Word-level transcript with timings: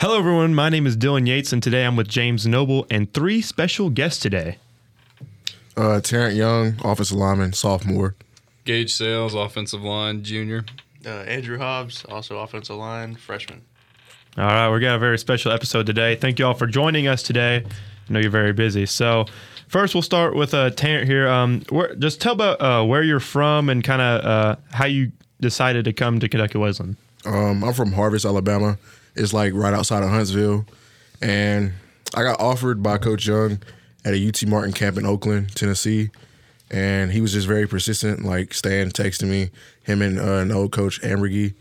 Hello, 0.00 0.16
everyone. 0.16 0.54
My 0.54 0.68
name 0.68 0.86
is 0.86 0.96
Dylan 0.96 1.26
Yates, 1.26 1.52
and 1.52 1.60
today 1.60 1.84
I'm 1.84 1.96
with 1.96 2.06
James 2.06 2.46
Noble 2.46 2.86
and 2.88 3.12
three 3.12 3.42
special 3.42 3.90
guests 3.90 4.20
today. 4.20 4.58
Uh, 5.76 6.00
Terrant 6.00 6.36
Young, 6.36 6.76
offensive 6.84 7.16
lineman, 7.16 7.52
sophomore. 7.52 8.14
Gage 8.64 8.94
Sales, 8.94 9.34
offensive 9.34 9.82
line, 9.82 10.22
junior. 10.22 10.64
Uh, 11.04 11.08
Andrew 11.08 11.58
Hobbs, 11.58 12.04
also 12.04 12.38
offensive 12.38 12.76
line, 12.76 13.16
freshman. 13.16 13.62
All 14.36 14.44
right, 14.44 14.72
we 14.72 14.78
got 14.78 14.94
a 14.94 15.00
very 15.00 15.18
special 15.18 15.50
episode 15.50 15.86
today. 15.86 16.14
Thank 16.14 16.38
you 16.38 16.46
all 16.46 16.54
for 16.54 16.68
joining 16.68 17.08
us 17.08 17.20
today. 17.20 17.64
I 18.08 18.12
know 18.12 18.20
you're 18.20 18.30
very 18.30 18.52
busy. 18.52 18.86
So, 18.86 19.24
first, 19.66 19.96
we'll 19.96 20.02
start 20.02 20.36
with 20.36 20.54
uh, 20.54 20.70
Terrant 20.70 21.08
here. 21.08 21.26
Um, 21.26 21.62
where, 21.70 21.96
just 21.96 22.20
tell 22.20 22.34
about 22.34 22.60
uh, 22.60 22.84
where 22.84 23.02
you're 23.02 23.18
from 23.18 23.68
and 23.68 23.82
kind 23.82 24.00
of 24.00 24.24
uh, 24.24 24.56
how 24.70 24.86
you 24.86 25.10
decided 25.40 25.86
to 25.86 25.92
come 25.92 26.20
to 26.20 26.28
Kentucky 26.28 26.58
Wesleyan. 26.58 26.96
Um, 27.24 27.64
I'm 27.64 27.74
from 27.74 27.90
Harvest, 27.90 28.24
Alabama. 28.24 28.78
It's 29.18 29.32
like 29.32 29.52
right 29.54 29.74
outside 29.74 30.02
of 30.02 30.10
Huntsville. 30.10 30.66
And 31.20 31.72
I 32.14 32.22
got 32.22 32.40
offered 32.40 32.82
by 32.82 32.98
Coach 32.98 33.26
Young 33.26 33.60
at 34.04 34.14
a 34.14 34.28
UT 34.28 34.46
Martin 34.46 34.72
camp 34.72 34.96
in 34.96 35.04
Oakland, 35.04 35.54
Tennessee. 35.54 36.10
And 36.70 37.12
he 37.12 37.20
was 37.20 37.32
just 37.32 37.46
very 37.46 37.66
persistent, 37.66 38.24
like 38.24 38.52
staying, 38.54 38.90
texting 38.90 39.28
me, 39.28 39.50
him 39.82 40.02
and 40.02 40.18
uh, 40.18 40.38
an 40.38 40.52
old 40.52 40.72
coach, 40.72 41.00
Ambergy. 41.02 41.54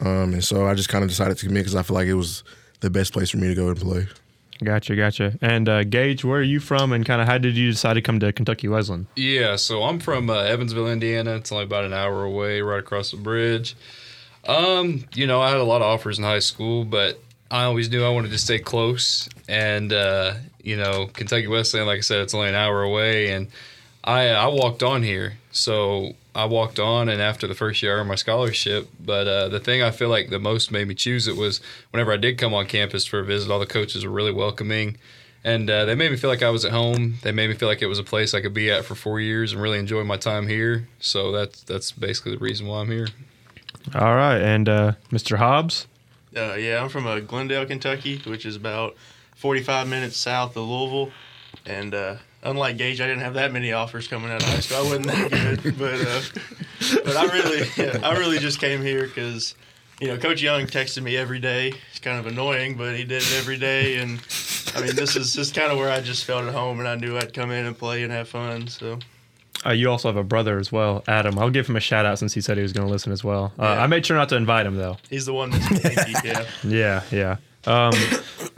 Um, 0.00 0.34
and 0.34 0.44
so 0.44 0.66
I 0.66 0.74
just 0.74 0.88
kind 0.88 1.02
of 1.02 1.10
decided 1.10 1.38
to 1.38 1.46
commit 1.46 1.62
because 1.62 1.74
I 1.74 1.82
feel 1.82 1.94
like 1.94 2.06
it 2.06 2.14
was 2.14 2.44
the 2.80 2.90
best 2.90 3.12
place 3.12 3.30
for 3.30 3.38
me 3.38 3.48
to 3.48 3.54
go 3.54 3.68
and 3.68 3.78
play. 3.78 4.06
Gotcha, 4.62 4.94
gotcha. 4.94 5.38
And 5.40 5.68
uh, 5.68 5.84
Gage, 5.84 6.24
where 6.24 6.40
are 6.40 6.42
you 6.42 6.60
from, 6.60 6.92
and 6.92 7.04
kind 7.06 7.22
of 7.22 7.26
how 7.26 7.38
did 7.38 7.56
you 7.56 7.70
decide 7.70 7.94
to 7.94 8.02
come 8.02 8.20
to 8.20 8.30
Kentucky 8.32 8.68
Wesleyan? 8.68 9.06
Yeah, 9.16 9.56
so 9.56 9.82
I'm 9.84 10.00
from 10.00 10.28
uh, 10.28 10.42
Evansville, 10.42 10.90
Indiana. 10.90 11.36
It's 11.36 11.50
only 11.50 11.64
about 11.64 11.84
an 11.84 11.94
hour 11.94 12.24
away, 12.24 12.60
right 12.60 12.80
across 12.80 13.10
the 13.10 13.16
bridge. 13.16 13.74
Um, 14.46 15.04
you 15.14 15.26
know, 15.26 15.40
I 15.40 15.50
had 15.50 15.58
a 15.58 15.64
lot 15.64 15.82
of 15.82 15.88
offers 15.88 16.18
in 16.18 16.24
high 16.24 16.38
school, 16.38 16.84
but 16.84 17.20
I 17.50 17.64
always 17.64 17.90
knew 17.90 18.04
I 18.04 18.10
wanted 18.10 18.30
to 18.30 18.38
stay 18.38 18.58
close. 18.58 19.28
And 19.48 19.92
uh, 19.92 20.34
you 20.62 20.76
know, 20.76 21.08
Kentucky 21.12 21.46
Wesleyan, 21.46 21.86
like 21.86 21.98
I 21.98 22.02
said, 22.02 22.20
it's 22.20 22.34
only 22.34 22.48
an 22.48 22.54
hour 22.54 22.82
away, 22.82 23.32
and 23.32 23.48
I 24.04 24.28
I 24.28 24.46
walked 24.46 24.82
on 24.82 25.02
here, 25.02 25.34
so 25.52 26.14
I 26.34 26.44
walked 26.44 26.78
on, 26.78 27.08
and 27.08 27.20
after 27.20 27.46
the 27.46 27.54
first 27.54 27.82
year, 27.82 27.98
earned 27.98 28.08
my 28.08 28.14
scholarship. 28.14 28.88
But 29.04 29.26
uh, 29.26 29.48
the 29.48 29.60
thing 29.60 29.82
I 29.82 29.90
feel 29.90 30.08
like 30.08 30.30
the 30.30 30.38
most 30.38 30.70
made 30.70 30.88
me 30.88 30.94
choose 30.94 31.26
it 31.26 31.36
was 31.36 31.60
whenever 31.90 32.12
I 32.12 32.16
did 32.16 32.38
come 32.38 32.54
on 32.54 32.66
campus 32.66 33.04
for 33.04 33.18
a 33.18 33.24
visit, 33.24 33.50
all 33.50 33.58
the 33.58 33.66
coaches 33.66 34.04
were 34.04 34.12
really 34.12 34.32
welcoming. 34.32 34.96
And 35.42 35.70
uh, 35.70 35.86
they 35.86 35.94
made 35.94 36.10
me 36.10 36.18
feel 36.18 36.28
like 36.28 36.42
I 36.42 36.50
was 36.50 36.66
at 36.66 36.72
home. 36.72 37.14
They 37.22 37.32
made 37.32 37.48
me 37.48 37.56
feel 37.56 37.68
like 37.68 37.80
it 37.80 37.86
was 37.86 37.98
a 37.98 38.04
place 38.04 38.34
I 38.34 38.42
could 38.42 38.52
be 38.52 38.70
at 38.70 38.84
for 38.84 38.94
four 38.94 39.20
years 39.20 39.52
and 39.54 39.62
really 39.62 39.78
enjoy 39.78 40.04
my 40.04 40.18
time 40.18 40.46
here. 40.46 40.86
So 41.00 41.32
that's 41.32 41.62
that's 41.62 41.92
basically 41.92 42.32
the 42.32 42.38
reason 42.38 42.66
why 42.66 42.80
I'm 42.80 42.90
here. 42.90 43.08
All 43.94 44.14
right, 44.14 44.38
and 44.38 44.68
uh, 44.68 44.92
Mr. 45.10 45.38
Hobbs. 45.38 45.86
Uh, 46.36 46.54
yeah, 46.54 46.82
I'm 46.82 46.88
from 46.88 47.06
uh, 47.06 47.20
Glendale, 47.20 47.66
Kentucky, 47.66 48.18
which 48.24 48.46
is 48.46 48.54
about 48.54 48.94
45 49.36 49.88
minutes 49.88 50.16
south 50.16 50.56
of 50.56 50.68
Louisville. 50.68 51.10
And 51.66 51.94
uh, 51.94 52.16
unlike 52.42 52.76
Gage, 52.76 53.00
I 53.00 53.06
didn't 53.06 53.22
have 53.22 53.34
that 53.34 53.52
many 53.52 53.72
offers 53.72 54.06
coming 54.06 54.30
out 54.30 54.42
of 54.42 54.48
high 54.48 54.60
school. 54.60 54.78
I 54.78 54.82
wasn't 54.82 55.06
that 55.06 55.30
good, 55.30 55.62
but 55.78 56.00
uh, 56.00 57.02
but 57.04 57.16
I 57.16 57.24
really 57.32 57.68
yeah, 57.76 57.98
I 58.06 58.16
really 58.18 58.38
just 58.38 58.60
came 58.60 58.82
here 58.82 59.06
because 59.06 59.54
you 60.00 60.08
know 60.08 60.16
Coach 60.16 60.40
Young 60.42 60.66
texted 60.66 61.02
me 61.02 61.16
every 61.16 61.40
day. 61.40 61.72
It's 61.90 62.00
kind 62.00 62.18
of 62.18 62.26
annoying, 62.26 62.76
but 62.76 62.96
he 62.96 63.04
did 63.04 63.22
it 63.22 63.34
every 63.38 63.58
day, 63.58 63.96
and 63.96 64.20
I 64.74 64.82
mean 64.82 64.94
this 64.94 65.16
is 65.16 65.34
just 65.34 65.54
kind 65.54 65.72
of 65.72 65.78
where 65.78 65.90
I 65.90 66.00
just 66.00 66.24
felt 66.24 66.44
at 66.44 66.54
home, 66.54 66.78
and 66.78 66.88
I 66.88 66.94
knew 66.94 67.16
I'd 67.16 67.34
come 67.34 67.50
in 67.50 67.66
and 67.66 67.76
play 67.76 68.02
and 68.04 68.12
have 68.12 68.28
fun. 68.28 68.68
So 68.68 68.98
Uh, 69.66 69.70
you 69.72 69.90
also 69.90 70.08
have 70.08 70.16
a 70.16 70.24
brother 70.24 70.58
as 70.58 70.72
well, 70.72 71.04
Adam. 71.06 71.38
I'll 71.38 71.50
give 71.50 71.66
him 71.68 71.76
a 71.76 71.80
shout 71.80 72.06
out 72.06 72.18
since 72.18 72.32
he 72.32 72.40
said 72.40 72.56
he 72.56 72.62
was 72.62 72.72
going 72.72 72.86
to 72.86 72.92
listen 72.92 73.12
as 73.12 73.22
well. 73.22 73.52
Uh, 73.58 73.64
Yeah. 73.64 73.82
I 73.82 73.86
made 73.88 74.06
sure 74.06 74.16
not 74.16 74.28
to 74.30 74.36
invite 74.36 74.64
him 74.66 74.76
though. 74.76 74.96
he's 75.10 75.26
the 75.26 75.34
one 75.34 75.50
that's 75.50 76.24
yeah. 76.24 76.44
Yeah, 76.64 77.02
yeah. 77.12 77.36
Um, 77.66 77.92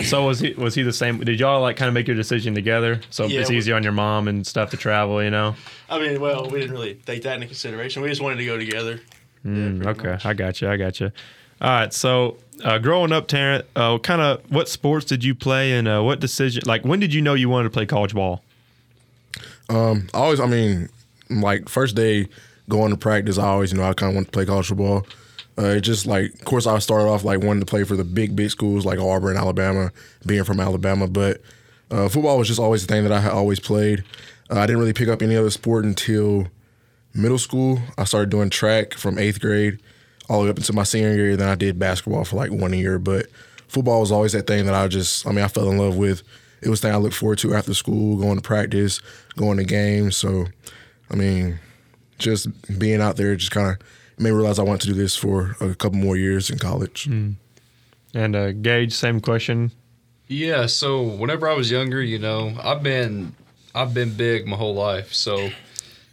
so 0.04 0.26
was 0.26 0.38
he 0.38 0.52
was 0.54 0.76
he 0.76 0.82
the 0.84 0.92
same? 0.92 1.18
Did 1.18 1.40
y'all 1.40 1.60
like 1.60 1.76
kind 1.76 1.88
of 1.88 1.94
make 1.94 2.06
your 2.06 2.14
decision 2.16 2.54
together? 2.54 3.00
So 3.10 3.26
Yeah, 3.26 3.40
it's 3.40 3.50
we- 3.50 3.56
easy 3.58 3.72
on 3.72 3.82
your 3.82 3.90
mom 3.92 4.28
and 4.28 4.46
stuff 4.46 4.70
to 4.70 4.76
travel, 4.76 5.20
you 5.22 5.30
know. 5.30 5.56
I 5.90 5.98
mean, 5.98 6.20
well, 6.20 6.48
we 6.48 6.60
didn't 6.60 6.72
really 6.76 6.94
take 6.94 7.22
that 7.24 7.34
into 7.34 7.46
consideration. 7.48 8.00
We 8.02 8.08
just 8.08 8.20
wanted 8.22 8.36
to 8.36 8.44
go 8.44 8.56
together. 8.56 9.00
Mm, 9.44 9.82
pretty 9.82 9.98
okay, 10.00 10.08
much. 10.12 10.24
I 10.26 10.34
got 10.34 10.60
you. 10.60 10.68
I 10.68 10.76
got 10.76 11.00
you. 11.00 11.10
All 11.60 11.70
right. 11.70 11.92
So, 11.92 12.36
uh, 12.64 12.78
growing 12.78 13.10
up, 13.10 13.26
Terrence, 13.26 13.64
uh, 13.74 13.98
kind 13.98 14.20
of 14.20 14.40
what 14.52 14.68
sports 14.68 15.04
did 15.04 15.24
you 15.24 15.34
play, 15.34 15.72
and 15.72 15.88
uh, 15.88 16.00
what 16.00 16.20
decision? 16.20 16.62
Like, 16.64 16.84
when 16.84 17.00
did 17.00 17.12
you 17.12 17.22
know 17.22 17.34
you 17.34 17.48
wanted 17.48 17.64
to 17.64 17.70
play 17.70 17.86
college 17.86 18.14
ball? 18.14 18.44
Um, 19.68 20.08
I 20.14 20.18
always, 20.18 20.40
I 20.40 20.46
mean, 20.46 20.88
like 21.30 21.68
first 21.68 21.96
day 21.96 22.28
going 22.68 22.90
to 22.90 22.96
practice, 22.96 23.38
I 23.38 23.48
always, 23.48 23.72
you 23.72 23.78
know, 23.78 23.84
I 23.84 23.94
kind 23.94 24.10
of 24.10 24.14
want 24.14 24.28
to 24.28 24.32
play 24.32 24.46
college 24.46 24.68
football. 24.68 25.06
Uh, 25.58 25.76
it 25.76 25.80
just 25.82 26.06
like, 26.06 26.32
of 26.34 26.44
course, 26.44 26.66
I 26.66 26.78
started 26.78 27.08
off 27.08 27.24
like 27.24 27.42
wanting 27.42 27.60
to 27.60 27.66
play 27.66 27.84
for 27.84 27.96
the 27.96 28.04
big, 28.04 28.34
big 28.34 28.50
schools 28.50 28.86
like 28.86 28.98
Auburn, 28.98 29.30
and 29.30 29.38
Alabama, 29.38 29.92
being 30.26 30.44
from 30.44 30.60
Alabama. 30.60 31.06
But 31.06 31.42
uh, 31.90 32.08
football 32.08 32.38
was 32.38 32.48
just 32.48 32.60
always 32.60 32.86
the 32.86 32.92
thing 32.92 33.04
that 33.04 33.12
I 33.12 33.28
always 33.28 33.60
played. 33.60 34.04
Uh, 34.50 34.60
I 34.60 34.66
didn't 34.66 34.80
really 34.80 34.94
pick 34.94 35.08
up 35.08 35.20
any 35.20 35.36
other 35.36 35.50
sport 35.50 35.84
until 35.84 36.48
middle 37.14 37.38
school. 37.38 37.80
I 37.98 38.04
started 38.04 38.30
doing 38.30 38.48
track 38.48 38.94
from 38.94 39.18
eighth 39.18 39.40
grade 39.40 39.78
all 40.28 40.40
the 40.40 40.44
way 40.44 40.50
up 40.50 40.58
into 40.58 40.72
my 40.72 40.84
senior 40.84 41.14
year. 41.14 41.36
Then 41.36 41.48
I 41.48 41.54
did 41.54 41.78
basketball 41.78 42.24
for 42.24 42.36
like 42.36 42.50
one 42.50 42.72
year. 42.72 42.98
But 42.98 43.26
football 43.68 44.00
was 44.00 44.10
always 44.12 44.32
that 44.32 44.46
thing 44.46 44.64
that 44.66 44.74
I 44.74 44.88
just, 44.88 45.26
I 45.26 45.30
mean, 45.32 45.44
I 45.44 45.48
fell 45.48 45.70
in 45.70 45.76
love 45.76 45.96
with. 45.96 46.22
It 46.62 46.68
was 46.68 46.80
the 46.80 46.88
thing 46.88 46.94
I 46.94 46.98
looked 46.98 47.16
forward 47.16 47.38
to 47.38 47.54
after 47.54 47.74
school, 47.74 48.16
going 48.16 48.36
to 48.36 48.42
practice, 48.42 49.00
going 49.36 49.58
to 49.58 49.64
games. 49.64 50.16
So, 50.16 50.46
I 51.10 51.16
mean, 51.16 51.58
just 52.18 52.48
being 52.78 53.00
out 53.00 53.16
there 53.16 53.34
just 53.36 53.50
kind 53.50 53.68
of 53.68 53.78
made 54.18 54.30
me 54.30 54.36
realize 54.36 54.58
I 54.58 54.62
wanted 54.62 54.82
to 54.82 54.86
do 54.88 54.94
this 54.94 55.16
for 55.16 55.56
a 55.60 55.74
couple 55.74 55.98
more 55.98 56.16
years 56.16 56.50
in 56.50 56.58
college. 56.58 57.06
And 58.14 58.36
uh, 58.36 58.52
Gage, 58.52 58.92
same 58.92 59.20
question. 59.20 59.72
Yeah, 60.28 60.66
so 60.66 61.02
whenever 61.02 61.48
I 61.48 61.54
was 61.54 61.70
younger, 61.70 62.00
you 62.02 62.18
know, 62.18 62.54
I've 62.62 62.82
been 62.82 63.34
I've 63.74 63.92
been 63.92 64.14
big 64.14 64.46
my 64.46 64.56
whole 64.56 64.74
life. 64.74 65.12
So, 65.12 65.50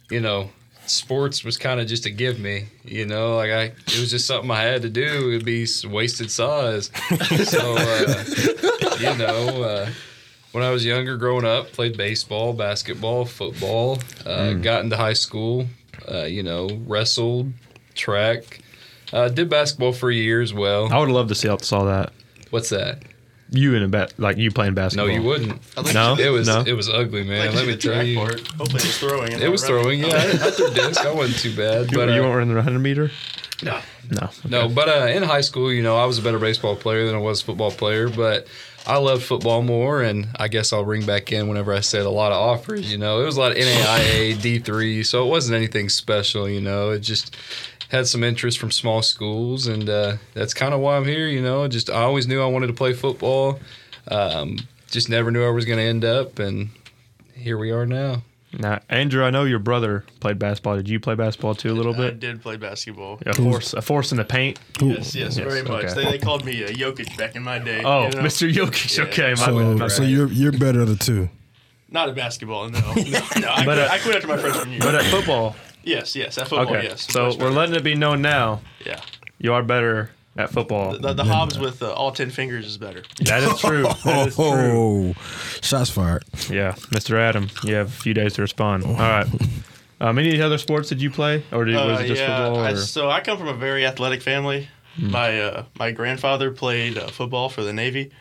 you 0.09 0.19
know, 0.19 0.49
sports 0.87 1.43
was 1.43 1.57
kind 1.57 1.79
of 1.79 1.87
just 1.87 2.05
a 2.05 2.09
give 2.09 2.39
me, 2.39 2.67
you 2.83 3.05
know, 3.05 3.35
like 3.35 3.51
I 3.51 3.61
it 3.63 3.99
was 3.99 4.11
just 4.11 4.27
something 4.27 4.49
I 4.51 4.63
had 4.63 4.81
to 4.81 4.89
do. 4.89 5.29
It'd 5.29 5.45
be 5.45 5.67
wasted 5.85 6.31
size. 6.31 6.91
so, 7.45 7.75
uh, 7.77 8.23
you 8.99 9.15
know, 9.17 9.63
uh, 9.63 9.89
when 10.51 10.63
I 10.63 10.71
was 10.71 10.85
younger 10.85 11.17
growing 11.17 11.45
up, 11.45 11.71
played 11.71 11.97
baseball, 11.97 12.53
basketball, 12.53 13.25
football, 13.25 13.99
uh, 14.25 14.53
got 14.53 14.83
into 14.83 14.97
high 14.97 15.13
school, 15.13 15.67
uh, 16.11 16.23
you 16.23 16.43
know, 16.43 16.69
wrestled, 16.87 17.51
track, 17.95 18.61
uh, 19.13 19.29
did 19.29 19.49
basketball 19.49 19.93
for 19.93 20.09
a 20.09 20.15
year 20.15 20.41
as 20.41 20.53
well. 20.53 20.91
I 20.91 20.99
would 20.99 21.09
love 21.09 21.27
to 21.29 21.35
see 21.35 21.49
out 21.49 21.63
saw 21.63 21.83
that 21.85 22.13
What's 22.49 22.69
that? 22.69 23.03
you 23.51 23.73
in 23.73 23.81
a 23.81 23.87
bat 23.87 24.13
like 24.19 24.37
you 24.37 24.51
playing 24.51 24.75
basketball? 24.75 25.07
No, 25.07 25.13
you 25.13 25.23
wouldn't. 25.23 25.59
I 25.75 25.91
No? 25.91 26.15
It 26.19 26.29
was 26.29 26.47
No? 26.47 26.61
it 26.65 26.73
was 26.73 26.87
ugly, 26.89 27.23
man. 27.23 27.47
Like, 27.47 27.55
Let 27.55 27.65
me 27.67 27.73
the 27.73 27.77
tell 27.79 28.03
you. 28.05 28.17
part. 28.17 28.39
Hopefully, 28.47 28.81
it 28.81 28.85
was 28.85 28.97
throwing. 28.99 29.33
and 29.33 29.41
It 29.41 29.45
not 29.45 29.51
was 29.51 29.69
running. 29.69 29.81
throwing, 29.83 29.99
yeah. 30.01 30.15
I, 30.15 30.47
I 30.47 30.51
threw 30.51 30.69
disc. 30.71 31.03
I 31.03 31.11
wasn't 31.11 31.39
too 31.39 31.55
bad, 31.55 31.91
You, 31.91 31.97
but 31.97 32.09
you 32.09 32.21
uh, 32.21 32.27
weren't 32.27 32.35
running 32.37 32.49
the 32.49 32.55
100 32.55 32.79
meter. 32.79 33.11
no, 33.63 33.79
No. 34.11 34.29
no. 34.47 34.69
But 34.69 34.89
uh, 34.89 35.05
in 35.07 35.23
high 35.23 35.41
school, 35.41 35.71
you 35.73 35.81
know, 35.81 35.97
I 35.97 36.05
was 36.05 36.19
a 36.19 36.21
better 36.21 36.37
baseball 36.37 36.75
player 36.75 37.05
than 37.07 37.15
I 37.15 37.19
was 37.19 37.41
football 37.41 37.71
player. 37.71 38.07
But 38.09 38.45
I 38.87 38.97
love 38.97 39.23
football 39.23 39.61
more, 39.61 40.01
and 40.01 40.29
I 40.35 40.47
guess 40.47 40.73
I'll 40.73 40.85
ring 40.85 41.05
back 41.05 41.31
in 41.31 41.47
whenever 41.47 41.73
I 41.73 41.79
said 41.81 42.05
a 42.05 42.09
lot 42.09 42.31
of 42.31 42.37
offers. 42.37 42.91
You 42.91 42.97
know, 42.97 43.21
it 43.21 43.25
was 43.25 43.37
a 43.37 43.39
lot 43.39 43.51
of 43.51 43.57
NAIA, 43.57 44.41
D 44.41 44.59
three, 44.59 45.03
so 45.03 45.25
it 45.25 45.29
wasn't 45.29 45.57
anything 45.57 45.89
special. 45.89 46.49
You 46.49 46.61
know, 46.61 46.91
it 46.91 46.99
just 46.99 47.35
had 47.89 48.07
some 48.07 48.23
interest 48.23 48.57
from 48.57 48.71
small 48.71 49.01
schools, 49.01 49.67
and 49.67 49.89
uh, 49.89 50.17
that's 50.33 50.53
kind 50.53 50.73
of 50.73 50.79
why 50.79 50.97
I'm 50.97 51.05
here. 51.05 51.27
You 51.27 51.41
know, 51.41 51.67
just 51.67 51.89
I 51.89 52.01
always 52.01 52.27
knew 52.27 52.41
I 52.41 52.47
wanted 52.47 52.67
to 52.67 52.73
play 52.73 52.93
football. 52.93 53.59
Um, 54.07 54.57
just 54.89 55.09
never 55.09 55.29
knew 55.29 55.45
I 55.45 55.51
was 55.51 55.65
going 55.65 55.77
to 55.77 55.85
end 55.85 56.03
up, 56.03 56.39
and 56.39 56.69
here 57.35 57.57
we 57.57 57.71
are 57.71 57.85
now. 57.85 58.23
Now, 58.57 58.79
Andrew, 58.89 59.23
I 59.23 59.29
know 59.29 59.43
your 59.43 59.59
brother 59.59 60.03
played 60.19 60.39
basketball. 60.39 60.75
Did 60.77 60.89
you 60.89 60.99
play 60.99 61.13
basketball 61.15 61.53
too 61.53 61.71
a 61.71 61.73
little 61.75 61.93
bit? 61.93 62.01
I 62.01 62.09
bit? 62.09 62.19
did 62.19 62.41
play 62.41 62.57
basketball. 62.57 63.19
A 63.25 63.33
force, 63.35 63.73
a 63.73 63.81
force 63.81 64.11
in 64.11 64.17
the 64.17 64.25
paint. 64.25 64.59
Yes, 64.81 65.13
yes, 65.13 65.37
Yes, 65.37 65.37
very 65.37 65.61
much. 65.61 65.85
okay. 65.85 65.93
They, 65.93 66.11
they 66.11 66.17
called 66.17 66.43
me 66.45 66.63
a 66.63 66.69
Jokic 66.69 67.15
back 67.15 67.35
in 67.35 67.43
my 67.43 67.59
day. 67.59 67.83
Oh, 67.83 68.05
you 68.05 68.11
know? 68.11 68.21
Mr. 68.21 68.51
Jokic. 68.51 68.97
Yeah. 68.97 69.03
Okay, 69.05 69.29
my 69.31 69.35
So, 69.35 69.57
bad, 69.59 69.77
my 69.77 69.87
so 69.87 70.01
bad. 70.01 70.09
you're 70.11 70.27
you're 70.29 70.51
better 70.51 70.81
of 70.81 70.87
the 70.89 70.95
two. 70.95 71.29
Not 71.91 72.09
at 72.09 72.15
basketball, 72.15 72.69
no. 72.69 72.79
No, 72.95 72.95
no 73.39 73.49
I, 73.51 73.65
But, 73.65 73.75
quit, 73.75 73.77
uh, 73.79 73.87
I 73.91 73.99
quit 73.99 74.15
after 74.15 74.27
my 74.27 74.37
freshman 74.37 74.71
year. 74.71 74.79
But 74.81 74.95
at 74.95 75.03
football, 75.05 75.55
yes, 75.83 76.15
yes, 76.15 76.37
at 76.39 76.47
football, 76.47 76.75
okay. 76.75 76.87
yes. 76.87 77.11
So 77.11 77.35
we're 77.37 77.49
letting 77.51 77.75
it 77.75 77.83
be 77.83 77.95
known 77.95 78.21
now. 78.21 78.61
Yeah. 78.85 78.99
You 79.37 79.53
are 79.53 79.63
better 79.63 80.09
at 80.37 80.49
football. 80.51 80.97
The, 80.97 81.13
the 81.13 81.23
Hobbs 81.23 81.57
with 81.59 81.81
uh, 81.81 81.91
all 81.93 82.11
10 82.11 82.29
fingers 82.29 82.65
is 82.65 82.77
better. 82.77 83.03
That 83.25 83.43
is 83.43 83.59
true. 83.59 83.83
That 84.05 84.27
is 84.29 84.35
true. 84.35 84.45
Oh, 84.45 85.13
shots 85.61 85.89
fired. 85.89 86.23
Yeah, 86.49 86.73
Mr. 86.91 87.17
Adam, 87.19 87.49
you 87.63 87.75
have 87.75 87.87
a 87.87 87.91
few 87.91 88.13
days 88.13 88.33
to 88.33 88.41
respond. 88.41 88.83
All 88.85 88.93
right. 88.93 89.27
Um, 90.01 90.17
any 90.17 90.39
other 90.41 90.57
sports 90.57 90.87
did 90.89 91.01
you 91.01 91.09
play, 91.11 91.43
or 91.51 91.65
did, 91.65 91.75
was 91.75 91.99
Uh, 91.99 92.03
it 92.03 92.07
just 92.07 92.21
yeah, 92.21 92.45
football? 92.45 92.63
I, 92.63 92.73
so 92.75 93.09
I 93.09 93.19
come 93.19 93.37
from 93.37 93.49
a 93.49 93.53
very 93.53 93.85
athletic 93.85 94.21
family. 94.21 94.69
My 94.97 95.39
uh, 95.41 95.63
my 95.77 95.91
grandfather 95.91 96.51
played 96.51 96.97
uh, 96.97 97.07
football 97.07 97.49
for 97.49 97.63
the 97.63 97.73
Navy, 97.73 98.11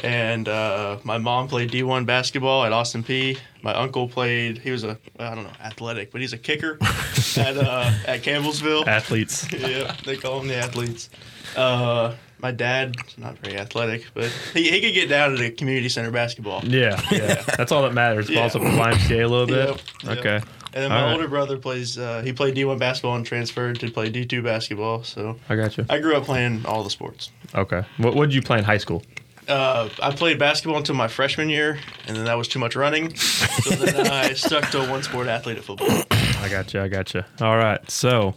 and 0.00 0.48
uh, 0.48 0.98
my 1.04 1.18
mom 1.18 1.48
played 1.48 1.70
D1 1.70 2.06
basketball 2.06 2.64
at 2.64 2.72
Austin 2.72 3.02
Peay. 3.02 3.38
My 3.62 3.74
uncle 3.74 4.08
played. 4.08 4.58
He 4.58 4.70
was 4.70 4.84
a 4.84 4.98
I 5.18 5.34
don't 5.34 5.44
know 5.44 5.52
athletic, 5.62 6.10
but 6.10 6.20
he's 6.20 6.32
a 6.32 6.38
kicker 6.38 6.78
at 6.82 7.56
uh, 7.56 7.92
at 8.06 8.22
Campbellsville. 8.22 8.86
Athletes. 8.86 9.50
yeah, 9.52 9.94
they 10.04 10.16
call 10.16 10.38
them 10.38 10.48
the 10.48 10.56
athletes. 10.56 11.10
Uh, 11.56 12.14
my 12.38 12.50
dad's 12.50 13.16
not 13.16 13.38
very 13.38 13.56
athletic, 13.56 14.04
but 14.12 14.30
he, 14.52 14.70
he 14.70 14.80
could 14.80 14.92
get 14.92 15.08
down 15.08 15.30
to 15.30 15.36
the 15.36 15.50
community 15.50 15.88
center 15.88 16.10
basketball. 16.10 16.62
Yeah, 16.64 17.00
yeah. 17.10 17.42
That's 17.56 17.72
all 17.72 17.82
that 17.82 17.94
matters. 17.94 18.28
Yeah. 18.28 18.42
Also, 18.42 18.58
YMCA 18.58 19.24
a 19.24 19.26
little 19.26 19.46
bit. 19.46 19.68
Yep, 19.68 19.80
yep. 20.02 20.18
Okay. 20.18 20.40
And 20.74 20.82
then 20.82 20.90
my 20.90 21.04
right. 21.04 21.12
older 21.12 21.28
brother 21.28 21.56
plays. 21.56 21.96
Uh, 21.96 22.20
he 22.22 22.32
played 22.32 22.56
D1 22.56 22.80
basketball 22.80 23.14
and 23.14 23.24
transferred 23.24 23.78
to 23.80 23.90
play 23.90 24.10
D2 24.10 24.42
basketball. 24.42 25.04
So 25.04 25.36
I 25.48 25.54
got 25.54 25.78
you. 25.78 25.86
I 25.88 26.00
grew 26.00 26.16
up 26.16 26.24
playing 26.24 26.66
all 26.66 26.82
the 26.82 26.90
sports. 26.90 27.30
Okay. 27.54 27.84
What 27.98 28.14
what 28.14 28.26
did 28.26 28.34
you 28.34 28.42
play 28.42 28.58
in 28.58 28.64
high 28.64 28.78
school? 28.78 29.02
Uh, 29.48 29.88
I 30.02 30.10
played 30.14 30.38
basketball 30.38 30.78
until 30.78 30.94
my 30.94 31.08
freshman 31.08 31.48
year, 31.48 31.78
and 32.06 32.16
then 32.16 32.24
that 32.24 32.34
was 32.34 32.48
too 32.48 32.58
much 32.58 32.76
running. 32.76 33.14
So 33.16 33.70
then 33.74 34.06
I 34.10 34.32
stuck 34.32 34.70
to 34.70 34.82
a 34.86 34.90
one 34.90 35.02
sport 35.02 35.26
athlete 35.26 35.58
at 35.58 35.64
football. 35.64 36.02
I 36.10 36.48
got 36.48 36.72
you. 36.72 36.80
I 36.80 36.88
got 36.88 37.12
you. 37.14 37.22
All 37.40 37.56
right. 37.56 37.78
So 37.90 38.34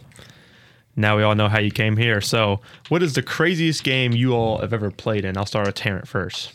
now 0.96 1.16
we 1.16 1.22
all 1.22 1.34
know 1.34 1.48
how 1.48 1.58
you 1.60 1.70
came 1.70 1.96
here. 1.96 2.20
So 2.20 2.60
what 2.88 3.02
is 3.02 3.14
the 3.14 3.22
craziest 3.22 3.84
game 3.84 4.12
you 4.12 4.32
all 4.34 4.58
have 4.58 4.72
ever 4.72 4.90
played 4.90 5.24
in? 5.24 5.36
I'll 5.36 5.46
start 5.46 5.66
with 5.66 5.74
Terrant 5.76 6.06
first. 6.08 6.52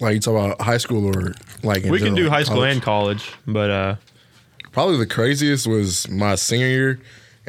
Like 0.00 0.14
you 0.14 0.20
talk 0.20 0.34
about 0.34 0.60
high 0.62 0.78
school 0.78 1.06
or 1.14 1.34
like 1.62 1.84
in 1.84 1.90
we 1.90 1.98
can 1.98 2.14
general, 2.14 2.24
do 2.24 2.30
high 2.30 2.42
school 2.44 2.56
college? 2.56 2.72
and 2.72 2.82
college, 2.82 3.32
but 3.46 3.70
uh, 3.70 3.96
Probably 4.72 4.96
the 4.96 5.06
craziest 5.06 5.66
was 5.66 6.08
my 6.08 6.36
senior 6.36 6.68
year, 6.68 7.00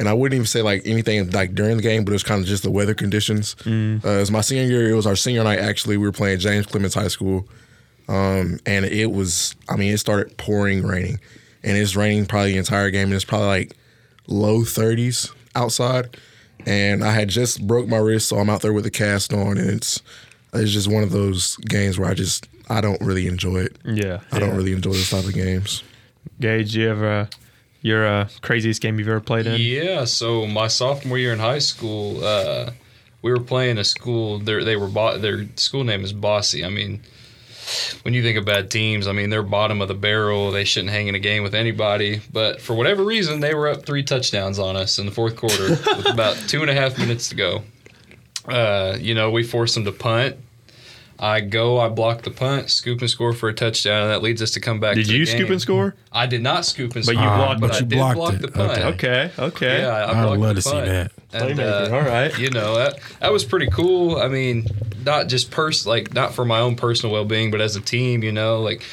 and 0.02 0.10
I 0.10 0.14
wouldn't 0.14 0.36
even 0.36 0.48
say 0.48 0.64
like 0.64 0.82
anything 0.84 1.30
like 1.30 1.54
during 1.54 1.78
the 1.78 1.84
game, 1.84 2.04
but 2.04 2.12
it 2.12 2.16
was 2.16 2.24
kind 2.24 2.42
of 2.42 2.48
just 2.48 2.64
the 2.64 2.72
weather 2.72 2.96
conditions. 2.96 3.54
Mm. 3.60 4.04
Uh, 4.04 4.10
it 4.10 4.20
was 4.20 4.32
my 4.32 4.42
senior 4.42 4.64
year. 4.64 4.90
It 4.90 4.96
was 4.96 5.06
our 5.06 5.16
senior 5.16 5.44
night. 5.44 5.60
Actually, 5.60 5.96
we 5.98 6.08
were 6.08 6.12
playing 6.12 6.40
James 6.40 6.66
Clemens 6.66 6.96
High 6.96 7.08
School, 7.08 7.48
um, 8.08 8.60
and 8.66 8.84
it 8.84 9.12
was. 9.12 9.56
I 9.70 9.76
mean, 9.76 9.94
it 9.94 10.00
started 10.00 10.36
pouring, 10.38 10.82
raining, 10.82 11.20
and 11.64 11.78
it's 11.78 11.96
raining 11.96 12.26
probably 12.26 12.54
the 12.54 12.58
entire 12.58 12.90
game, 12.90 13.10
and 13.10 13.14
it's 13.14 13.24
probably 13.24 13.48
like 13.48 13.78
low 14.26 14.64
thirties 14.64 15.32
outside. 15.54 16.18
And 16.66 17.04
I 17.04 17.12
had 17.12 17.30
just 17.30 17.68
broke 17.68 17.88
my 17.88 17.98
wrist, 17.98 18.28
so 18.28 18.38
I'm 18.38 18.50
out 18.50 18.64
there 18.64 18.74
with 18.74 18.88
a 18.88 18.92
cast 18.92 19.32
on, 19.34 19.60
and 19.60 19.70
it's 19.70 20.02
it's 20.52 20.72
just 20.72 20.88
one 20.88 21.04
of 21.04 21.12
those 21.12 21.58
games 21.58 22.00
where 22.00 22.10
I 22.10 22.16
just 22.16 22.50
I 22.72 22.82
don't 22.82 23.02
really 23.02 23.28
enjoy 23.28 23.58
it. 23.58 23.78
yeah, 23.86 24.22
I 24.32 24.40
don't 24.40 24.56
really 24.56 24.74
enjoy 24.74 24.94
this 24.94 25.12
type 25.12 25.26
of 25.26 25.34
games. 25.36 25.84
Gage, 26.40 26.76
you 26.76 26.90
ever 26.90 27.08
uh, 27.08 27.26
your 27.82 28.06
uh, 28.06 28.30
craziest 28.42 28.82
game 28.82 29.00
you've 29.00 29.08
ever 29.08 29.20
played 29.20 29.48
in? 29.48 29.60
Yeah, 29.60 30.06
so 30.06 30.46
my 30.48 30.68
sophomore 30.68 31.18
year 31.18 31.34
in 31.34 31.40
high 31.40 31.60
school, 31.60 32.24
uh, 32.24 32.72
we 33.22 33.32
were 33.32 33.40
playing 33.40 33.78
a 33.78 33.84
school. 33.84 34.40
They 34.40 34.76
were 34.76 34.88
bo- 34.88 35.18
their 35.18 35.48
school 35.56 35.84
name 35.84 36.04
is 36.04 36.14
Bosse. 36.14 36.64
I 36.64 36.70
mean, 36.70 37.02
when 38.04 38.14
you 38.14 38.24
think 38.24 38.38
of 38.38 38.46
bad 38.46 38.72
teams, 38.72 39.08
I 39.08 39.12
mean 39.12 39.30
they're 39.30 39.44
bottom 39.44 39.82
of 39.82 39.88
the 39.88 39.94
barrel. 39.94 40.52
They 40.52 40.64
shouldn't 40.64 40.92
hang 40.92 41.08
in 41.08 41.16
a 41.16 41.20
game 41.20 41.44
with 41.44 41.56
anybody. 41.56 42.22
But 42.32 42.62
for 42.62 42.74
whatever 42.76 43.04
reason, 43.04 43.40
they 43.40 43.54
were 43.54 43.68
up 43.68 43.86
three 43.86 44.04
touchdowns 44.04 44.60
on 44.60 44.76
us 44.76 45.00
in 45.00 45.06
the 45.06 45.12
fourth 45.12 45.36
quarter 45.36 45.70
with 45.98 46.10
about 46.10 46.36
two 46.48 46.62
and 46.62 46.70
a 46.70 46.74
half 46.74 46.98
minutes 46.98 47.30
to 47.30 47.36
go. 47.36 47.64
Uh, 48.46 48.98
you 49.00 49.14
know, 49.14 49.30
we 49.30 49.44
forced 49.44 49.76
them 49.76 49.86
to 49.86 49.92
punt. 49.92 50.38
I 51.24 51.40
go, 51.40 51.80
I 51.80 51.88
block 51.88 52.24
the 52.24 52.32
punt, 52.32 52.72
scoop 52.72 53.00
and 53.02 53.10
score 53.10 53.32
for 53.32 53.48
a 53.48 53.54
touchdown, 53.54 54.02
and 54.02 54.12
that 54.12 54.24
leads 54.24 54.42
us 54.42 54.50
to 54.52 54.60
come 54.60 54.80
back. 54.80 54.96
Did 54.96 55.06
to 55.06 55.12
the 55.12 55.18
you 55.20 55.26
scoop 55.28 55.52
and 55.52 55.62
score? 55.62 55.94
I 56.12 56.26
did 56.26 56.42
not 56.42 56.66
scoop 56.66 56.96
and 56.96 57.06
But 57.06 57.14
score, 57.14 57.24
you 57.24 57.30
blocked- 57.30 57.62
but 57.62 57.68
but 57.68 57.76
I 57.76 57.80
you 57.80 57.86
did 57.86 57.96
blocked 57.96 58.16
block 58.18 58.34
it. 58.34 58.42
the 58.42 58.48
punt. 58.48 58.72
Okay. 58.72 58.86
Okay, 58.88 59.32
okay. 59.38 59.82
Yeah, 59.82 59.88
I, 59.90 60.32
I'd 60.34 60.38
love 60.40 60.56
to 60.56 60.62
see 60.64 60.72
that. 60.72 61.12
And, 61.32 61.60
uh, 61.60 61.90
all 61.94 62.02
right. 62.02 62.36
You 62.40 62.50
know 62.50 62.76
that 62.76 63.00
that 63.20 63.32
was 63.32 63.46
pretty 63.46 63.68
cool. 63.68 64.18
I 64.18 64.30
mean, 64.30 64.66
not 65.06 65.28
just 65.28 65.52
pers 65.52 65.86
like 65.86 66.12
not 66.16 66.34
for 66.34 66.44
my 66.44 66.58
own 66.60 66.76
personal 66.76 67.14
well 67.14 67.24
being, 67.26 67.52
but 67.52 67.62
as 67.62 67.76
a 67.76 67.82
team. 67.82 68.24
You 68.24 68.32
know, 68.32 68.60
like 68.62 68.84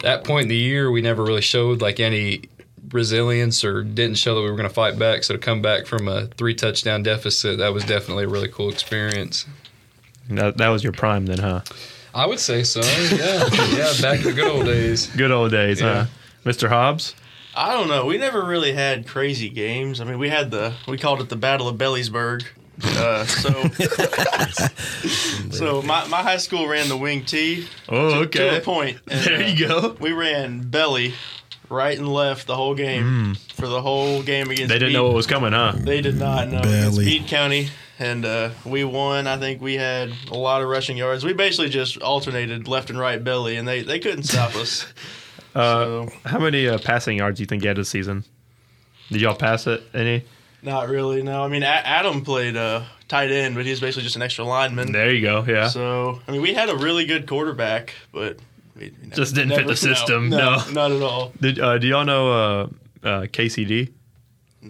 that 0.00 0.24
point 0.24 0.42
in 0.42 0.48
the 0.48 0.56
year, 0.56 0.90
we 0.90 1.00
never 1.02 1.22
really 1.24 1.40
showed 1.40 1.80
like 1.80 2.00
any 2.00 2.42
resilience 2.90 3.64
or 3.64 3.82
didn't 3.82 4.16
show 4.16 4.34
that 4.34 4.40
we 4.42 4.50
were 4.50 4.56
going 4.56 4.68
to 4.68 4.74
fight 4.74 4.98
back. 4.98 5.22
So 5.24 5.34
to 5.34 5.38
come 5.40 5.62
back 5.62 5.86
from 5.86 6.08
a 6.08 6.26
three 6.26 6.54
touchdown 6.54 7.02
deficit, 7.02 7.58
that 7.58 7.72
was 7.72 7.84
definitely 7.84 8.24
a 8.24 8.28
really 8.28 8.48
cool 8.48 8.70
experience. 8.70 9.46
That, 10.30 10.56
that 10.58 10.68
was 10.68 10.82
your 10.82 10.92
prime 10.92 11.26
then, 11.26 11.38
huh? 11.38 11.62
I 12.14 12.26
would 12.26 12.40
say 12.40 12.62
so. 12.62 12.80
Yeah, 12.80 13.48
yeah. 13.76 13.92
Back 14.00 14.18
in 14.20 14.24
the 14.24 14.32
good 14.34 14.48
old 14.48 14.64
days. 14.64 15.06
Good 15.16 15.30
old 15.30 15.50
days, 15.50 15.80
huh? 15.80 16.06
Mr. 16.44 16.68
Hobbs? 16.68 17.14
I 17.54 17.72
don't 17.72 17.88
know. 17.88 18.04
We 18.06 18.16
never 18.18 18.44
really 18.44 18.72
had 18.72 19.06
crazy 19.06 19.48
games. 19.50 20.00
I 20.00 20.04
mean, 20.04 20.18
we 20.18 20.28
had 20.28 20.50
the 20.50 20.74
we 20.88 20.96
called 20.98 21.20
it 21.20 21.28
the 21.28 21.36
Battle 21.36 21.68
of 21.68 21.76
Belliesburg. 21.76 22.44
Uh, 22.84 23.24
so, 23.24 23.50
so 25.50 25.82
my, 25.82 26.06
my 26.08 26.22
high 26.22 26.36
school 26.36 26.66
ran 26.68 26.88
the 26.88 26.96
wing 26.96 27.24
T 27.24 27.66
Oh, 27.88 28.24
to 28.24 28.56
a 28.58 28.60
point. 28.60 28.98
and, 29.08 29.20
There 29.24 29.42
uh, 29.42 29.46
you 29.46 29.66
go. 29.68 29.96
We 30.00 30.12
ran 30.12 30.60
belly, 30.68 31.14
right 31.70 31.96
and 31.98 32.08
left 32.08 32.46
the 32.46 32.54
whole 32.56 32.74
game 32.74 33.34
for 33.54 33.66
the 33.68 33.80
whole 33.80 34.22
game 34.22 34.50
against. 34.50 34.64
Mm. 34.64 34.68
They 34.68 34.74
didn't 34.78 34.88
Beat. 34.88 34.92
know 34.94 35.04
what 35.04 35.14
was 35.14 35.26
coming, 35.26 35.52
huh? 35.52 35.72
They 35.76 36.00
did 36.00 36.16
not 36.16 36.48
know. 36.48 36.58
Against 36.58 36.96
Belly. 36.98 37.04
Beat 37.06 37.26
County, 37.28 37.68
and 37.98 38.24
uh, 38.24 38.50
we 38.64 38.84
won. 38.84 39.26
I 39.26 39.38
think 39.38 39.60
we 39.60 39.74
had 39.74 40.12
a 40.30 40.34
lot 40.36 40.62
of 40.62 40.68
rushing 40.68 40.96
yards. 40.96 41.24
We 41.24 41.32
basically 41.32 41.68
just 41.70 41.98
alternated 42.02 42.68
left 42.68 42.90
and 42.90 42.98
right 42.98 43.22
belly, 43.22 43.56
and 43.56 43.66
they, 43.66 43.82
they 43.82 43.98
couldn't 43.98 44.24
stop 44.24 44.54
us. 44.56 44.86
Uh, 45.54 45.84
so 45.84 46.08
how 46.26 46.38
many 46.38 46.68
uh, 46.68 46.76
passing 46.76 47.16
yards 47.16 47.38
do 47.38 47.42
you 47.42 47.46
think 47.46 47.62
you 47.62 47.68
had 47.68 47.78
this 47.78 47.88
season? 47.88 48.22
Did 49.10 49.22
y'all 49.22 49.34
pass 49.34 49.66
it 49.66 49.82
any? 49.94 50.22
not 50.62 50.90
really. 50.90 51.22
No, 51.22 51.42
I 51.42 51.48
mean 51.48 51.62
A- 51.62 51.66
Adam 51.66 52.22
played 52.22 52.58
uh, 52.58 52.82
tight 53.08 53.30
end, 53.30 53.54
but 53.54 53.64
he's 53.64 53.80
basically 53.80 54.02
just 54.02 54.16
an 54.16 54.22
extra 54.22 54.44
lineman. 54.44 54.92
There 54.92 55.10
you 55.14 55.22
go. 55.22 55.46
Yeah. 55.48 55.68
So 55.68 56.20
I 56.28 56.32
mean, 56.32 56.42
we 56.42 56.52
had 56.52 56.68
a 56.68 56.76
really 56.76 57.06
good 57.06 57.26
quarterback, 57.26 57.94
but 58.12 58.38
we, 58.76 58.92
we 59.02 59.08
Just 59.10 59.34
didn't 59.34 59.50
fit 59.56 59.62
the 59.62 59.68
no, 59.68 59.74
system, 59.74 60.28
No, 60.28 60.56
no. 60.56 60.70
not 60.72 60.92
at 60.92 61.00
all. 61.00 61.32
Did 61.40 61.58
uh, 61.58 61.78
do 61.78 61.86
y'all 61.86 62.04
know 62.04 62.30
uh, 62.32 62.62
uh, 63.02 63.20
KCD? 63.22 63.92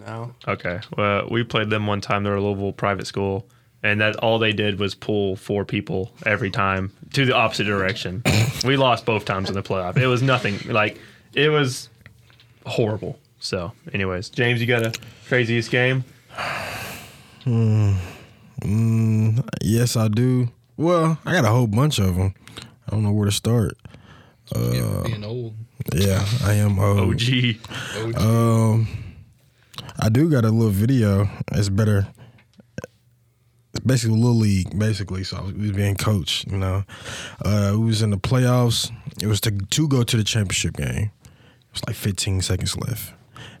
No. 0.05 0.33
Okay. 0.47 0.79
Well, 0.97 1.27
we 1.29 1.43
played 1.43 1.69
them 1.69 1.87
one 1.87 2.01
time. 2.01 2.23
They're 2.23 2.35
a 2.35 2.41
Louisville 2.41 2.73
private 2.73 3.07
school, 3.07 3.47
and 3.83 3.99
that 4.01 4.15
all 4.17 4.39
they 4.39 4.53
did 4.53 4.79
was 4.79 4.95
pull 4.95 5.35
four 5.35 5.65
people 5.65 6.11
every 6.25 6.51
time 6.51 6.91
to 7.13 7.25
the 7.25 7.35
opposite 7.35 7.65
direction. 7.65 8.23
we 8.65 8.77
lost 8.77 9.05
both 9.05 9.25
times 9.25 9.49
in 9.49 9.55
the 9.55 9.63
playoff. 9.63 9.97
It 9.97 10.07
was 10.07 10.21
nothing. 10.21 10.59
Like 10.65 10.99
it 11.33 11.49
was 11.49 11.89
horrible. 12.65 13.19
So, 13.39 13.71
anyways, 13.93 14.29
James, 14.29 14.59
you 14.61 14.67
got 14.67 14.83
a 14.85 14.93
craziest 15.27 15.69
game? 15.71 16.03
Yes, 19.61 19.95
I 19.95 20.07
do. 20.07 20.49
Well, 20.75 21.19
I 21.25 21.33
got 21.33 21.45
a 21.45 21.49
whole 21.49 21.67
bunch 21.67 21.99
of 21.99 22.15
them. 22.15 22.33
I 22.87 22.91
don't 22.91 23.03
know 23.03 23.11
where 23.11 23.25
to 23.25 23.31
start. 23.31 23.77
Being 24.53 25.23
old. 25.23 25.55
Yeah, 25.93 26.25
I 26.43 26.53
am 26.53 26.79
old. 26.79 26.99
OG. 27.15 27.55
OG. 27.97 28.15
Um, 28.17 28.87
I 29.99 30.09
do 30.09 30.29
got 30.29 30.45
a 30.45 30.49
little 30.49 30.71
video. 30.71 31.29
It's 31.51 31.69
better. 31.69 32.07
It's 33.73 33.85
basically 33.85 34.15
a 34.15 34.19
little 34.19 34.37
league, 34.37 34.77
basically. 34.77 35.23
So 35.23 35.37
I 35.37 35.41
was, 35.41 35.53
we 35.53 35.67
was 35.67 35.71
being 35.71 35.95
coached. 35.95 36.47
You 36.47 36.57
know, 36.57 36.83
uh, 37.43 37.73
we 37.73 37.85
was 37.85 38.01
in 38.01 38.11
the 38.11 38.17
playoffs. 38.17 38.91
It 39.21 39.27
was 39.27 39.41
to 39.41 39.51
to 39.51 39.87
go 39.87 40.03
to 40.03 40.17
the 40.17 40.23
championship 40.23 40.77
game. 40.77 41.11
It 41.23 41.73
was 41.73 41.85
like 41.87 41.95
15 41.95 42.41
seconds 42.41 42.77
left, 42.77 43.13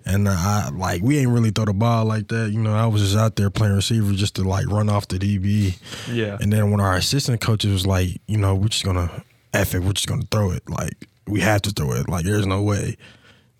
and 0.05 0.27
I 0.29 0.69
like 0.69 1.01
we 1.01 1.17
ain't 1.19 1.29
really 1.29 1.51
throw 1.51 1.65
the 1.65 1.73
ball 1.73 2.05
like 2.05 2.27
that. 2.29 2.51
You 2.51 2.59
know, 2.59 2.73
I 2.73 2.87
was 2.87 3.01
just 3.01 3.17
out 3.17 3.35
there 3.35 3.49
playing 3.49 3.75
receiver 3.75 4.11
just 4.13 4.35
to 4.35 4.43
like 4.43 4.67
run 4.67 4.89
off 4.89 5.07
the 5.07 5.17
DB. 5.17 5.77
Yeah. 6.11 6.37
And 6.39 6.51
then 6.51 6.71
when 6.71 6.79
our 6.79 6.95
assistant 6.95 7.41
coaches 7.41 7.71
was 7.71 7.85
like, 7.85 8.21
you 8.27 8.37
know, 8.37 8.55
we're 8.55 8.69
just 8.69 8.85
gonna 8.85 9.23
F 9.53 9.75
it, 9.75 9.79
we're 9.79 9.93
just 9.93 10.07
gonna 10.07 10.27
throw 10.31 10.51
it. 10.51 10.67
Like 10.69 11.07
we 11.27 11.41
have 11.41 11.61
to 11.63 11.71
throw 11.71 11.91
it. 11.93 12.09
Like 12.09 12.25
there's 12.25 12.47
no 12.47 12.61
way. 12.61 12.97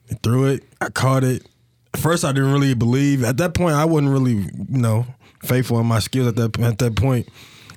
They 0.07 0.15
threw 0.23 0.45
it. 0.45 0.63
I 0.79 0.89
caught 0.89 1.23
it. 1.23 1.45
At 1.97 2.03
first, 2.03 2.23
I 2.23 2.31
didn't 2.31 2.51
really 2.51 2.75
believe. 2.75 3.23
At 3.23 3.37
that 3.37 3.55
point, 3.55 3.73
I 3.73 3.83
wasn't 3.83 4.11
really, 4.11 4.33
you 4.33 4.77
know, 4.77 5.07
faithful 5.41 5.79
in 5.79 5.87
my 5.87 5.97
skills 5.97 6.27
at 6.27 6.35
that 6.35 6.59
at 6.59 6.77
that 6.77 6.95
point. 6.95 7.27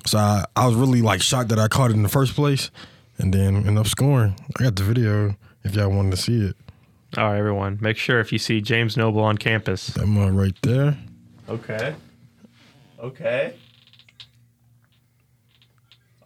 So 0.05 0.19
I, 0.19 0.45
I 0.55 0.67
was 0.67 0.75
really 0.75 1.01
like 1.01 1.23
shocked 1.23 1.49
that 1.49 1.57
I 1.57 1.67
caught 1.67 1.89
it 1.89 1.95
in 1.95 2.03
the 2.03 2.09
first 2.09 2.35
place, 2.35 2.69
and 3.17 3.33
then 3.33 3.55
ended 3.55 3.79
up 3.79 3.87
scoring. 3.87 4.35
I 4.59 4.63
got 4.63 4.75
the 4.75 4.83
video 4.83 5.35
if 5.63 5.73
y'all 5.73 5.89
wanted 5.89 6.11
to 6.11 6.17
see 6.17 6.39
it. 6.45 6.55
All 7.17 7.31
right, 7.31 7.39
everyone. 7.39 7.79
Make 7.81 7.97
sure 7.97 8.19
if 8.19 8.31
you 8.31 8.37
see 8.37 8.61
James 8.61 8.95
Noble 8.95 9.23
on 9.23 9.39
campus. 9.39 9.87
That 9.87 10.07
one 10.07 10.35
right 10.35 10.55
there. 10.61 10.99
Okay. 11.49 11.95
Okay. 12.99 13.55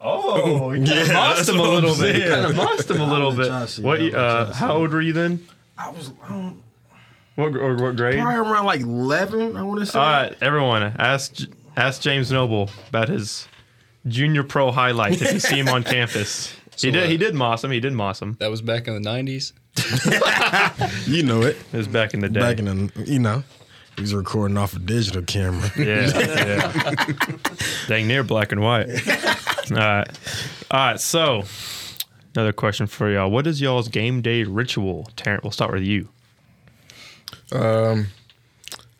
Oh, 0.02 0.72
you 0.72 0.84
kind 0.84 0.98
of 0.98 1.08
mossed 1.08 1.48
him 1.48 1.60
a 1.60 1.62
little 1.62 1.96
bit. 1.96 2.16
You 2.16 2.28
kind 2.28 2.44
of 2.44 2.56
mossed 2.56 2.90
him 2.90 3.00
a 3.00 3.10
little 3.10 3.32
bit. 3.32 3.46
trying 3.46 3.66
to 3.66 3.72
see. 3.72 3.82
What? 3.82 4.00
Uh, 4.02 4.10
trying 4.10 4.46
to 4.48 4.52
see. 4.52 4.58
how 4.58 4.76
old 4.76 4.90
were 4.92 5.00
you 5.00 5.14
then? 5.14 5.46
I 5.78 5.88
was 5.88 6.10
I 6.22 6.52
don't, 7.36 7.52
What, 7.52 7.60
or 7.60 7.76
what 7.76 7.96
grade? 7.96 8.18
probably 8.20 8.36
around 8.50 8.64
like 8.66 8.80
eleven. 8.80 9.56
I 9.56 9.62
want 9.62 9.80
to 9.80 9.86
say. 9.86 9.98
All 9.98 10.04
right, 10.06 10.34
everyone. 10.40 10.82
Ask 10.82 11.36
ask 11.76 12.00
James 12.02 12.30
Noble 12.32 12.70
about 12.88 13.08
his 13.08 13.46
junior 14.06 14.42
pro 14.42 14.70
highlights 14.72 15.20
if 15.22 15.32
you 15.34 15.40
see 15.40 15.58
him 15.58 15.68
on 15.68 15.82
campus. 15.94 16.54
He 16.78 16.90
did. 16.90 17.04
uh, 17.04 17.06
He 17.06 17.16
did 17.16 17.34
moss 17.34 17.64
him. 17.64 17.70
He 17.70 17.80
did 17.80 17.92
moss 17.92 18.20
him. 18.20 18.36
That 18.38 18.50
was 18.50 18.62
back 18.62 18.86
in 18.88 19.00
the 19.00 19.08
'90s. 19.08 19.52
You 21.06 21.22
know 21.22 21.42
it. 21.42 21.56
It 21.72 21.76
was 21.76 21.88
back 21.88 22.14
in 22.14 22.20
the 22.20 22.28
day. 22.28 22.40
Back 22.40 22.58
in 22.58 22.64
the, 22.64 23.04
you 23.06 23.18
know, 23.18 23.42
he 23.96 24.02
was 24.02 24.14
recording 24.14 24.56
off 24.56 24.74
a 24.74 24.78
digital 24.78 25.22
camera. 25.22 25.70
Yeah, 25.76 26.10
yeah. 26.18 26.96
Dang 27.88 28.06
near 28.08 28.22
black 28.24 28.52
and 28.52 28.60
white. 28.60 28.88
All 29.70 29.76
right. 29.76 30.08
All 30.70 30.80
right. 30.80 31.00
So, 31.00 31.44
another 32.34 32.52
question 32.52 32.86
for 32.86 33.10
y'all. 33.10 33.30
What 33.30 33.46
is 33.46 33.60
y'all's 33.60 33.88
game 33.88 34.20
day 34.22 34.42
ritual? 34.44 35.08
Terrant, 35.16 35.42
we'll 35.44 35.50
start 35.52 35.72
with 35.72 35.82
you. 35.82 36.08
Um, 37.52 38.06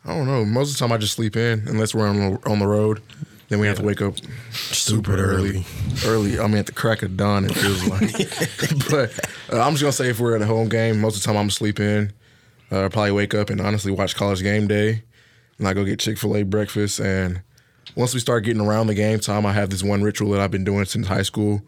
I 0.04 0.14
don't 0.14 0.26
know. 0.26 0.44
Most 0.44 0.70
of 0.70 0.76
the 0.76 0.78
time, 0.80 0.92
I 0.92 0.98
just 0.98 1.14
sleep 1.14 1.36
in 1.36 1.66
unless 1.66 1.94
we're 1.94 2.06
on 2.06 2.16
the, 2.16 2.48
on 2.48 2.58
the 2.58 2.66
road. 2.66 3.02
Then 3.48 3.60
we 3.60 3.66
have 3.68 3.78
to 3.78 3.84
wake 3.84 4.02
up 4.02 4.14
super 4.50 5.16
early. 5.16 5.64
Early. 6.04 6.38
I 6.38 6.46
mean, 6.48 6.56
at 6.56 6.66
the 6.66 6.72
crack 6.72 7.02
of 7.02 7.16
dawn, 7.16 7.44
it 7.44 7.54
feels 7.54 7.86
like. 7.88 8.90
but 8.90 9.30
uh, 9.52 9.62
I'm 9.62 9.72
just 9.72 9.82
gonna 9.82 9.92
say, 9.92 10.08
if 10.10 10.18
we're 10.18 10.34
at 10.34 10.42
a 10.42 10.46
home 10.46 10.68
game, 10.68 11.00
most 11.00 11.16
of 11.16 11.22
the 11.22 11.26
time 11.26 11.36
I'm 11.36 11.50
sleep 11.50 11.78
in. 11.78 12.12
Uh, 12.70 12.88
probably 12.88 13.12
wake 13.12 13.34
up 13.34 13.48
and 13.48 13.60
honestly 13.60 13.92
watch 13.92 14.16
College 14.16 14.42
Game 14.42 14.66
Day, 14.66 15.04
and 15.58 15.68
I 15.68 15.72
go 15.72 15.84
get 15.84 16.00
Chick 16.00 16.18
Fil 16.18 16.36
A 16.36 16.42
breakfast. 16.42 16.98
And 16.98 17.42
once 17.94 18.12
we 18.12 18.18
start 18.18 18.42
getting 18.42 18.60
around 18.60 18.88
the 18.88 18.94
game 18.94 19.20
time, 19.20 19.46
I 19.46 19.52
have 19.52 19.70
this 19.70 19.84
one 19.84 20.02
ritual 20.02 20.30
that 20.32 20.40
I've 20.40 20.50
been 20.50 20.64
doing 20.64 20.84
since 20.84 21.06
high 21.06 21.22
school. 21.22 21.62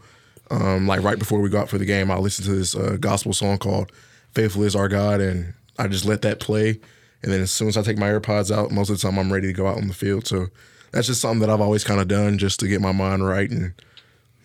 Um, 0.51 0.89
like 0.89 1.03
right 1.03 1.19
before 1.19 1.41
we 1.41 1.51
go 1.51 1.61
out 1.61 1.69
for 1.69 1.79
the 1.79 1.85
game, 1.85 2.11
I'll 2.11 2.21
listen 2.23 2.45
to 2.47 2.55
this 2.55 2.75
uh, 2.75 2.97
gospel 2.99 3.33
song 3.33 3.59
called 3.59 3.93
"Faithful 4.33 4.65
Is 4.65 4.75
Our 4.75 4.89
God," 4.89 5.21
and 5.21 5.55
I 5.79 5.87
just 5.89 6.05
let 6.05 6.23
that 6.23 6.41
play. 6.41 6.81
And 7.23 7.33
then 7.33 7.41
as 7.41 7.51
soon 7.51 7.69
as 7.69 7.77
I 7.77 7.83
take 7.83 7.99
my 7.99 8.09
AirPods 8.09 8.55
out, 8.57 8.71
most 8.71 8.91
of 8.91 9.01
the 9.01 9.03
time 9.09 9.19
I'm 9.19 9.33
ready 9.33 9.47
to 9.49 9.53
go 9.53 9.67
out 9.67 9.77
on 9.77 9.89
the 9.89 9.95
field. 9.95 10.27
So 10.27 10.47
that's 10.93 11.07
just 11.07 11.21
something 11.21 11.41
that 11.41 11.51
I've 11.51 11.61
always 11.61 11.85
kind 11.85 12.01
of 12.01 12.09
done 12.09 12.39
just 12.39 12.61
to 12.61 12.69
get 12.69 12.81
my 12.81 12.93
mind 12.93 13.27
right 13.27 13.51
and 13.51 13.73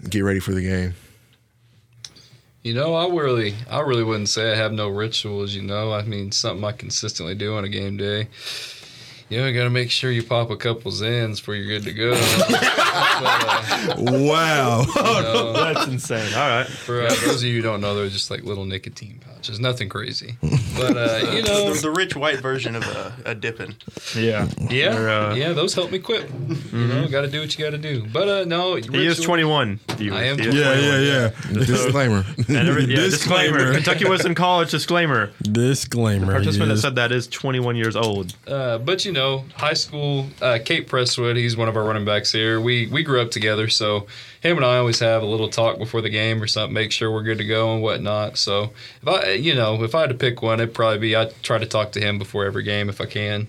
get 0.10 0.22
ready 0.22 0.40
for 0.40 0.54
the 0.54 0.62
game. 0.64 0.94
You 2.64 2.74
know, 2.74 2.94
I 2.96 3.08
really, 3.14 3.56
I 3.70 3.82
really 3.82 4.04
wouldn't 4.04 4.30
say 4.30 4.52
I 4.52 4.56
have 4.56 4.72
no 4.72 4.88
rituals. 4.88 5.54
You 5.54 5.64
know, 5.64 5.92
I 5.94 6.04
mean, 6.04 6.32
something 6.32 6.64
I 6.64 6.72
consistently 6.72 7.36
do 7.36 7.56
on 7.58 7.64
a 7.66 7.70
game 7.70 7.98
day. 7.98 8.30
You 9.30 9.40
know, 9.42 9.48
you 9.48 9.54
got 9.54 9.64
to 9.64 9.70
make 9.70 9.90
sure 9.92 10.12
you 10.12 10.24
pop 10.24 10.50
a 10.50 10.56
couple 10.56 10.92
Zyns 10.92 11.38
before 11.38 11.56
you're 11.56 11.68
good 11.80 11.84
to 11.84 11.94
go. 11.94 12.12
but, 12.50 12.64
uh, 12.64 13.96
Wow. 14.00 14.82
you 14.82 15.02
know, 15.24 15.54
That's 15.54 15.88
insane. 15.88 16.34
All 16.34 16.48
right. 16.48 16.68
for 16.68 17.02
uh, 17.02 17.10
those 17.10 17.38
of 17.42 17.44
you 17.44 17.56
who 17.58 17.62
don't 17.62 17.82
know, 17.82 17.96
they're 17.96 18.10
just 18.10 18.30
like 18.32 18.44
little 18.44 18.66
nicotine 18.66 19.20
pouches. 19.20 19.33
Which 19.44 19.50
is 19.50 19.60
nothing 19.60 19.90
crazy. 19.90 20.38
But 20.78 20.96
uh, 20.96 21.32
you 21.34 21.42
know, 21.44 21.74
the, 21.74 21.80
the 21.82 21.92
rich 21.92 22.16
white 22.16 22.40
version 22.40 22.78
of 22.78 22.84
a, 22.84 23.14
a 23.26 23.36
dipping. 23.36 23.76
Yeah. 24.16 24.48
yeah, 24.70 24.94
They're, 24.94 25.10
uh, 25.10 25.36
yeah, 25.36 25.52
those 25.52 25.74
help 25.74 25.92
me 25.92 26.00
quit. 26.00 26.32
You 26.72 26.88
know, 26.88 27.06
got 27.10 27.24
to 27.24 27.28
do 27.28 27.42
what 27.42 27.58
you 27.58 27.66
got 27.66 27.72
to 27.72 27.78
do. 27.78 28.08
But 28.08 28.30
uh, 28.30 28.46
no, 28.46 28.76
He 28.76 29.06
is 29.06 29.20
21. 29.20 29.82
I 29.90 29.96
am 29.96 30.40
He 30.40 30.48
is 30.48 30.56
yeah, 30.56 30.64
21. 30.64 30.82
yeah, 30.82 31.00
yeah. 31.02 31.66
Disclaimer. 31.66 32.24
And 32.48 32.70
every, 32.70 32.86
yeah, 32.86 32.96
disclaimer. 32.96 33.58
Disclaimer. 33.58 33.74
Kentucky 33.74 34.06
Wesleyan 34.06 34.34
College 34.34 34.72
disclaimer. 34.72 35.32
Disclaimer. 35.42 36.28
The 36.28 36.32
Participant 36.32 36.70
that 36.70 36.76
yes. 36.76 36.82
said 36.82 36.96
that 36.96 37.12
is 37.12 37.28
21 37.28 37.76
years 37.76 37.98
old. 37.98 38.34
Uh, 38.48 38.78
but 38.78 39.04
you 39.04 39.12
know, 39.12 39.44
high 39.56 39.74
school, 39.74 40.28
uh, 40.42 40.60
Kate 40.64 40.88
Presswood, 40.88 41.36
he's 41.36 41.58
one 41.58 41.68
of 41.68 41.76
our 41.76 41.84
running 41.84 42.06
backs 42.06 42.32
here. 42.32 42.62
We 42.62 42.88
we 42.88 43.04
grew 43.04 43.20
up 43.20 43.30
together, 43.30 43.68
so 43.68 44.08
him 44.44 44.58
and 44.58 44.66
I 44.66 44.78
always 44.78 45.00
have 45.00 45.24
a 45.24 45.26
little 45.26 45.48
talk 45.48 45.78
before 45.80 46.02
the 46.02 46.10
game 46.10 46.44
or 46.44 46.48
something, 46.48 46.74
make 46.74 46.92
sure 46.92 47.10
we're 47.10 47.24
good 47.24 47.38
to 47.38 47.46
go 47.46 47.74
and 47.74 47.82
whatnot. 47.82 48.38
So 48.38 48.74
if 49.02 49.08
I, 49.08 49.32
you 49.32 49.56
know, 49.56 49.82
if 49.82 49.96
I 49.96 50.02
had 50.02 50.10
to 50.10 50.16
pick 50.16 50.42
one, 50.42 50.60
it'd 50.60 50.76
probably 50.76 51.00
be 51.00 51.16
I 51.16 51.32
try 51.42 51.58
to 51.58 51.66
talk 51.66 51.94
to 51.94 52.02
him 52.02 52.20
before 52.20 52.44
every 52.44 52.64
game 52.64 52.90
if 52.90 53.00
I 53.00 53.06
can. 53.06 53.48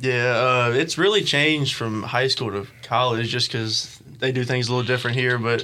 Yeah, 0.00 0.34
uh, 0.36 0.72
it's 0.74 0.98
really 0.98 1.22
changed 1.22 1.74
from 1.74 2.02
high 2.02 2.26
school 2.26 2.50
to 2.50 2.66
college 2.82 3.28
just 3.28 3.52
because 3.52 4.00
they 4.18 4.32
do 4.32 4.42
things 4.42 4.68
a 4.68 4.72
little 4.72 4.84
different 4.84 5.16
here. 5.16 5.38
But 5.38 5.62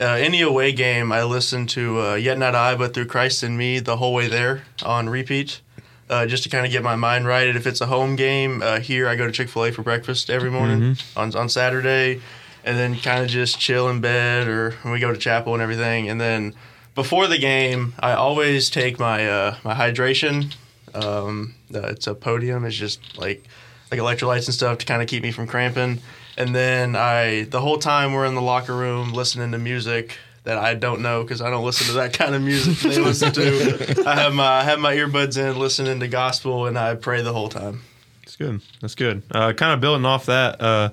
uh, 0.00 0.06
any 0.06 0.40
away 0.40 0.72
game, 0.72 1.12
I 1.12 1.24
listen 1.24 1.66
to 1.68 2.00
uh, 2.00 2.14
Yet 2.14 2.38
Not 2.38 2.54
I, 2.54 2.74
but 2.74 2.94
Through 2.94 3.06
Christ 3.06 3.42
in 3.42 3.58
Me 3.58 3.80
the 3.80 3.98
whole 3.98 4.14
way 4.14 4.28
there 4.28 4.62
on 4.82 5.10
repeat. 5.10 5.60
Uh, 6.08 6.26
just 6.26 6.42
to 6.42 6.48
kind 6.50 6.64
of 6.64 6.72
get 6.72 6.82
my 6.82 6.96
mind 6.96 7.26
right. 7.26 7.48
And 7.48 7.56
if 7.56 7.66
it's 7.66 7.80
a 7.80 7.86
home 7.86 8.16
game, 8.16 8.62
uh, 8.62 8.78
here 8.80 9.08
I 9.08 9.16
go 9.16 9.26
to 9.26 9.32
Chick 9.32 9.48
fil 9.48 9.64
A 9.64 9.72
for 9.72 9.82
breakfast 9.82 10.28
every 10.30 10.50
morning 10.50 10.96
on, 11.16 11.34
on 11.34 11.48
Saturday, 11.48 12.20
and 12.64 12.76
then 12.76 12.96
kind 12.96 13.22
of 13.22 13.30
just 13.30 13.60
chill 13.60 13.88
in 13.88 14.00
bed 14.00 14.48
or 14.48 14.74
we 14.84 14.98
go 14.98 15.12
to 15.12 15.18
chapel 15.18 15.52
and 15.54 15.62
everything. 15.62 16.08
And 16.08 16.20
then 16.20 16.54
before 16.94 17.26
the 17.26 17.38
game, 17.38 17.94
I 18.00 18.12
always 18.12 18.70
take 18.70 18.98
my 18.98 19.28
uh, 19.28 19.56
my 19.62 19.74
hydration. 19.74 20.54
Um, 20.94 21.54
it's 21.70 22.06
a 22.06 22.14
podium. 22.14 22.64
It's 22.64 22.76
just 22.76 23.18
like 23.18 23.44
like 23.90 24.00
electrolytes 24.00 24.46
and 24.46 24.54
stuff 24.54 24.78
to 24.78 24.86
kind 24.86 25.02
of 25.02 25.08
keep 25.08 25.22
me 25.22 25.30
from 25.30 25.46
cramping. 25.46 26.00
And 26.36 26.54
then 26.54 26.96
I, 26.96 27.44
the 27.44 27.60
whole 27.60 27.78
time 27.78 28.12
we're 28.12 28.26
in 28.26 28.34
the 28.34 28.42
locker 28.42 28.74
room 28.74 29.12
listening 29.12 29.52
to 29.52 29.58
music 29.58 30.18
that 30.42 30.58
I 30.58 30.74
don't 30.74 31.00
know 31.00 31.22
because 31.22 31.40
I 31.40 31.50
don't 31.50 31.64
listen 31.64 31.86
to 31.88 31.92
that 31.94 32.12
kind 32.18 32.34
of 32.34 32.42
music 32.42 32.78
they 32.78 32.98
listen 32.98 33.32
to. 33.32 34.04
I 34.06 34.14
have 34.14 34.34
my 34.34 34.46
I 34.46 34.62
have 34.62 34.78
my 34.78 34.94
earbuds 34.94 35.36
in, 35.38 35.58
listening 35.58 36.00
to 36.00 36.08
gospel, 36.08 36.66
and 36.66 36.78
I 36.78 36.94
pray 36.94 37.22
the 37.22 37.32
whole 37.32 37.48
time. 37.48 37.82
That's 38.22 38.36
good. 38.36 38.62
That's 38.80 38.94
good. 38.94 39.22
Uh, 39.30 39.52
kind 39.52 39.72
of 39.72 39.80
building 39.80 40.06
off 40.06 40.26
that, 40.26 40.60
uh, 40.60 40.90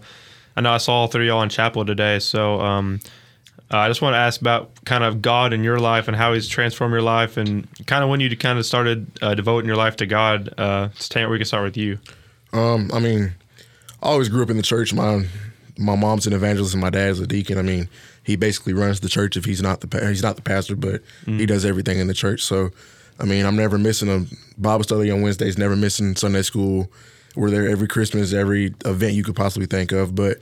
I 0.55 0.61
know 0.61 0.71
I 0.71 0.77
saw 0.77 0.93
all 0.93 1.07
three 1.07 1.25
of 1.25 1.27
y'all 1.27 1.43
in 1.43 1.49
chapel 1.49 1.85
today, 1.85 2.19
so 2.19 2.59
um, 2.59 2.99
uh, 3.71 3.77
I 3.77 3.87
just 3.87 4.01
want 4.01 4.13
to 4.13 4.17
ask 4.17 4.41
about 4.41 4.71
kind 4.85 5.03
of 5.03 5.21
God 5.21 5.53
in 5.53 5.63
your 5.63 5.79
life 5.79 6.07
and 6.07 6.17
how 6.17 6.33
He's 6.33 6.47
transformed 6.47 6.91
your 6.91 7.01
life, 7.01 7.37
and 7.37 7.67
kind 7.87 8.03
of 8.03 8.09
when 8.09 8.19
you 8.19 8.35
kind 8.35 8.59
of 8.59 8.65
started 8.65 9.07
uh, 9.21 9.33
devoting 9.33 9.67
your 9.67 9.77
life 9.77 9.95
to 9.97 10.05
God. 10.05 10.53
Uh, 10.57 10.89
Stan, 10.95 11.29
we 11.29 11.37
can 11.37 11.45
start 11.45 11.63
with 11.63 11.77
you. 11.77 11.99
Um, 12.53 12.91
I 12.93 12.99
mean, 12.99 13.33
I 14.03 14.07
always 14.07 14.29
grew 14.29 14.43
up 14.43 14.49
in 14.49 14.57
the 14.57 14.63
church. 14.63 14.93
My 14.93 15.25
my 15.77 15.95
mom's 15.95 16.27
an 16.27 16.33
evangelist 16.33 16.73
and 16.73 16.81
my 16.81 16.89
dad's 16.89 17.19
a 17.19 17.27
deacon. 17.27 17.57
I 17.57 17.61
mean, 17.61 17.87
he 18.23 18.35
basically 18.35 18.73
runs 18.73 18.99
the 18.99 19.09
church 19.09 19.37
if 19.37 19.45
he's 19.45 19.61
not 19.61 19.81
the 19.81 20.07
he's 20.07 20.23
not 20.23 20.35
the 20.35 20.41
pastor, 20.41 20.75
but 20.75 21.01
he 21.25 21.45
does 21.45 21.65
everything 21.65 21.99
in 21.99 22.07
the 22.07 22.13
church. 22.13 22.43
So, 22.43 22.71
I 23.19 23.25
mean, 23.25 23.45
I'm 23.45 23.55
never 23.55 23.77
missing 23.77 24.09
a 24.09 24.25
Bible 24.59 24.83
study 24.83 25.09
on 25.11 25.21
Wednesdays, 25.21 25.57
never 25.57 25.75
missing 25.75 26.15
Sunday 26.15 26.41
school. 26.41 26.91
We're 27.35 27.49
there 27.49 27.67
every 27.69 27.87
Christmas, 27.87 28.33
every 28.33 28.73
event 28.85 29.13
you 29.13 29.23
could 29.23 29.35
possibly 29.35 29.67
think 29.67 29.91
of. 29.91 30.15
But 30.15 30.37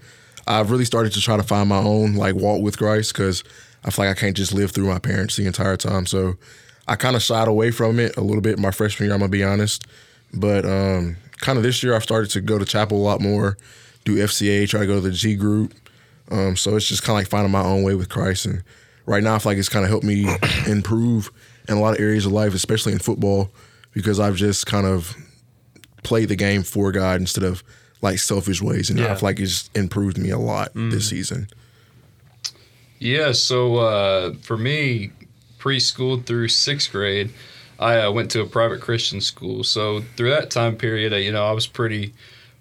I've 0.47 0.71
really 0.71 0.85
started 0.85 1.13
to 1.13 1.21
try 1.21 1.37
to 1.37 1.43
find 1.43 1.69
my 1.69 1.77
own 1.77 2.15
like 2.15 2.35
walk 2.35 2.61
with 2.61 2.77
Christ 2.77 3.13
because 3.13 3.43
I 3.83 3.91
feel 3.91 4.05
like 4.05 4.17
I 4.17 4.19
can't 4.19 4.35
just 4.35 4.53
live 4.53 4.71
through 4.71 4.87
my 4.87 4.99
parents 4.99 5.35
the 5.35 5.45
entire 5.45 5.77
time. 5.77 6.05
So 6.05 6.35
I 6.87 6.95
kind 6.95 7.15
of 7.15 7.21
shied 7.21 7.47
away 7.47 7.71
from 7.71 7.99
it 7.99 8.17
a 8.17 8.21
little 8.21 8.41
bit 8.41 8.57
my 8.57 8.71
freshman 8.71 9.07
year. 9.07 9.13
I'm 9.13 9.19
gonna 9.19 9.29
be 9.29 9.43
honest, 9.43 9.85
but 10.33 10.65
um, 10.65 11.17
kind 11.37 11.57
of 11.57 11.63
this 11.63 11.83
year 11.83 11.95
I've 11.95 12.03
started 12.03 12.31
to 12.31 12.41
go 12.41 12.57
to 12.57 12.65
chapel 12.65 12.97
a 12.97 13.03
lot 13.03 13.21
more, 13.21 13.57
do 14.05 14.15
FCA, 14.15 14.67
try 14.67 14.81
to 14.81 14.87
go 14.87 14.95
to 14.95 15.01
the 15.01 15.11
G 15.11 15.35
group. 15.35 15.73
Um, 16.31 16.55
so 16.55 16.75
it's 16.75 16.87
just 16.87 17.03
kind 17.03 17.17
of 17.17 17.21
like 17.21 17.27
finding 17.27 17.51
my 17.51 17.63
own 17.63 17.83
way 17.83 17.95
with 17.95 18.09
Christ. 18.09 18.45
And 18.45 18.63
right 19.05 19.23
now 19.23 19.35
I 19.35 19.39
feel 19.39 19.51
like 19.51 19.59
it's 19.59 19.69
kind 19.69 19.85
of 19.85 19.89
helped 19.89 20.05
me 20.05 20.27
improve 20.67 21.31
in 21.67 21.77
a 21.77 21.79
lot 21.79 21.93
of 21.93 21.99
areas 21.99 22.25
of 22.25 22.31
life, 22.31 22.53
especially 22.53 22.93
in 22.93 22.99
football, 22.99 23.51
because 23.93 24.19
I've 24.19 24.35
just 24.35 24.65
kind 24.65 24.87
of 24.87 25.15
played 26.03 26.29
the 26.29 26.35
game 26.35 26.63
for 26.63 26.91
God 26.91 27.19
instead 27.19 27.43
of 27.43 27.63
like 28.01 28.19
selfish 28.19 28.61
ways. 28.61 28.89
And 28.89 28.99
I 28.99 29.03
Yeah. 29.03 29.15
feel 29.15 29.27
like 29.29 29.39
it's 29.39 29.69
improved 29.75 30.17
me 30.17 30.29
a 30.29 30.37
lot 30.39 30.71
this 30.73 31.09
season. 31.09 31.47
Yeah, 32.99 33.31
so 33.31 33.77
uh, 33.77 34.33
for 34.41 34.57
me, 34.57 35.11
preschool 35.57 36.23
through 36.25 36.49
sixth 36.49 36.91
grade, 36.91 37.29
I 37.79 37.99
uh, 38.01 38.11
went 38.11 38.29
to 38.31 38.41
a 38.41 38.45
private 38.45 38.81
Christian 38.81 39.21
school. 39.21 39.63
So 39.63 40.03
through 40.17 40.31
that 40.31 40.49
time 40.51 40.75
period, 40.75 41.13
uh, 41.13 41.17
you 41.17 41.31
know, 41.31 41.45
I 41.45 41.51
was 41.53 41.65
pretty, 41.67 42.13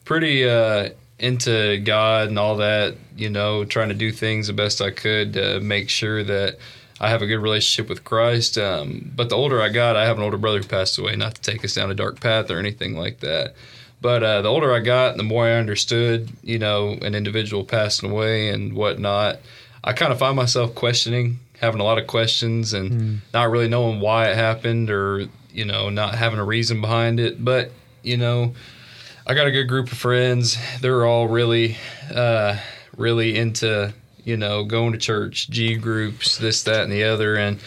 pretty 0.04 0.49
uh, 0.49 0.90
into 1.18 1.78
God 1.78 2.28
and 2.28 2.38
all 2.38 2.57
that. 2.59 2.95
You 3.16 3.30
know, 3.30 3.64
trying 3.64 3.88
to 3.88 3.95
do 3.97 4.12
things 4.12 4.47
the 4.47 4.52
best 4.52 4.80
I 4.80 4.90
could 4.92 5.33
to 5.33 5.59
make 5.61 5.88
sure 5.88 6.23
that 6.23 6.59
I 7.00 7.11
have 7.11 7.23
a 7.23 7.26
good 7.26 7.38
relationship 7.38 7.88
with 7.88 8.05
Christ. 8.05 8.59
Um, 8.59 9.12
but 9.14 9.28
the 9.28 9.37
older 9.37 9.62
I 9.62 9.69
got, 9.69 9.97
I 9.97 10.05
have 10.05 10.17
an 10.17 10.25
older 10.25 10.38
brother 10.38 10.59
who 10.59 10.67
passed 10.67 10.99
away. 10.99 11.17
Not 11.17 11.35
to 11.37 11.40
take 11.40 11.64
us 11.64 11.75
down 11.75 11.90
a 11.90 11.95
dark 11.95 12.21
path 12.21 12.50
or 12.50 12.59
anything 12.59 12.97
like 12.97 13.21
that. 13.21 13.55
But 14.00 14.23
uh, 14.23 14.43
the 14.43 14.49
older 14.49 14.73
I 14.73 14.81
got, 14.81 15.17
the 15.17 15.23
more 15.23 15.47
I 15.47 15.52
understood, 15.52 16.31
you 16.43 16.59
know, 16.59 16.93
an 17.02 17.14
individual 17.14 17.64
passing 17.64 18.11
away 18.11 18.49
and 18.49 18.75
whatnot. 18.75 19.38
I 19.83 19.93
kind 19.93 20.12
of 20.12 20.19
find 20.19 20.37
myself 20.37 20.75
questioning, 20.75 21.40
having 21.61 21.81
a 21.81 21.85
lot 21.85 21.99
of 21.99 22.07
questions, 22.07 22.73
and 22.75 23.21
not 23.33 23.50
really 23.50 23.69
knowing 23.69 24.00
why 24.00 24.28
it 24.28 24.37
happened, 24.37 24.90
or 24.90 25.26
you 25.52 25.64
know, 25.64 25.88
not 25.88 26.14
having 26.14 26.38
a 26.38 26.45
reason 26.45 26.81
behind 26.81 27.19
it. 27.19 27.45
But 27.45 27.73
you 28.02 28.17
know, 28.17 28.55
I 29.26 29.35
got 29.35 29.47
a 29.47 29.52
good 29.52 29.69
group 29.69 29.90
of 29.90 29.99
friends. 29.99 30.57
They're 30.81 31.05
all 31.05 31.26
really, 31.26 31.76
uh, 32.14 32.59
really 32.97 33.37
into 33.37 33.93
you 34.28 34.37
know 34.37 34.62
going 34.62 34.92
to 34.92 34.99
church, 34.99 35.49
G 35.49 35.76
groups, 35.76 36.37
this, 36.37 36.62
that, 36.64 36.82
and 36.82 36.92
the 36.92 37.04
other, 37.04 37.37
and 37.37 37.58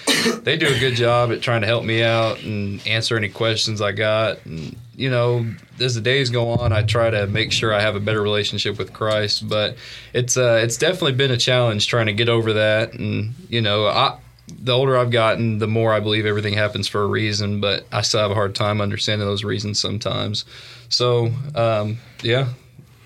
they 0.43 0.57
do 0.57 0.67
a 0.67 0.79
good 0.79 0.93
job 0.93 1.31
at 1.31 1.41
trying 1.41 1.61
to 1.61 1.67
help 1.67 1.83
me 1.83 2.03
out 2.03 2.43
and 2.43 2.85
answer 2.85 3.17
any 3.17 3.29
questions 3.29 3.81
I 3.81 3.93
got. 3.93 4.45
And 4.45 4.75
you 4.95 5.09
know, 5.09 5.43
as 5.79 5.95
the 5.95 6.01
days 6.01 6.29
go 6.29 6.49
on, 6.49 6.71
I 6.71 6.83
try 6.83 7.09
to 7.09 7.25
make 7.25 7.51
sure 7.51 7.73
I 7.73 7.81
have 7.81 7.95
a 7.95 7.99
better 7.99 8.21
relationship 8.21 8.77
with 8.77 8.93
Christ. 8.93 9.49
But 9.49 9.75
it's 10.13 10.37
uh, 10.37 10.61
it's 10.63 10.77
definitely 10.77 11.13
been 11.13 11.31
a 11.31 11.37
challenge 11.37 11.87
trying 11.87 12.05
to 12.05 12.13
get 12.13 12.29
over 12.29 12.53
that. 12.53 12.93
And 12.93 13.33
you 13.49 13.61
know, 13.61 13.87
I 13.87 14.19
the 14.47 14.73
older 14.73 14.95
I've 14.95 15.09
gotten, 15.09 15.57
the 15.57 15.67
more 15.67 15.91
I 15.91 15.99
believe 15.99 16.27
everything 16.27 16.53
happens 16.53 16.87
for 16.87 17.01
a 17.01 17.07
reason. 17.07 17.59
But 17.59 17.87
I 17.91 18.01
still 18.01 18.19
have 18.19 18.29
a 18.29 18.35
hard 18.35 18.53
time 18.53 18.81
understanding 18.81 19.27
those 19.27 19.43
reasons 19.43 19.79
sometimes. 19.79 20.45
So 20.89 21.31
um, 21.55 21.97
yeah, 22.21 22.49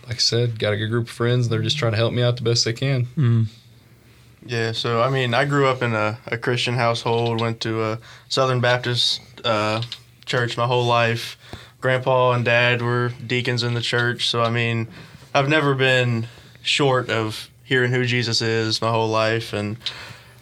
like 0.08 0.16
I 0.16 0.20
said, 0.20 0.60
got 0.60 0.74
a 0.74 0.78
good 0.78 0.90
group 0.90 1.08
of 1.08 1.14
friends. 1.14 1.50
They're 1.50 1.62
just 1.62 1.78
trying 1.78 1.92
to 1.94 1.98
help 1.98 2.14
me 2.14 2.22
out 2.22 2.38
the 2.38 2.44
best 2.44 2.66
they 2.66 2.74
can. 2.74 3.48
Yeah, 4.46 4.74
so 4.74 5.02
I 5.02 5.10
mean, 5.10 5.34
I 5.34 5.46
grew 5.46 5.66
up 5.68 5.82
in 5.82 5.94
a, 5.94 6.20
a 6.28 6.38
Christian 6.38 6.76
household, 6.76 7.42
went 7.42 7.62
to 7.62 7.84
a 7.84 8.00
Southern 8.30 8.62
Baptist 8.62 9.22
uh, 9.44 9.82
church 10.26 10.58
my 10.58 10.68
whole 10.68 10.86
life. 10.86 11.38
Grandpa 11.82 12.32
and 12.34 12.46
dad 12.46 12.82
were 12.82 13.12
deacons 13.26 13.64
in 13.64 13.74
the 13.74 13.82
church, 13.82 14.28
so 14.28 14.44
I 14.44 14.50
mean, 14.50 14.88
I've 15.34 15.50
never 15.50 15.74
been 15.74 16.28
short 16.62 17.10
of 17.10 17.50
hearing 17.64 17.92
who 17.92 18.06
Jesus 18.06 18.42
is 18.42 18.82
my 18.82 18.92
whole 18.92 19.10
life, 19.10 19.54
and 19.54 19.78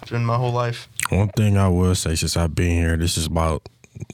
it's 0.01 0.11
been 0.11 0.25
my 0.25 0.37
whole 0.37 0.51
life. 0.51 0.89
One 1.09 1.29
thing 1.29 1.57
I 1.57 1.69
will 1.69 1.95
say 1.95 2.15
since 2.15 2.35
I've 2.35 2.55
been 2.55 2.71
here, 2.71 2.97
this 2.97 3.17
is 3.17 3.27
about 3.27 3.67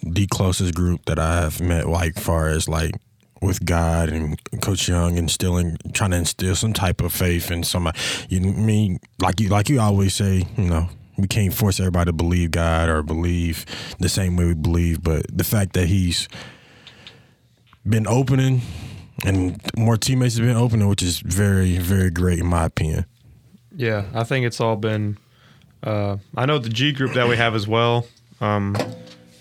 the 0.04 0.28
closest 0.28 0.76
group 0.76 1.06
that 1.06 1.18
I 1.18 1.42
have 1.42 1.60
met, 1.62 1.88
like 1.88 2.16
far 2.16 2.50
as 2.50 2.68
like 2.68 2.94
with 3.42 3.64
God 3.66 4.10
and 4.10 4.38
Coach 4.62 4.88
Young 4.88 5.18
instilling, 5.18 5.78
trying 5.94 6.12
to 6.12 6.18
instill 6.18 6.56
some 6.56 6.74
type 6.74 7.02
of 7.02 7.14
faith 7.14 7.52
in 7.52 7.64
somebody. 7.64 8.00
You 8.30 8.40
I 8.40 8.54
mean 8.54 9.00
like 9.20 9.40
you 9.40 9.50
like 9.50 9.70
you 9.70 9.80
always 9.80 10.16
say, 10.16 10.46
you 10.58 10.70
know, 10.70 10.90
we 11.18 11.28
can't 11.28 11.54
force 11.54 11.80
everybody 11.80 12.10
to 12.10 12.14
believe 12.14 12.52
God 12.52 12.90
or 12.90 13.04
believe 13.04 13.66
the 14.00 14.10
same 14.10 14.36
way 14.36 14.46
we 14.46 14.54
believe, 14.54 15.04
but 15.04 15.26
the 15.36 15.44
fact 15.44 15.74
that 15.74 15.88
he's 15.88 16.28
been 17.88 18.08
opening 18.08 18.62
and 19.26 19.60
more 19.78 19.98
teammates 19.98 20.38
have 20.38 20.46
been 20.46 20.56
opening, 20.56 20.88
which 20.88 21.04
is 21.04 21.20
very 21.20 21.78
very 21.78 22.10
great 22.10 22.40
in 22.40 22.48
my 22.48 22.66
opinion. 22.66 23.06
Yeah, 23.76 24.06
I 24.14 24.24
think 24.24 24.46
it's 24.46 24.60
all 24.60 24.76
been. 24.76 25.18
Uh, 25.82 26.18
I 26.36 26.46
know 26.46 26.58
the 26.58 26.70
G 26.70 26.92
group 26.92 27.14
that 27.14 27.30
we 27.30 27.38
have 27.38 27.56
as 27.56 27.68
well. 27.68 28.06
Um, 28.42 28.76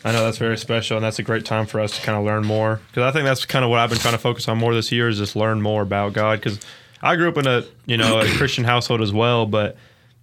I 0.04 0.12
know 0.12 0.24
that's 0.24 0.38
very 0.38 0.56
special, 0.56 0.96
and 0.96 1.04
that's 1.04 1.18
a 1.18 1.22
great 1.22 1.44
time 1.44 1.66
for 1.66 1.80
us 1.80 1.96
to 1.96 2.02
kind 2.02 2.16
of 2.16 2.24
learn 2.24 2.46
more. 2.46 2.80
Because 2.88 3.02
I 3.02 3.10
think 3.10 3.24
that's 3.24 3.44
kind 3.44 3.64
of 3.64 3.70
what 3.70 3.80
I've 3.80 3.90
been 3.90 3.98
trying 3.98 4.14
to 4.14 4.18
focus 4.18 4.48
on 4.48 4.58
more 4.58 4.74
this 4.74 4.92
year 4.92 5.08
is 5.08 5.18
just 5.18 5.34
learn 5.34 5.60
more 5.60 5.82
about 5.82 6.12
God. 6.12 6.40
Because 6.40 6.60
I 7.02 7.16
grew 7.16 7.28
up 7.28 7.36
in 7.36 7.46
a 7.46 7.64
you 7.86 7.96
know 7.96 8.20
a 8.20 8.26
Christian 8.36 8.64
household 8.64 9.00
as 9.00 9.12
well, 9.12 9.46
but 9.46 9.76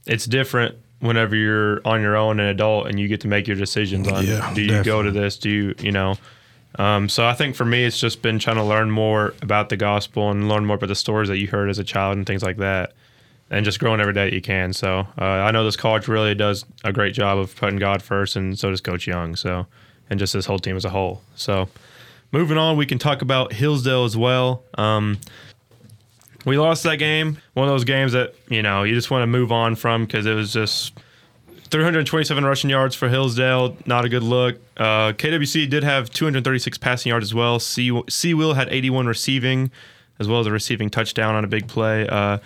it's 0.06 0.26
different 0.26 0.78
whenever 1.00 1.36
you're 1.36 1.82
on 1.86 2.02
your 2.02 2.16
own, 2.16 2.40
an 2.40 2.48
adult, 2.48 2.88
and 2.88 3.00
you 3.00 3.08
get 3.08 3.22
to 3.22 3.28
make 3.28 3.48
your 3.48 3.58
decisions 3.58 4.08
on 4.08 4.26
Yeah, 4.26 4.54
do 4.54 4.62
you 4.62 4.84
go 4.84 5.02
to 5.04 5.12
this, 5.12 5.38
do 5.38 5.50
you 5.50 5.76
you 5.80 5.92
know. 5.92 6.16
Um, 6.78 7.08
so 7.08 7.26
I 7.26 7.34
think 7.34 7.56
for 7.56 7.64
me, 7.64 7.86
it's 7.86 8.00
just 8.00 8.22
been 8.22 8.38
trying 8.38 8.58
to 8.58 8.64
learn 8.64 8.92
more 8.92 9.34
about 9.42 9.70
the 9.70 9.78
gospel 9.78 10.30
and 10.30 10.50
learn 10.50 10.66
more 10.66 10.76
about 10.76 10.88
the 10.88 10.96
stories 10.96 11.30
that 11.30 11.38
you 11.38 11.48
heard 11.48 11.70
as 11.70 11.80
a 11.80 11.86
child 11.86 12.18
and 12.18 12.26
things 12.28 12.44
like 12.44 12.58
that 12.58 12.94
and 13.56 13.64
just 13.64 13.80
growing 13.80 14.02
every 14.02 14.12
day 14.12 14.26
that 14.26 14.36
you 14.36 14.42
can. 14.42 14.74
So 14.74 15.08
uh, 15.18 15.24
I 15.24 15.52
know 15.52 15.64
this 15.64 15.78
college 15.78 16.10
really 16.10 16.36
does 16.36 16.66
a 16.84 16.92
great 16.92 17.14
job 17.14 17.38
of 17.38 17.56
putting 17.56 17.80
God 17.80 18.04
first, 18.04 18.36
and 18.36 18.60
so 18.60 18.70
does 18.70 18.82
Coach 18.82 19.08
Young. 19.08 19.38
So 19.38 19.66
and 20.10 20.20
just 20.20 20.34
this 20.34 20.46
whole 20.46 20.60
team 20.60 20.76
as 20.76 20.84
a 20.84 20.90
whole. 20.90 21.22
So 21.36 21.70
moving 22.34 22.58
on, 22.58 22.76
we 22.76 22.86
can 22.86 23.00
talk 23.00 23.22
about 23.22 23.54
Hillsdale 23.54 24.04
as 24.04 24.18
well. 24.18 24.62
Um, 24.78 25.20
we 26.44 26.58
lost 26.58 26.84
that 26.84 26.98
game. 26.98 27.38
One 27.54 27.66
of 27.66 27.74
those 27.74 27.86
games 27.86 28.12
that 28.12 28.36
you 28.50 28.62
know 28.62 28.84
you 28.84 28.94
just 28.94 29.10
want 29.10 29.24
to 29.24 29.28
move 29.28 29.54
on 29.54 29.76
from 29.76 30.04
because 30.04 30.26
it 30.26 30.34
was 30.34 30.52
just 30.52 30.92
327 31.70 32.44
rushing 32.44 32.70
yards 32.70 32.94
for 32.94 33.08
Hillsdale. 33.08 33.78
Not 33.86 34.04
a 34.04 34.10
good 34.10 34.22
look. 34.22 34.58
Uh, 34.76 35.14
KWC 35.14 35.70
did 35.70 35.86
have 35.86 36.10
236 36.10 36.78
passing 36.78 37.10
yards 37.10 37.24
as 37.24 37.34
well. 37.34 37.60
C 37.62 37.90
Will 38.34 38.54
had 38.54 38.68
81 38.68 39.08
receiving, 39.08 39.72
as 40.20 40.28
well 40.28 40.42
as 40.42 40.46
a 40.46 40.52
receiving 40.52 40.90
touchdown 40.90 41.36
on 41.36 41.46
a 41.46 41.48
big 41.48 41.70
play. 41.70 42.06
Uh, 42.06 42.40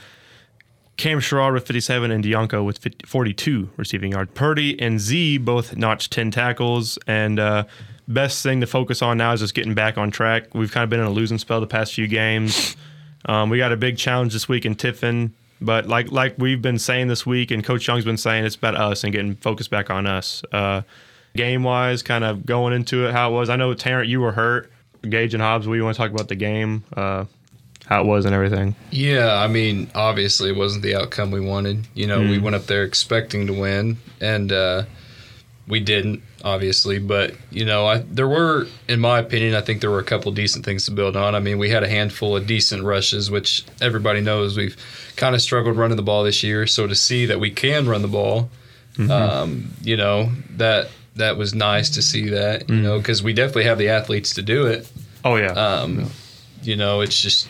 Cam 1.00 1.20
Sherrod 1.20 1.54
with 1.54 1.66
57 1.66 2.12
and 2.12 2.22
Dianco 2.22 2.66
with 2.66 2.78
50, 2.78 3.08
42 3.08 3.70
receiving 3.78 4.12
yards. 4.12 4.32
Purdy 4.34 4.80
and 4.82 5.00
Z 5.00 5.38
both 5.38 5.78
notched 5.78 6.12
10 6.12 6.30
tackles. 6.30 7.00
And 7.08 7.40
uh, 7.40 7.64
best 8.10 8.44
thing 8.44 8.60
to 8.60 8.68
focus 8.68 9.02
on 9.02 9.18
now 9.18 9.32
is 9.32 9.40
just 9.40 9.54
getting 9.54 9.74
back 9.74 9.98
on 9.98 10.12
track. 10.12 10.54
We've 10.54 10.72
kind 10.72 10.84
of 10.84 10.90
been 10.90 11.00
in 11.00 11.06
a 11.06 11.12
losing 11.12 11.38
spell 11.38 11.62
the 11.62 11.68
past 11.68 11.94
few 11.94 12.08
games. 12.08 12.76
Um, 13.26 13.50
we 13.50 13.58
got 13.58 13.72
a 13.72 13.78
big 13.78 13.98
challenge 13.98 14.34
this 14.34 14.48
week 14.48 14.66
in 14.66 14.76
Tiffin. 14.76 15.34
But 15.62 15.88
like 15.88 16.12
like 16.12 16.36
we've 16.38 16.62
been 16.62 16.80
saying 16.80 17.10
this 17.10 17.26
week, 17.26 17.52
and 17.52 17.64
Coach 17.64 17.88
Young's 17.88 18.06
been 18.06 18.18
saying, 18.18 18.46
it's 18.46 18.56
about 18.56 18.76
us 18.76 19.04
and 19.04 19.12
getting 19.12 19.36
focused 19.36 19.70
back 19.70 19.90
on 19.90 20.08
us. 20.08 20.42
Uh, 20.52 20.84
game 21.36 21.64
wise, 21.64 22.02
kind 22.02 22.24
of 22.24 22.46
going 22.46 22.74
into 22.74 23.08
it, 23.08 23.12
how 23.12 23.30
it 23.30 23.34
was. 23.34 23.50
I 23.50 23.56
know 23.56 23.74
Terrant, 23.74 24.08
you 24.08 24.22
were 24.22 24.32
hurt. 24.32 24.72
Gage 25.08 25.34
and 25.34 25.42
Hobbs, 25.42 25.68
we 25.68 25.82
want 25.82 25.96
to 25.96 26.02
talk 26.02 26.12
about 26.12 26.28
the 26.28 26.36
game, 26.36 26.84
uh, 26.96 27.26
how 27.90 28.02
it 28.02 28.06
was, 28.06 28.24
and 28.26 28.36
everything. 28.36 28.76
Yeah, 28.92 29.34
I 29.34 29.48
mean, 29.48 29.90
obviously, 29.96 30.50
it 30.52 30.56
wasn't 30.56 30.84
the 30.84 30.96
outcome 30.96 31.32
we 31.32 31.40
wanted. 31.42 31.88
You 31.96 32.06
know, 32.06 32.20
we 32.22 32.38
went 32.38 32.56
up 32.56 32.68
there 32.68 32.84
expecting 32.84 33.48
to 33.48 33.54
win, 33.54 33.98
and 34.22 34.52
uh, 34.52 34.84
we 35.68 35.80
didn't, 35.80 36.22
obviously. 36.44 37.00
But 37.00 37.34
you 37.50 37.66
know, 37.66 37.88
I, 37.88 37.98
there 37.98 38.28
were, 38.28 38.68
in 38.88 39.00
my 39.00 39.18
opinion, 39.18 39.56
I 39.56 39.62
think 39.62 39.82
there 39.82 39.90
were 39.90 40.00
a 40.00 40.04
couple 40.04 40.32
decent 40.32 40.66
things 40.66 40.86
to 40.86 40.92
build 40.92 41.18
on. 41.18 41.34
I 41.34 41.40
mean, 41.40 41.58
we 41.58 41.70
had 41.72 41.84
a 41.84 41.90
handful 41.90 42.38
of 42.38 42.46
decent 42.46 42.84
rushes, 42.84 43.32
which 43.32 43.66
everybody 43.82 44.22
knows 44.22 44.56
we've 44.56 44.78
kind 45.16 45.34
of 45.34 45.42
struggled 45.42 45.76
running 45.76 45.98
the 45.98 46.04
ball 46.04 46.24
this 46.24 46.44
year. 46.44 46.68
So 46.68 46.86
to 46.86 46.96
see 46.96 47.26
that 47.26 47.40
we 47.40 47.50
can 47.50 47.88
run 47.88 48.04
the 48.04 48.08
ball, 48.08 48.52
um, 49.10 49.74
you 49.82 49.98
know, 49.98 50.30
that 50.58 50.90
that 51.16 51.38
was 51.38 51.56
nice 51.56 51.90
to 51.92 52.02
see 52.04 52.30
that. 52.30 52.70
You 52.70 52.82
know, 52.84 53.00
because 53.00 53.24
we 53.24 53.34
definitely 53.34 53.64
have 53.66 53.80
the 53.80 53.90
athletes 53.90 54.36
to 54.36 54.44
do 54.44 54.68
it. 54.68 54.88
Oh, 55.26 55.38
yeah. 55.38 55.54
Um, 55.54 56.12
You 56.62 56.76
know, 56.76 57.00
it's 57.00 57.22
just 57.22 57.48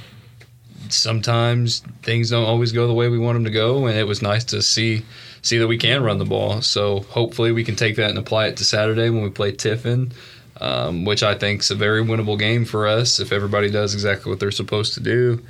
sometimes 0.89 1.81
things 2.03 2.29
don't 2.29 2.45
always 2.45 2.71
go 2.71 2.87
the 2.87 2.93
way 2.93 3.09
we 3.09 3.17
want 3.17 3.35
them 3.35 3.45
to 3.45 3.51
go, 3.51 3.85
and 3.85 3.97
it 3.97 4.07
was 4.07 4.21
nice 4.21 4.43
to 4.45 4.61
see 4.61 5.03
see 5.41 5.57
that 5.57 5.67
we 5.67 5.77
can 5.77 6.03
run 6.03 6.17
the 6.17 6.25
ball. 6.25 6.61
So 6.61 7.01
hopefully 7.01 7.51
we 7.51 7.63
can 7.63 7.75
take 7.75 7.95
that 7.95 8.09
and 8.09 8.19
apply 8.19 8.47
it 8.47 8.57
to 8.57 8.65
Saturday 8.65 9.09
when 9.09 9.23
we 9.23 9.29
play 9.29 9.51
Tiffin, 9.51 10.11
um, 10.59 11.05
which 11.05 11.23
I 11.23 11.35
think 11.35 11.61
is 11.61 11.71
a 11.71 11.75
very 11.75 12.03
winnable 12.03 12.37
game 12.37 12.65
for 12.65 12.87
us 12.87 13.19
if 13.19 13.31
everybody 13.31 13.69
does 13.69 13.93
exactly 13.93 14.29
what 14.29 14.39
they're 14.39 14.51
supposed 14.51 14.93
to 14.95 14.99
do. 14.99 15.41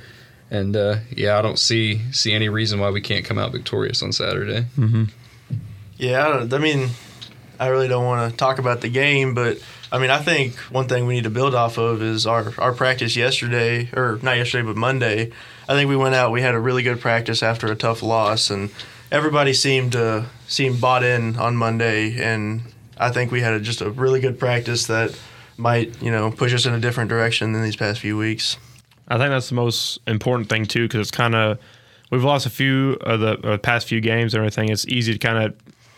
And 0.50 0.76
uh, 0.76 0.96
yeah, 1.10 1.38
I 1.38 1.42
don't 1.42 1.58
see 1.58 2.00
see 2.12 2.32
any 2.32 2.48
reason 2.48 2.80
why 2.80 2.90
we 2.90 3.00
can't 3.00 3.24
come 3.24 3.38
out 3.38 3.52
victorious 3.52 4.02
on 4.02 4.12
Saturday. 4.12 4.66
Yeah, 5.96 6.26
I, 6.26 6.32
don't, 6.32 6.52
I 6.54 6.58
mean, 6.58 6.88
I 7.58 7.68
really 7.68 7.88
don't 7.88 8.04
want 8.04 8.30
to 8.30 8.36
talk 8.36 8.58
about 8.58 8.80
the 8.80 8.88
game, 8.88 9.34
but 9.34 9.58
I 9.92 9.98
mean, 9.98 10.10
I 10.10 10.18
think 10.18 10.54
one 10.70 10.86
thing 10.86 11.06
we 11.06 11.14
need 11.14 11.24
to 11.24 11.30
build 11.30 11.54
off 11.54 11.76
of 11.78 12.00
is 12.02 12.26
our, 12.26 12.52
our 12.58 12.72
practice 12.72 13.16
yesterday, 13.16 13.88
or 13.92 14.18
not 14.22 14.36
yesterday, 14.36 14.64
but 14.66 14.76
Monday. 14.76 15.32
I 15.68 15.74
think 15.74 15.88
we 15.88 15.96
went 15.96 16.14
out, 16.14 16.30
we 16.32 16.42
had 16.42 16.54
a 16.54 16.60
really 16.60 16.82
good 16.82 17.00
practice 17.00 17.42
after 17.42 17.66
a 17.70 17.74
tough 17.76 18.02
loss, 18.02 18.50
and 18.50 18.70
everybody 19.10 19.52
seemed 19.52 19.92
to 19.92 20.26
seem 20.46 20.78
bought 20.78 21.02
in 21.02 21.36
on 21.36 21.56
Monday, 21.56 22.20
and 22.22 22.62
I 22.98 23.10
think 23.10 23.32
we 23.32 23.40
had 23.40 23.54
a, 23.54 23.60
just 23.60 23.80
a 23.80 23.90
really 23.90 24.20
good 24.20 24.38
practice 24.38 24.86
that 24.86 25.18
might, 25.56 26.00
you 26.02 26.10
know, 26.10 26.30
push 26.30 26.54
us 26.54 26.66
in 26.66 26.74
a 26.74 26.80
different 26.80 27.10
direction 27.10 27.52
than 27.52 27.62
these 27.62 27.76
past 27.76 28.00
few 28.00 28.16
weeks. 28.16 28.56
I 29.08 29.18
think 29.18 29.30
that's 29.30 29.48
the 29.48 29.56
most 29.56 29.98
important 30.06 30.48
thing 30.48 30.66
too, 30.66 30.86
because 30.86 31.00
it's 31.00 31.10
kind 31.10 31.34
of 31.34 31.58
we've 32.10 32.22
lost 32.24 32.46
a 32.46 32.50
few 32.50 32.92
of 33.00 33.18
the, 33.20 33.32
uh 33.48 33.58
past 33.58 33.88
few 33.88 34.00
games 34.00 34.34
and 34.34 34.40
everything. 34.40 34.68
It's 34.68 34.86
easy 34.86 35.12
to 35.12 35.18
kind 35.18 35.44
of 35.44 35.54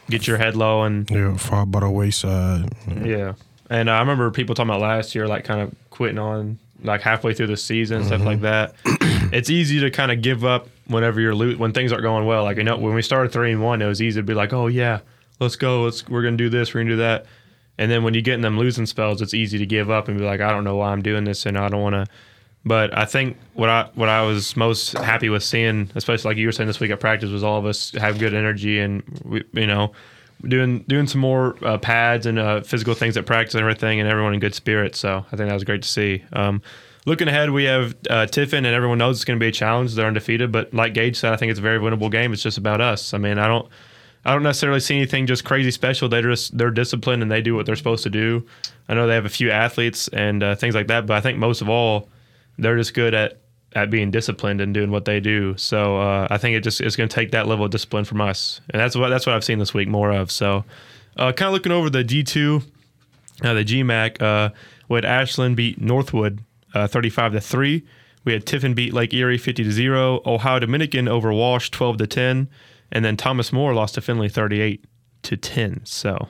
get 0.09 0.26
your 0.26 0.38
head 0.38 0.57
low 0.57 0.83
and 0.83 1.09
Yeah, 1.11 1.37
far 1.37 1.66
by 1.66 1.81
the 1.81 1.90
wayside. 1.90 2.70
yeah. 3.05 3.35
And 3.70 3.90
I 3.90 4.01
remember 4.01 4.31
people 4.31 4.55
talking 4.55 4.70
about 4.70 4.81
last 4.81 5.14
year, 5.14 5.27
like 5.27 5.44
kind 5.44 5.61
of 5.61 5.75
quitting 5.90 6.18
on 6.18 6.59
like 6.85 7.01
halfway 7.01 7.33
through 7.35 7.46
the 7.46 7.57
season, 7.57 7.98
and 7.98 8.07
stuff 8.07 8.22
like 8.22 8.40
mm-hmm. 8.40 8.44
that. 8.44 8.75
it's 9.33 9.51
easy 9.51 9.81
to 9.81 9.90
kind 9.90 10.11
of 10.11 10.22
give 10.22 10.44
up 10.44 10.68
whenever 10.87 11.20
you're 11.20 11.35
lo- 11.35 11.55
when 11.55 11.72
things 11.72 11.92
aren't 11.92 12.03
going 12.03 12.27
well. 12.27 12.44
Like 12.44 12.57
you 12.57 12.64
know, 12.64 12.77
when 12.77 12.94
we 12.94 13.03
started 13.03 13.33
three 13.33 13.53
and 13.53 13.62
one, 13.62 13.81
it 13.83 13.87
was 13.87 14.03
easy 14.03 14.20
to 14.20 14.25
be 14.25 14.35
like, 14.35 14.53
oh 14.53 14.66
yeah, 14.66 15.01
let's 15.40 15.57
go, 15.57 15.83
let's 15.83 16.07
we're 16.09 16.22
gonna 16.22 16.37
do 16.37 16.48
this, 16.48 16.75
we're 16.75 16.81
gonna 16.81 16.90
do 16.90 16.96
that. 16.96 17.27
And 17.79 17.90
then 17.90 18.05
when 18.05 18.14
you 18.14 18.22
get 18.22 18.35
in 18.35 18.42
them 18.42 18.59
losing 18.59 18.87
spells, 18.87 19.22
it's 19.22 19.35
easy 19.35 19.59
to 19.59 19.66
give 19.66 19.90
up 19.90 20.09
and 20.09 20.18
be 20.18 20.25
like, 20.25 20.40
I 20.40 20.51
don't 20.51 20.64
know 20.64 20.77
why 20.77 20.90
I'm 20.90 21.03
doing 21.03 21.25
this, 21.25 21.46
and 21.46 21.57
I 21.57 21.68
don't 21.68 21.81
want 21.81 21.94
to. 21.94 22.07
But 22.64 22.96
I 22.96 23.07
think 23.07 23.38
what 23.55 23.68
I 23.68 23.88
what 23.94 24.09
I 24.09 24.22
was 24.22 24.57
most 24.57 24.92
happy 24.92 25.29
with 25.29 25.42
seeing, 25.42 25.90
especially 25.94 26.31
like 26.31 26.37
you 26.37 26.46
were 26.46 26.53
saying 26.53 26.68
this 26.68 26.81
week 26.81 26.90
at 26.90 27.01
practice, 27.01 27.31
was 27.31 27.42
all 27.42 27.59
of 27.59 27.66
us 27.66 27.90
have 27.92 28.18
good 28.18 28.35
energy 28.35 28.79
and 28.79 29.03
we, 29.25 29.42
you 29.53 29.66
know 29.66 29.92
doing 30.46 30.81
doing 30.88 31.07
some 31.07 31.20
more 31.20 31.57
uh, 31.64 31.78
pads 31.78 32.26
and 32.26 32.38
uh, 32.38 32.61
physical 32.62 32.94
things 32.94 33.16
at 33.16 33.26
practice 33.26 33.55
and 33.55 33.62
everything, 33.62 34.00
and 34.00 34.09
everyone 34.09 34.35
in 34.35 34.40
good 34.40 34.55
spirits. 34.55 34.98
So 34.98 35.24
I 35.33 35.37
think 35.37 35.48
that 35.48 35.55
was 35.55 35.64
great 35.64 35.83
to 35.83 35.88
see. 35.88 36.24
Um, 36.33 36.62
looking 37.07 37.28
ahead, 37.28 37.50
we 37.50 37.64
have 37.64 37.94
uh, 38.11 38.26
Tiffin, 38.26 38.64
and 38.64 38.74
everyone 38.74 38.98
knows 38.98 39.16
it's 39.16 39.24
going 39.24 39.38
to 39.38 39.42
be 39.42 39.48
a 39.48 39.52
challenge. 39.52 39.94
They're 39.94 40.07
undefeated, 40.07 40.52
but 40.52 40.72
like 40.72 40.94
Gage 40.94 41.16
said, 41.16 41.33
I 41.33 41.37
think 41.37 41.50
it's 41.50 41.59
a 41.59 41.62
very 41.62 41.78
winnable 41.78 42.11
game. 42.11 42.33
It's 42.33 42.42
just 42.42 42.59
about 42.59 42.81
us. 42.81 43.14
I 43.14 43.18
mean, 43.18 43.38
I 43.38 43.46
don't. 43.48 43.68
I 44.24 44.33
don't 44.33 44.44
necessarily 44.44 44.78
see 44.78 44.94
anything 44.96 45.26
just 45.26 45.44
crazy 45.44 45.72
special. 45.72 46.09
They're 46.09 46.22
just 46.22 46.57
they're 46.57 46.70
disciplined 46.70 47.22
and 47.22 47.31
they 47.31 47.42
do 47.42 47.57
what 47.57 47.66
they're 47.66 47.74
supposed 47.74 48.05
to 48.05 48.11
do. 48.11 48.46
I 48.88 48.94
know 48.94 49.07
they 49.09 49.14
have 49.14 49.26
a 49.26 49.31
few 49.31 49.50
athletes 49.50 50.07
and 50.09 50.42
uh, 50.42 50.55
things 50.55 50.76
like 50.76 50.87
that, 50.88 51.07
but 51.07 51.16
I 51.16 51.20
think 51.20 51.38
most 51.38 51.61
of 51.61 51.68
all, 51.68 52.09
they're 52.57 52.76
just 52.76 52.94
good 52.94 53.14
at 53.14 53.40
at 53.74 53.90
being 53.90 54.11
disciplined 54.11 54.61
and 54.61 54.74
doing 54.74 54.90
what 54.90 55.04
they 55.04 55.20
do. 55.20 55.56
So 55.56 55.98
uh, 55.98 56.26
I 56.30 56.38
think 56.38 56.56
it 56.56 56.62
just 56.62 56.80
it's 56.80 56.96
going 56.96 57.08
to 57.08 57.14
take 57.14 57.30
that 57.32 57.46
level 57.46 57.64
of 57.64 57.70
discipline 57.70 58.04
from 58.04 58.20
us, 58.20 58.61
and 58.70 58.80
that's 58.80 58.96
what 58.96 59.08
that's 59.08 59.26
what 59.26 59.35
I've 59.35 59.44
seen 59.44 59.58
this 59.58 59.74
week 59.74 59.88
more 59.88 60.11
of. 60.11 60.30
So, 60.30 60.64
uh, 61.16 61.32
kind 61.32 61.48
of 61.48 61.52
looking 61.52 61.72
over 61.72 61.90
the 61.90 62.04
D 62.04 62.22
two, 62.22 62.62
uh, 63.42 63.54
the 63.54 63.64
GMAC, 63.64 64.20
uh, 64.20 64.50
we 64.88 64.96
had 64.96 65.04
Ashland 65.04 65.56
beat 65.56 65.80
Northwood 65.80 66.40
uh, 66.74 66.87
thirty 66.87 67.11
five 67.11 67.32
to 67.32 67.40
three. 67.40 67.85
We 68.24 68.32
had 68.32 68.46
Tiffin 68.46 68.74
beat 68.74 68.92
Lake 68.92 69.12
Erie 69.14 69.38
fifty 69.38 69.64
to 69.64 69.72
zero. 69.72 70.20
Ohio 70.26 70.58
Dominican 70.58 71.08
over 71.08 71.32
Walsh 71.32 71.70
twelve 71.70 71.96
to 71.98 72.06
ten, 72.06 72.48
and 72.90 73.04
then 73.04 73.16
Thomas 73.16 73.52
More 73.52 73.74
lost 73.74 73.94
to 73.94 74.00
Findlay 74.00 74.28
thirty 74.28 74.61
eight 74.61 74.85
to 75.22 75.37
ten. 75.37 75.80
So 75.85 76.28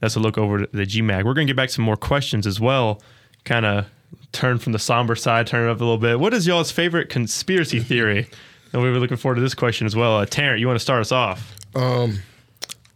that's 0.00 0.16
a 0.16 0.20
look 0.20 0.38
over 0.38 0.66
the 0.66 0.86
GMAC. 0.86 1.24
We're 1.24 1.34
going 1.34 1.46
to 1.46 1.52
get 1.52 1.56
back 1.56 1.70
some 1.70 1.84
more 1.84 1.96
questions 1.96 2.46
as 2.46 2.60
well. 2.60 3.02
Kind 3.44 3.66
of 3.66 3.86
turn 4.32 4.58
from 4.58 4.72
the 4.72 4.78
somber 4.78 5.16
side, 5.16 5.46
turn 5.46 5.68
it 5.68 5.70
up 5.70 5.76
a 5.80 5.84
little 5.84 5.98
bit. 5.98 6.20
What 6.20 6.34
is 6.34 6.46
y'all's 6.46 6.70
favorite 6.70 7.08
conspiracy 7.08 7.80
theory? 7.80 8.28
And 8.72 8.82
we 8.82 8.90
were 8.90 8.98
looking 8.98 9.16
forward 9.16 9.36
to 9.36 9.40
this 9.40 9.54
question 9.54 9.86
as 9.86 9.96
well. 9.96 10.16
Uh, 10.18 10.26
Terrant, 10.26 10.60
you 10.60 10.66
want 10.66 10.76
to 10.76 10.82
start 10.82 11.00
us 11.00 11.10
off? 11.12 11.54
Um, 11.74 12.18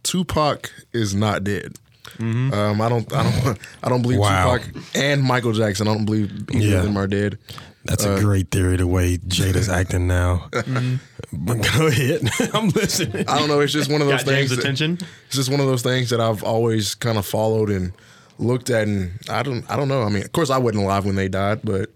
Tupac 0.03 0.71
is 0.93 1.15
not 1.15 1.43
dead. 1.43 1.73
Um, 2.19 2.79
I 2.79 2.89
don't, 2.89 3.11
I 3.11 3.23
don't, 3.43 3.59
I 3.83 3.89
don't 3.89 4.01
believe 4.03 4.19
Wow. 4.19 4.57
Tupac 4.57 4.83
and 4.93 5.23
Michael 5.23 5.51
Jackson. 5.53 5.87
I 5.87 5.93
don't 5.95 6.05
believe 6.05 6.31
either 6.51 6.59
Yeah. 6.65 6.77
of 6.77 6.83
them 6.83 6.97
are 6.97 7.07
dead. 7.07 7.39
That's 7.85 8.05
a 8.05 8.19
great 8.19 8.49
theory. 8.51 8.77
The 8.77 8.87
way 8.87 9.17
Jada's 9.17 9.67
acting 9.79 10.07
now. 10.07 10.47
But 10.51 11.55
go 11.75 11.87
ahead. 11.87 12.21
I'm 12.53 12.69
listening. 12.69 13.27
I 13.27 13.39
don't 13.39 13.47
know. 13.47 13.59
It's 13.61 13.73
just 13.73 13.91
one 13.91 14.01
of 14.01 14.07
those 14.07 14.23
Got 14.23 14.31
James' 14.31 14.49
things. 14.49 14.49
that- 14.51 14.59
attention? 14.59 14.97
it's 15.27 15.35
just 15.35 15.49
one 15.49 15.59
of 15.59 15.65
those 15.65 15.81
things 15.81 16.11
that 16.11 16.21
I've 16.21 16.43
always 16.43 16.93
kind 16.95 17.17
of 17.17 17.25
followed 17.25 17.69
and 17.69 17.93
looked 18.39 18.69
at, 18.69 18.87
and 18.87 19.11
I 19.29 19.43
don't, 19.43 19.69
I 19.69 19.75
don't 19.75 19.87
know. 19.87 20.03
I 20.03 20.09
mean, 20.09 20.23
of 20.23 20.31
course, 20.31 20.49
I 20.49 20.57
wasn't 20.57 20.83
alive 20.83 21.05
when 21.05 21.15
they 21.15 21.27
died, 21.29 21.61
but 21.63 21.89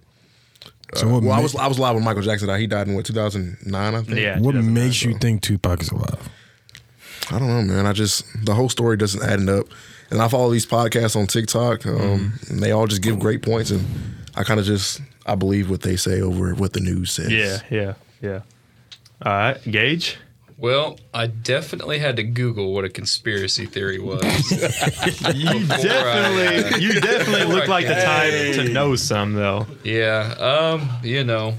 So 0.96 1.08
what 1.10 1.24
well, 1.24 1.34
I 1.34 1.40
was 1.42 1.56
I 1.56 1.68
was 1.68 1.80
live 1.80 1.96
when 1.96 2.04
Michael 2.04 2.22
Jackson 2.22 2.48
died. 2.48 2.60
He 2.62 2.68
died 2.68 2.88
in 2.88 2.96
what 2.96 3.06
2009, 3.06 3.96
I 3.96 4.02
think. 4.04 4.20
Yeah. 4.20 4.40
What 4.40 4.54
2009, 4.54 4.74
makes 4.74 5.04
you 5.04 5.18
think 5.18 5.42
Tupac 5.42 5.82
is 5.82 5.90
alive? 5.90 6.30
I 7.30 7.40
don't 7.40 7.48
know, 7.50 7.62
man. 7.62 7.86
I 7.86 7.92
just 7.94 8.26
the 8.46 8.54
whole 8.54 8.70
story 8.70 8.96
doesn't 8.98 9.22
add 9.24 9.48
up. 9.50 9.66
And 10.10 10.22
I 10.22 10.30
follow 10.30 10.50
these 10.50 10.66
podcasts 10.66 11.18
on 11.18 11.28
TikTok. 11.28 11.86
Um, 11.86 11.94
Mm-hmm. 11.98 12.54
and 12.54 12.64
they 12.64 12.72
all 12.72 12.88
just 12.88 13.02
give 13.02 13.20
great 13.20 13.42
points, 13.42 13.72
and 13.72 13.86
I 14.36 14.44
kind 14.44 14.60
of 14.60 14.66
just 14.66 15.02
I 15.26 15.36
believe 15.36 15.70
what 15.70 15.82
they 15.82 15.98
say 15.98 16.22
over 16.22 16.54
what 16.56 16.72
the 16.72 16.80
news 16.80 17.12
says. 17.12 17.30
Yeah, 17.32 17.60
yeah, 17.70 17.94
yeah. 18.22 18.40
All 19.26 19.34
right, 19.34 19.62
Gage. 19.70 20.18
Well, 20.60 21.00
I 21.14 21.28
definitely 21.28 22.00
had 22.00 22.16
to 22.16 22.24
Google 22.24 22.74
what 22.74 22.84
a 22.84 22.90
conspiracy 22.90 23.68
theory 23.68 24.00
was. 24.00 24.24
You 25.36 25.60
Before 25.60 25.76
I, 25.76 25.82
definitely, 25.82 26.64
uh, 26.74 26.78
you 26.78 27.00
definitely 27.00 27.42
before 27.42 27.54
look 27.54 27.68
like 27.68 27.86
the 27.88 27.94
type 27.94 28.56
to 28.56 28.70
know 28.70 28.96
some 28.96 29.34
though. 29.34 29.68
yeah, 29.84 30.34
um, 30.40 30.90
you 31.04 31.24
know, 31.24 31.54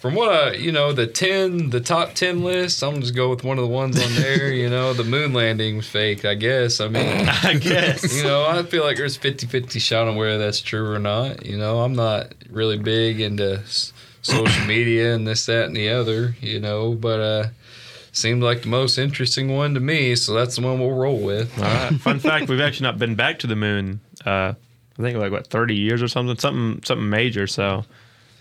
from 0.00 0.14
what 0.14 0.30
I, 0.30 0.52
you 0.52 0.72
know, 0.72 0.94
the 0.94 1.06
ten, 1.06 1.68
the 1.68 1.80
top 1.80 2.14
ten 2.14 2.42
list, 2.42 2.82
I'm 2.82 3.02
just 3.02 3.14
go 3.14 3.28
with 3.28 3.44
one 3.44 3.58
of 3.58 3.64
the 3.64 3.70
ones 3.70 4.02
on 4.02 4.14
there. 4.14 4.50
You 4.50 4.70
know, 4.70 4.94
the 4.94 5.04
moon 5.04 5.34
landing 5.34 5.76
was 5.76 5.86
fake. 5.86 6.24
I 6.24 6.36
guess. 6.36 6.80
I 6.80 6.88
mean, 6.88 7.28
I 7.28 7.54
guess. 7.60 8.16
you 8.16 8.22
know, 8.22 8.46
I 8.46 8.62
feel 8.62 8.82
like 8.82 8.96
there's 8.96 9.18
50-50 9.18 9.78
shot 9.78 10.08
on 10.08 10.16
whether 10.16 10.38
that's 10.38 10.62
true 10.62 10.90
or 10.90 10.98
not. 10.98 11.44
You 11.44 11.58
know, 11.58 11.80
I'm 11.80 11.92
not 11.94 12.32
really 12.48 12.78
big 12.78 13.20
into 13.20 13.62
social 14.22 14.64
media 14.66 15.14
and 15.14 15.26
this, 15.26 15.44
that, 15.46 15.66
and 15.66 15.76
the 15.76 15.90
other. 15.90 16.34
You 16.40 16.60
know, 16.60 16.94
but 16.94 17.20
uh, 17.20 17.48
seemed 18.12 18.42
like 18.42 18.62
the 18.62 18.68
most 18.68 18.98
interesting 18.98 19.54
one 19.54 19.74
to 19.74 19.80
me, 19.80 20.14
so 20.16 20.34
that's 20.34 20.56
the 20.56 20.62
one 20.62 20.78
we'll 20.80 20.92
roll 20.92 21.18
with. 21.18 21.56
All 21.58 21.64
right. 21.64 21.92
Fun 22.00 22.18
fact: 22.18 22.48
We've 22.48 22.60
actually 22.60 22.84
not 22.84 22.98
been 22.98 23.14
back 23.14 23.38
to 23.40 23.46
the 23.46 23.56
moon. 23.56 24.00
Uh, 24.24 24.54
I 24.98 25.02
think 25.02 25.16
like 25.18 25.32
what 25.32 25.46
thirty 25.46 25.74
years 25.76 26.02
or 26.02 26.08
something, 26.08 26.36
something, 26.38 26.82
something 26.84 27.08
major. 27.08 27.46
So 27.46 27.84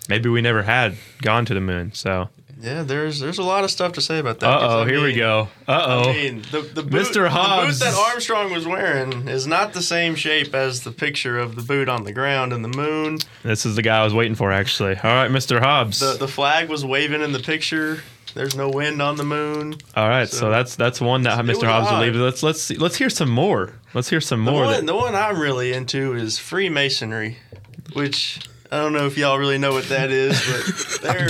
maybe 0.10 0.30
we 0.30 0.42
never 0.42 0.64
had 0.64 0.96
gone 1.22 1.46
to 1.46 1.54
the 1.54 1.62
moon. 1.62 1.94
So 1.94 2.30
Yeah, 2.60 2.84
there's 2.84 3.20
there's 3.22 3.38
a 3.38 3.44
lot 3.44 3.64
of 3.64 3.72
stuff 3.72 3.94
to 3.94 4.02
say 4.02 4.20
about 4.20 4.40
that. 4.42 4.48
uh 4.50 4.60
'cause, 4.60 4.74
oh, 4.74 4.82
I 4.82 4.90
here 4.90 5.02
we 5.04 5.14
go. 5.14 5.48
Uh 5.68 5.72
I 5.72 5.94
oh. 6.10 6.12
mean, 6.14 6.42
the, 6.52 6.62
the 6.62 6.84
boot, 6.84 7.04
Mr. 7.08 7.24
The 7.30 7.68
boot 7.68 7.80
that 7.80 7.94
Armstrong 8.10 8.52
was 8.52 8.66
wearing 8.68 9.30
is 9.30 9.48
not 9.48 9.72
the 9.72 9.82
same 9.82 10.16
shape 10.16 10.54
as 10.54 10.82
the 10.84 10.92
picture 10.92 11.38
of 11.40 11.56
the 11.56 11.62
boot 11.62 11.88
on 11.88 12.04
the 12.04 12.12
ground 12.12 12.52
in 12.52 12.62
the 12.62 12.68
moon. 12.68 13.20
This 13.44 13.66
is 13.66 13.78
the 13.78 13.82
guy 13.82 14.02
I 14.02 14.04
was 14.04 14.14
waiting 14.14 14.36
for, 14.36 14.52
actually. 14.52 14.96
All 14.98 15.14
right, 15.14 15.32
Mr. 15.32 15.62
Hobbs. 15.62 16.00
The 16.00 16.18
the 16.18 16.28
flag 16.28 16.68
was 16.68 16.84
waving 16.84 17.22
in 17.22 17.32
the 17.32 17.40
picture. 17.40 18.02
There's 18.34 18.56
no 18.56 18.70
wind 18.70 19.02
on 19.02 19.16
the 19.18 19.24
moon. 19.24 19.76
All 19.96 20.08
right, 20.08 20.28
so, 20.30 20.38
so- 20.38 20.50
that's 20.50 20.76
that's 20.76 21.02
one 21.02 21.24
that 21.24 21.44
Mr. 21.46 21.66
Hobbs 21.66 21.90
will 21.90 21.98
odd. 21.98 22.02
leave. 22.04 22.16
Let's 22.16 22.44
let's 22.44 22.62
see, 22.62 22.76
let's 22.76 22.96
hear 22.98 23.10
some 23.10 23.30
more. 23.30 23.74
Let's 23.94 24.10
hear 24.10 24.22
some 24.22 24.46
The 24.46 24.52
more. 24.52 24.64
one, 24.66 24.74
that- 24.74 24.86
the 24.86 24.96
one 24.96 25.16
I'm 25.16 25.40
really 25.40 25.74
into 25.74 26.14
is 26.14 26.38
Freemasonry, 26.38 27.38
which 27.94 28.40
I 28.72 28.78
don't 28.78 28.94
know 28.94 29.08
if 29.08 29.18
y'all 29.18 29.40
really 29.40 29.58
know 29.58 29.72
what 29.74 29.86
that 29.86 30.12
is, 30.12 30.40
but 30.48 31.02
they're 31.02 31.28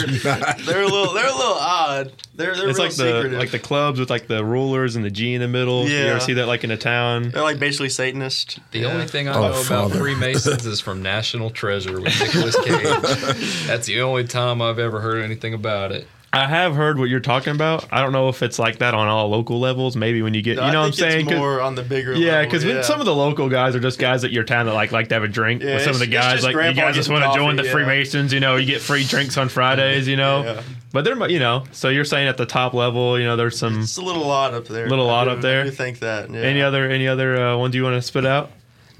they're 0.66 0.82
a 0.82 0.88
little 0.88 1.14
they're 1.14 1.30
a 1.30 1.36
little 1.36 1.54
odd. 1.54 2.12
They're 2.36 2.54
they're 2.56 2.70
it's 2.70 2.78
real 2.78 2.88
like 2.88 2.96
the 2.96 3.14
secretive. 3.14 3.40
like 3.40 3.52
the 3.52 3.60
clubs 3.60 3.98
with 4.00 4.10
like 4.10 4.28
the 4.28 4.44
rulers 4.44 4.96
and 4.98 5.04
the 5.06 5.10
G 5.10 5.34
in 5.34 5.42
the 5.42 5.48
middle. 5.48 5.88
You 5.88 5.96
Yeah. 5.96 6.04
ever 6.12 6.20
see 6.20 6.34
that 6.34 6.48
like 6.48 6.64
in 6.66 6.72
a 6.72 6.78
town? 6.78 7.30
they're 7.32 7.42
like 7.44 7.60
basically 7.60 7.90
Satanist. 7.90 8.60
The 8.72 8.80
Yeah. 8.80 8.88
only 8.88 9.08
thing 9.08 9.30
I 9.30 9.34
Oh, 9.36 9.52
know 9.52 9.62
about 9.62 9.92
Freemasons 9.94 10.66
is 10.66 10.82
from 10.82 11.02
National 11.02 11.50
Treasure 11.50 12.00
with 12.02 12.20
Nicolas 12.20 12.56
Cage. 12.66 13.68
That's 13.68 13.88
the 13.88 14.02
only 14.02 14.26
time 14.26 14.62
I've 14.62 14.80
ever 14.80 15.00
heard 15.00 15.24
anything 15.24 15.54
about 15.54 15.92
it. 15.94 16.08
I 16.32 16.46
have 16.46 16.76
heard 16.76 17.00
what 17.00 17.10
you're 17.10 17.20
talking 17.20 17.56
about. 17.56 17.92
I 17.92 18.02
don't 18.02 18.12
know 18.12 18.30
if 18.30 18.44
it's 18.44 18.60
like 18.60 18.80
that 18.80 18.94
on 18.94 19.08
all 19.08 19.30
local 19.30 19.60
levels. 19.60 19.96
Maybe 19.96 20.22
when 20.22 20.36
you 20.36 20.44
get, 20.44 20.58
you 20.58 20.72
know, 20.72 20.82
what 20.82 20.88
I'm 20.88 20.92
saying 20.94 21.26
more 21.26 21.60
on 21.60 21.74
the 21.74 21.82
bigger. 21.82 22.14
Yeah, 22.14 22.44
because 22.44 22.64
yeah. 22.64 22.84
some 22.84 23.00
of 23.00 23.08
the 23.08 23.16
local 23.16 23.50
guys 23.50 23.76
are 23.76 23.80
just 23.80 23.98
guys 23.98 24.24
at 24.24 24.32
your 24.32 24.44
town 24.44 24.68
that 24.68 24.74
like 24.74 24.92
like 24.92 25.08
to 25.10 25.16
have 25.16 25.24
a 25.24 25.28
drink. 25.28 25.64
Yeah, 25.64 25.76
with 25.76 25.84
some 25.84 25.94
of 25.94 26.00
the 26.00 26.08
guys 26.08 26.44
like 26.44 26.54
you 26.54 26.74
guys 26.74 26.94
just 26.94 27.10
want 27.10 27.24
to 27.24 27.38
join 27.38 27.56
the 27.56 27.64
yeah. 27.64 27.72
Freemasons. 27.72 28.32
You 28.32 28.40
know, 28.42 28.58
you 28.58 28.68
get 28.68 28.82
free 28.82 29.04
drinks 29.06 29.38
on 29.38 29.50
Fridays. 29.50 30.08
You 30.08 30.18
know, 30.18 30.62
but 30.92 31.04
they're 31.04 31.30
you 31.30 31.40
know. 31.40 31.64
So 31.72 31.90
you're 31.90 32.06
saying 32.06 32.28
at 32.28 32.38
the 32.38 32.46
top 32.46 32.76
level, 32.76 33.18
you 33.18 33.26
know, 33.26 33.36
there's 33.36 33.58
some 33.58 33.82
It's 33.82 33.98
a 33.98 34.02
little 34.04 34.30
odd 34.30 34.54
up 34.54 34.68
there. 34.68 34.88
Little 34.88 35.10
odd 35.10 35.28
up 35.28 35.42
there? 35.42 35.66
You 35.66 35.72
think 35.72 36.00
that. 36.00 36.30
Yeah. 36.30 36.42
any 36.42 36.62
other 36.62 36.88
any 36.88 37.08
other 37.08 37.42
uh, 37.42 37.58
ones 37.58 37.74
you 37.74 37.84
want 37.84 37.96
to 37.96 38.02
spit 38.04 38.26
out? 38.26 38.52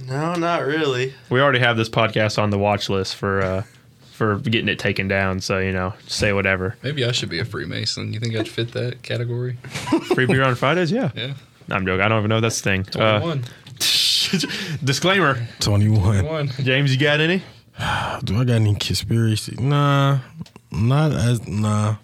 No, 0.08 0.34
not 0.34 0.66
really. 0.66 1.14
We 1.30 1.42
already 1.42 1.60
have 1.60 1.78
this 1.78 1.90
podcast 1.90 2.42
on 2.42 2.50
the 2.50 2.58
watch 2.58 2.90
list 2.90 3.16
for 3.16 3.42
uh 3.42 3.64
for 4.20 4.38
getting 4.38 4.68
it 4.68 4.78
taken 4.78 5.08
down. 5.08 5.40
So 5.40 5.60
you 5.60 5.72
know, 5.72 5.94
say 6.08 6.34
whatever. 6.34 6.76
Maybe 6.84 7.06
I 7.06 7.12
should 7.14 7.30
be 7.30 7.40
a 7.40 7.46
Freemason. 7.46 8.12
You 8.12 8.20
think 8.20 8.36
I'd 8.36 8.50
fit 8.50 8.74
that 8.74 9.02
category? 9.02 9.54
Free 10.14 10.26
beer 10.26 10.44
on 10.44 10.56
Fridays, 10.56 10.92
yeah. 10.92 11.10
Yeah. 11.16 11.36
I'm 11.72 11.86
joking. 11.86 12.02
I 12.02 12.10
don't 12.10 12.20
even 12.20 12.30
know 12.30 12.36
if 12.38 12.42
that's 12.42 12.60
the 12.60 12.70
thing. 12.70 13.02
Uh, 13.02 13.20
21. 13.22 13.44
disclaimer, 14.84 15.48
21. 15.62 16.02
21. 16.26 16.48
James, 16.64 16.94
you 16.94 17.00
got 17.00 17.22
any? 17.22 17.38
Do 18.26 18.36
I 18.38 18.44
got 18.44 18.56
any 18.56 18.76
conspiracy? 18.76 19.56
Nah, 19.58 20.20
not 20.70 21.14
as 21.14 21.48
nah, 21.48 21.96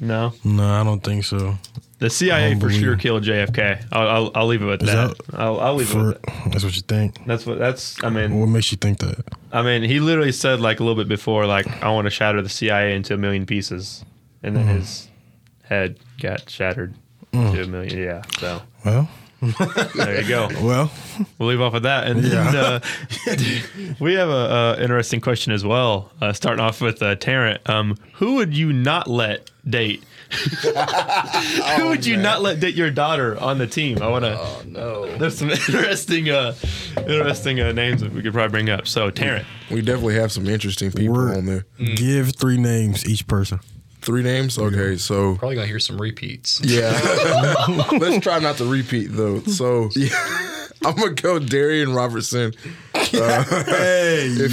No. 0.00 0.32
nah. 0.42 0.80
I 0.80 0.84
don't 0.84 1.00
think 1.04 1.24
so. 1.24 1.58
The 2.00 2.08
CIA 2.10 2.58
for 2.58 2.70
sure 2.70 2.96
killed 2.96 3.24
JFK. 3.24 3.84
I'll, 3.92 4.08
I'll, 4.08 4.30
I'll 4.34 4.46
leave 4.46 4.62
it 4.62 4.66
with 4.66 4.82
Is 4.82 4.88
that. 4.88 5.16
that 5.18 5.38
I'll, 5.38 5.60
I'll 5.60 5.74
leave 5.74 5.90
it 5.90 5.92
For 5.92 6.06
with 6.08 6.22
that. 6.22 6.50
that's 6.50 6.64
what 6.64 6.74
you 6.74 6.82
think. 6.82 7.24
That's 7.26 7.44
what. 7.46 7.58
That's. 7.58 8.02
I 8.02 8.08
mean. 8.08 8.40
What 8.40 8.46
makes 8.48 8.72
you 8.72 8.78
think 8.78 8.98
that? 9.00 9.22
I 9.52 9.62
mean. 9.62 9.82
He 9.82 10.00
literally 10.00 10.32
said 10.32 10.60
like 10.60 10.80
a 10.80 10.82
little 10.82 10.96
bit 10.96 11.08
before, 11.08 11.46
like, 11.46 11.66
I 11.82 11.90
want 11.90 12.06
to 12.06 12.10
shatter 12.10 12.40
the 12.42 12.48
CIA 12.48 12.96
into 12.96 13.12
a 13.14 13.18
million 13.18 13.44
pieces, 13.46 14.02
and 14.42 14.56
then 14.56 14.66
his 14.66 15.08
head 15.62 15.98
got 16.20 16.48
shattered 16.48 16.94
to 17.32 17.62
a 17.62 17.66
million. 17.66 17.98
Yeah. 17.98 18.22
So 18.38 18.62
Well, 18.84 19.08
there 19.94 20.20
you 20.22 20.28
go. 20.28 20.48
well, 20.62 20.90
We'll 21.38 21.48
leave 21.50 21.60
off 21.60 21.72
with 21.74 21.82
that, 21.84 22.06
and 22.06 22.22
then, 22.24 22.56
uh, 22.56 22.80
we 24.00 24.14
have 24.14 24.28
a, 24.28 24.32
uh 24.32 24.76
interesting 24.80 25.20
question 25.20 25.52
as 25.52 25.64
well. 25.64 26.10
Uh, 26.20 26.32
starting 26.32 26.60
off 26.64 26.80
with 26.80 27.02
uh, 27.02 27.14
Terrant, 27.16 27.60
um, 27.68 27.96
who 28.14 28.36
would 28.36 28.56
you 28.56 28.72
not 28.72 29.06
let 29.08 29.50
date? 29.68 30.02
who 31.76 31.88
would 31.88 32.06
you 32.06 32.16
not 32.16 32.42
let 32.42 32.60
date 32.60 32.74
your 32.74 32.90
daughter 32.90 33.38
on 33.38 33.58
the 33.58 33.66
team? 33.66 34.00
I 34.02 34.08
want 34.08 34.24
to. 34.24 34.38
Oh, 34.38 34.62
no. 34.66 35.16
There's 35.18 35.36
some 35.38 35.50
interesting, 35.50 36.30
uh, 36.30 36.54
interesting 36.96 37.60
uh, 37.60 37.72
names 37.72 38.00
that 38.00 38.12
we 38.12 38.22
could 38.22 38.32
probably 38.32 38.50
bring 38.50 38.70
up. 38.70 38.86
So 38.86 39.10
Terrant, 39.10 39.46
We 39.70 39.82
definitely 39.82 40.14
have 40.14 40.32
some 40.32 40.46
interesting 40.46 40.92
people 40.92 41.14
We're- 41.14 41.36
on 41.36 41.46
there. 41.46 41.66
give 41.96 42.36
three 42.36 42.56
names 42.58 43.06
each 43.08 43.26
person. 43.26 43.60
Three 44.02 44.22
names? 44.22 44.58
Okay, 44.58 44.96
so 44.96 45.36
Probably 45.36 45.56
going 45.56 45.66
to 45.66 45.70
hear 45.70 45.78
some 45.78 46.00
repeats. 46.00 46.60
yeah. 46.64 46.98
Let's 47.92 48.24
try 48.24 48.38
not 48.38 48.56
to 48.56 48.64
repeat 48.64 49.08
though. 49.08 49.40
So 49.42 49.90
yeah, 49.94 50.14
I'm 50.86 50.96
gonna 50.96 51.12
go 51.12 51.38
Darian 51.38 51.92
Robertson. 51.92 52.54
Hey, 53.10 54.26
If, 54.28 54.52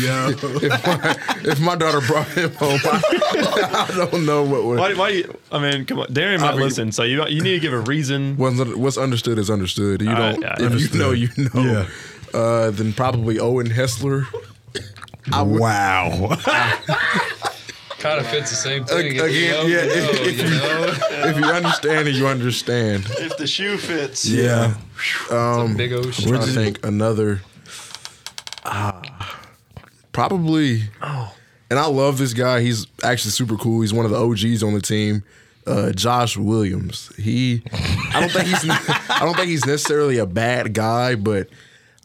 if, 0.63 0.85
my, 0.85 1.49
if 1.51 1.59
my 1.59 1.75
daughter 1.75 2.01
brought 2.05 2.27
him 2.29 2.53
home, 2.55 2.79
I, 2.83 3.87
I 3.91 3.95
don't 3.95 4.25
know 4.25 4.43
what 4.43 4.63
would. 4.63 4.79
why, 4.79 4.93
why 4.93 5.11
do 5.11 5.17
you? 5.19 5.37
I 5.51 5.59
mean, 5.59 5.85
come 5.85 5.99
on, 5.99 6.11
Darian 6.11 6.41
might 6.41 6.49
I 6.49 6.51
mean- 6.53 6.61
listen, 6.61 6.91
so 6.91 7.03
you 7.03 7.25
you 7.27 7.41
need 7.41 7.53
to 7.53 7.59
give 7.59 7.73
a 7.73 7.79
reason. 7.81 8.35
What's, 8.37 8.59
what's 8.75 8.97
understood 8.97 9.37
is 9.39 9.49
understood. 9.49 10.01
You 10.01 10.07
don't. 10.15 10.41
right, 10.41 10.59
yeah, 10.59 10.65
if 10.67 10.93
you 10.93 10.99
know, 10.99 11.11
you 11.11 11.29
know. 11.37 11.61
Yeah. 11.61 11.87
Uh, 12.33 12.71
then 12.71 12.93
probably 12.93 13.39
Owen 13.39 13.67
Hessler. 13.69 14.25
I 15.31 15.41
would, 15.41 15.59
wow. 15.59 16.37
Kind 17.99 18.19
of 18.19 18.27
fits 18.27 18.51
the 18.51 18.55
same 18.55 18.85
thing. 18.85 19.07
Ag- 19.07 19.17
If 19.17 19.33
you 19.33 19.55
again, 19.55 19.69
yeah, 19.69 19.81
you 19.81 19.87
know, 19.87 20.09
if 20.11 20.37
you 20.37 20.43
you- 20.45 20.49
know? 20.51 21.29
if 21.29 21.37
you 21.37 21.45
understand 21.45 22.07
it, 22.07 22.13
you 22.15 22.27
understand. 22.27 23.05
If 23.17 23.37
the 23.37 23.47
shoe 23.47 23.77
fits. 23.77 24.23
yeah. 24.29 24.75
Um, 25.31 25.75
Big 25.75 25.93
ocean. 25.93 26.35
I 26.35 26.45
think 26.45 26.85
another. 26.85 27.41
Ah, 28.67 29.39
probably. 30.11 30.83
And 31.69 31.79
I 31.79 31.85
love 31.87 32.17
this 32.17 32.33
guy. 32.33 32.61
He's 32.61 32.87
actually 33.03 33.31
super 33.31 33.55
cool. 33.57 33.81
He's 33.81 33.93
one 33.93 34.05
of 34.05 34.11
the 34.11 34.17
OGs 34.17 34.63
on 34.63 34.73
the 34.73 34.81
team. 34.81 35.23
Uh, 35.65 35.91
Josh 35.91 36.37
Williams. 36.37 37.11
He, 37.17 37.61
I 37.73 38.21
don't 38.21 38.31
think 38.31 38.47
he's, 38.47 38.69
I 39.09 39.19
don't 39.21 39.35
think 39.35 39.49
he's 39.49 39.65
necessarily 39.65 40.17
a 40.17 40.25
bad 40.25 40.73
guy, 40.73 41.15
but 41.15 41.49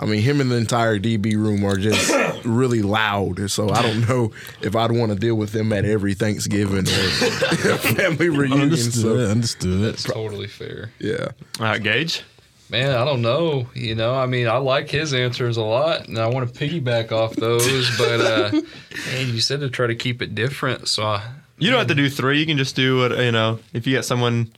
I 0.01 0.05
mean, 0.07 0.21
him 0.21 0.41
and 0.41 0.51
the 0.51 0.57
entire 0.57 0.99
DB 0.99 1.37
room 1.37 1.65
are 1.65 1.77
just 1.77 2.13
really 2.45 2.83
loud. 2.83 3.49
So 3.53 3.71
I 3.71 3.83
don't 3.83 4.09
know 4.09 4.33
if 4.63 4.75
I'd 4.75 4.91
want 4.91 5.13
to 5.13 5.19
deal 5.19 5.37
with 5.37 5.53
them 5.53 5.73
at 5.73 5.85
every 5.85 6.15
Thanksgiving 6.15 6.89
or 6.89 7.77
family 7.79 8.29
reunion. 8.31 8.63
Understood. 8.63 8.95
So 8.95 9.17
Understood. 9.31 9.81
That's 9.83 10.03
totally 10.03 10.49
fair. 10.49 10.91
yeah. 10.99 11.29
Uh, 11.61 11.79
Gage, 11.79 12.25
Man, 12.71 12.91
I 12.97 13.05
don't 13.05 13.21
know. 13.21 13.67
You 13.75 13.95
know, 13.95 14.15
I 14.15 14.25
mean, 14.27 14.49
I 14.49 14.57
like 14.57 14.89
his 14.91 15.13
answers 15.13 15.59
a 15.59 15.63
lot, 15.63 16.09
and 16.09 16.19
I 16.19 16.27
want 16.29 16.53
to 16.53 16.59
piggyback 16.59 17.13
off 17.13 17.35
those. 17.37 17.99
But 17.99 18.21
uh, 18.21 18.51
man, 19.07 19.29
you 19.29 19.41
said 19.41 19.61
to 19.61 19.69
try 19.69 19.87
to 19.89 19.95
keep 19.95 20.23
it 20.23 20.35
different, 20.35 20.89
so 20.89 21.03
I, 21.05 21.23
you 21.59 21.69
don't 21.71 21.79
have 21.81 21.89
to 21.89 21.95
do 21.95 22.09
three. 22.09 22.41
You 22.41 22.47
can 22.47 22.57
just 22.57 22.75
do 22.75 22.99
what 22.99 23.17
you 23.19 23.31
know. 23.33 23.59
If 23.75 23.87
you 23.87 23.95
get 23.97 24.05
someone 24.07 24.51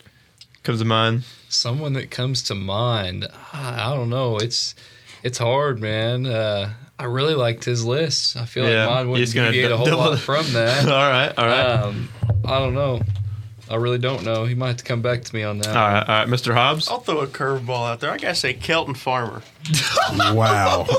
comes 0.62 0.79
to 0.79 0.85
mind, 0.85 1.25
someone 1.49 1.95
that 1.95 2.11
comes 2.12 2.43
to 2.45 2.55
mind. 2.55 3.27
I, 3.53 3.90
I 3.90 3.95
don't 3.97 4.11
know. 4.11 4.37
It's 4.38 4.77
it's 5.25 5.38
hard, 5.38 5.81
man. 5.81 6.25
Uh, 6.27 6.73
I 6.97 7.05
really 7.07 7.35
liked 7.35 7.64
his 7.64 7.85
list. 7.85 8.37
I 8.37 8.45
feel 8.45 8.69
Yeah, 8.71 8.87
like 8.87 8.95
mine 8.95 8.99
you're 9.07 9.11
wouldn't 9.11 9.25
just 9.27 9.35
gonna 9.35 9.51
deviate 9.51 9.73
a 9.73 9.77
whole 9.77 9.87
double- 9.87 10.11
lot 10.11 10.19
from 10.21 10.53
that. 10.53 10.88
all 10.88 11.11
right, 11.11 11.33
all 11.37 11.47
right. 11.47 11.67
Um, 11.83 12.09
I 12.45 12.61
don't 12.61 12.75
know. 12.75 13.01
I 13.70 13.77
really 13.77 13.98
don't 13.98 14.24
know. 14.24 14.44
He 14.44 14.55
might 14.55 14.68
have 14.68 14.77
to 14.79 14.85
come 14.85 15.00
back 15.00 15.24
to 15.24 15.35
me 15.35 15.42
on 15.42 15.59
that. 15.59 15.68
All 15.68 15.74
right, 15.74 16.00
all 16.07 16.18
right, 16.18 16.29
Mr. 16.29 16.53
Hobbs. 16.53 16.87
I'll 16.88 17.00
throw 17.00 17.20
a 17.20 17.27
curveball 17.27 17.88
out 17.90 18.00
there. 18.00 18.11
I 18.11 18.18
gotta 18.18 18.35
say 18.35 18.53
Kelton 18.55 18.94
Farmer. 18.94 19.42
Wow. 20.16 20.85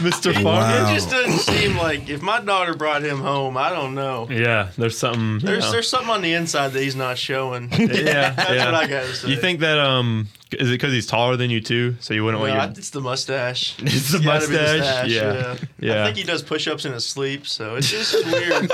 Mr. 0.00 0.32
Farmer. 0.32 0.44
Wow. 0.60 0.90
It 0.90 0.94
just 0.94 1.10
doesn't 1.10 1.38
seem 1.40 1.76
like 1.76 2.08
if 2.08 2.22
my 2.22 2.40
daughter 2.40 2.74
brought 2.74 3.02
him 3.02 3.18
home, 3.18 3.56
I 3.56 3.70
don't 3.70 3.94
know. 3.94 4.28
Yeah, 4.30 4.70
there's 4.78 4.96
something. 4.96 5.34
you 5.34 5.38
There's 5.40 5.64
know. 5.64 5.72
there's 5.72 5.88
something 5.88 6.10
on 6.10 6.22
the 6.22 6.32
inside 6.32 6.68
that 6.68 6.82
he's 6.82 6.94
not 6.96 7.18
showing. 7.18 7.70
yeah, 7.72 8.30
That's 8.30 8.50
yeah. 8.50 8.64
what 8.66 8.74
I 8.74 8.86
gotta 8.86 9.12
say. 9.14 9.28
You 9.28 9.36
think 9.36 9.60
that 9.60 9.78
um 9.78 10.28
is 10.52 10.68
it 10.68 10.72
because 10.74 10.92
he's 10.92 11.06
taller 11.06 11.36
than 11.36 11.50
you 11.50 11.60
too? 11.60 11.96
So 12.00 12.14
you 12.14 12.24
wouldn't 12.24 12.42
No, 12.42 12.48
want 12.48 12.70
your 12.70 12.78
it's 12.78 12.90
the 12.90 13.00
mustache. 13.00 13.74
It's 13.80 14.12
the 14.12 14.20
gotta 14.20 14.46
be 14.48 14.54
mustache? 14.54 15.10
Yeah. 15.10 15.56
Yeah. 15.80 16.02
I 16.02 16.06
think 16.06 16.16
he 16.18 16.22
does 16.24 16.42
push-ups 16.42 16.84
in 16.84 16.92
his 16.92 17.04
sleep, 17.04 17.46
so 17.46 17.74
it's 17.76 17.90
just 17.90 18.14
weird. 18.26 18.70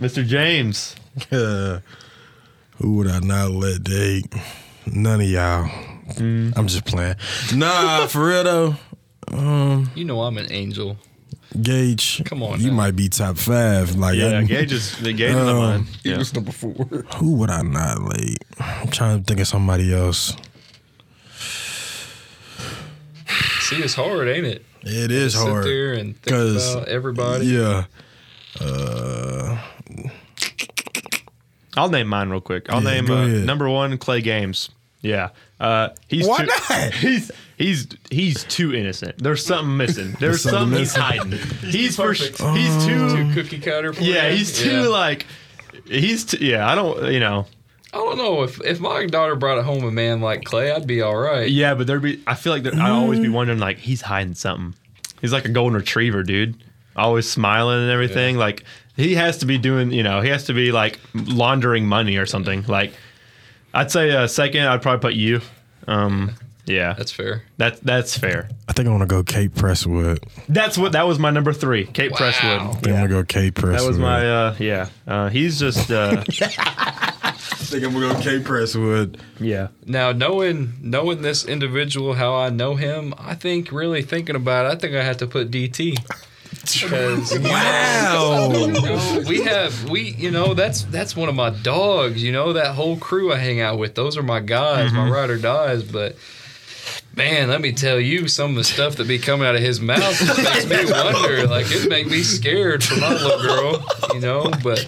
Mr. 0.00 0.26
James. 0.26 0.96
Who 1.30 2.96
would 2.96 3.06
I 3.08 3.20
not 3.20 3.50
let 3.52 3.84
date? 3.84 4.26
None 4.86 5.20
of 5.20 5.26
y'all. 5.28 5.70
I'm 6.18 6.66
just 6.66 6.84
playing. 6.84 7.14
Nah, 7.54 8.06
for 8.08 8.26
real 8.28 8.44
though. 8.44 8.74
Um, 9.28 9.90
You 9.94 10.04
know 10.04 10.20
I'm 10.22 10.36
an 10.38 10.50
angel. 10.52 10.98
Gage, 11.62 12.20
Come 12.24 12.42
on 12.42 12.60
you 12.60 12.70
now. 12.70 12.76
might 12.76 12.96
be 12.96 13.08
top 13.08 13.38
five. 13.38 13.94
Like, 13.94 14.16
Yeah, 14.16 14.38
I- 14.40 14.42
Gage 14.44 14.72
is 14.72 14.96
the 14.98 15.12
Gage 15.12 15.30
is 15.30 15.36
Um, 15.36 15.56
mine. 15.56 15.86
He 16.02 16.10
Yeah. 16.10 16.18
was 16.18 16.34
number 16.34 16.50
four. 16.52 16.74
who 17.16 17.34
would 17.36 17.48
I 17.50 17.62
not 17.62 18.02
late? 18.02 18.44
I'm 18.58 18.88
trying 18.88 19.20
to 19.20 19.24
think 19.24 19.38
of 19.40 19.46
somebody 19.46 19.94
else. 19.94 20.34
See, 23.60 23.76
it's 23.76 23.94
hard, 23.94 24.28
ain't 24.28 24.46
it? 24.46 24.64
It 24.82 25.10
is 25.10 25.32
Sit 25.34 25.40
hard. 25.48 25.64
there 25.64 25.92
and 25.94 26.20
think 26.20 26.36
'Cause- 26.36 26.74
about 26.74 26.88
everybody. 26.88 27.46
Yeah. 27.46 27.84
Uh, 28.60 29.56
I'll 31.76 31.88
name 31.90 32.06
mine 32.08 32.30
real 32.30 32.40
quick. 32.40 32.66
I'll 32.70 32.82
Yeah, 32.82 33.00
name 33.00 33.10
uh, 33.10 33.26
number 33.44 33.68
one 33.68 33.98
Clay 33.98 34.20
Games. 34.20 34.70
Yeah. 35.00 35.30
Uh, 35.60 35.90
he's 36.08 36.26
Why 36.26 36.38
too, 36.38 36.46
not? 36.46 36.94
He's 36.94 37.30
he's 37.56 37.86
he's 38.10 38.44
too 38.44 38.74
innocent. 38.74 39.18
There's 39.22 39.44
something 39.44 39.76
missing. 39.76 40.16
There's 40.20 40.42
something 40.42 40.60
something 40.60 40.78
he's 40.78 40.94
hiding. 40.94 41.32
He's 41.70 41.96
for 41.96 42.08
perfect. 42.08 42.40
he's 42.40 42.84
too 42.86 43.08
Too 43.16 43.32
cookie 43.34 43.58
cutter 43.60 43.92
for 43.92 44.02
yeah. 44.02 44.28
you? 44.28 44.36
He's 44.36 44.58
too 44.58 44.82
Yeah. 44.82 44.88
like 44.88 45.26
he's 45.86 46.24
too, 46.24 46.44
yeah. 46.44 46.70
I 46.70 46.74
don't 46.74 47.12
you 47.12 47.20
know 47.20 47.46
I 47.92 47.98
don't 47.98 48.16
know 48.18 48.42
if 48.42 48.60
if 48.62 48.80
my 48.80 49.06
daughter 49.06 49.36
brought 49.36 49.62
home 49.64 49.84
a 49.84 49.90
man 49.90 50.20
like 50.20 50.44
Clay, 50.44 50.72
I'd 50.72 50.86
be 50.86 51.02
all 51.02 51.16
right. 51.16 51.48
yeah. 51.50 51.74
But 51.74 51.86
there'd 51.86 52.02
be 52.02 52.22
I 52.26 52.34
feel 52.34 52.52
like 52.52 52.62
there, 52.62 52.74
I'd 52.74 52.90
always 52.90 53.20
be 53.20 53.28
wondering 53.28 53.58
like 53.60 53.78
he's 53.78 54.00
hiding 54.00 54.34
something. 54.34 54.74
He's 55.20 55.32
like 55.32 55.44
a 55.44 55.50
golden 55.50 55.76
retriever, 55.76 56.22
dude. 56.22 56.56
Always 56.96 57.28
smiling 57.30 57.80
and 57.82 57.90
everything. 57.90 58.36
Like 58.36 58.64
he 58.96 59.14
has 59.14 59.38
to 59.38 59.46
be 59.46 59.58
doing 59.58 59.90
you 59.92 60.02
know 60.02 60.20
he 60.20 60.28
has 60.30 60.44
to 60.44 60.52
be 60.54 60.72
like 60.72 60.98
laundering 61.14 61.86
money 61.86 62.16
or 62.16 62.26
something. 62.26 62.64
Like 62.66 62.92
I'd 63.72 63.90
say 63.90 64.10
uh, 64.12 64.26
second. 64.26 64.66
I'd 64.66 64.82
probably 64.82 65.00
put 65.00 65.14
you. 65.14 65.40
Um, 65.86 66.34
yeah, 66.66 66.94
That's 66.94 67.12
fair. 67.12 67.42
That 67.58 67.80
that's 67.82 68.16
fair. 68.16 68.48
I 68.68 68.72
think 68.72 68.88
I 68.88 68.90
want 68.90 69.02
to 69.02 69.06
go 69.06 69.22
Kate 69.22 69.52
Presswood. 69.54 70.24
That's 70.48 70.78
what 70.78 70.92
that 70.92 71.06
was 71.06 71.18
my 71.18 71.30
number 71.30 71.52
three, 71.52 71.84
Kate 71.84 72.10
Wow. 72.10 72.16
I 72.20 72.20
Presswood. 72.32 72.72
think 72.76 72.86
I'm 72.86 72.92
gonna 72.94 73.08
go 73.08 73.24
Kate 73.24 73.52
Presswood. 73.54 73.78
That 73.78 73.86
was 73.86 73.98
my 73.98 74.26
uh, 74.30 74.56
yeah. 74.58 74.88
Uh, 75.06 75.28
he's 75.28 75.58
just 75.60 75.90
uh, 75.90 76.22
I 76.28 77.32
think 77.36 77.84
I'm 77.84 77.92
gonna 77.92 78.14
go 78.14 78.20
Kate 78.20 78.42
Presswood. 78.44 79.18
yeah. 79.38 79.68
Now 79.86 80.12
knowing 80.12 80.72
knowing 80.80 81.20
this 81.22 81.44
individual, 81.44 82.14
how 82.14 82.34
I 82.34 82.48
know 82.48 82.76
him, 82.76 83.12
I 83.18 83.34
think 83.34 83.70
really 83.70 84.00
thinking 84.02 84.36
about 84.36 84.64
it, 84.66 84.70
I 84.70 84.76
think 84.76 84.94
I 84.94 85.02
have 85.02 85.18
to 85.18 85.26
put 85.26 85.50
DT. 85.50 85.96
Because 86.72 87.38
Wow. 87.38 88.48
we 89.26 89.42
have 89.42 89.88
we 89.88 90.14
you 90.14 90.30
know 90.30 90.54
that's 90.54 90.82
that's 90.84 91.16
one 91.16 91.28
of 91.28 91.34
my 91.34 91.50
dogs. 91.50 92.22
You 92.22 92.32
know 92.32 92.52
that 92.52 92.74
whole 92.74 92.96
crew 92.96 93.32
I 93.32 93.36
hang 93.36 93.60
out 93.60 93.78
with. 93.78 93.94
Those 93.94 94.16
are 94.16 94.22
my 94.22 94.40
guys, 94.40 94.92
my 94.92 95.00
mm-hmm. 95.00 95.12
ride 95.12 95.30
or 95.30 95.38
dies. 95.38 95.82
But 95.82 96.16
man, 97.16 97.48
let 97.48 97.60
me 97.60 97.72
tell 97.72 97.98
you, 98.00 98.28
some 98.28 98.50
of 98.50 98.56
the 98.56 98.64
stuff 98.64 98.96
that 98.96 99.06
be 99.08 99.18
coming 99.18 99.46
out 99.46 99.54
of 99.54 99.60
his 99.60 99.80
mouth 99.80 100.00
makes 100.36 100.66
me 100.66 100.76
wonder. 100.92 101.46
Like 101.46 101.66
it 101.70 101.88
make 101.88 102.06
me 102.06 102.22
scared 102.22 102.82
for 102.84 102.98
my 103.00 103.12
little 103.12 103.40
girl. 103.42 103.86
You 104.14 104.20
know, 104.20 104.50
but 104.62 104.86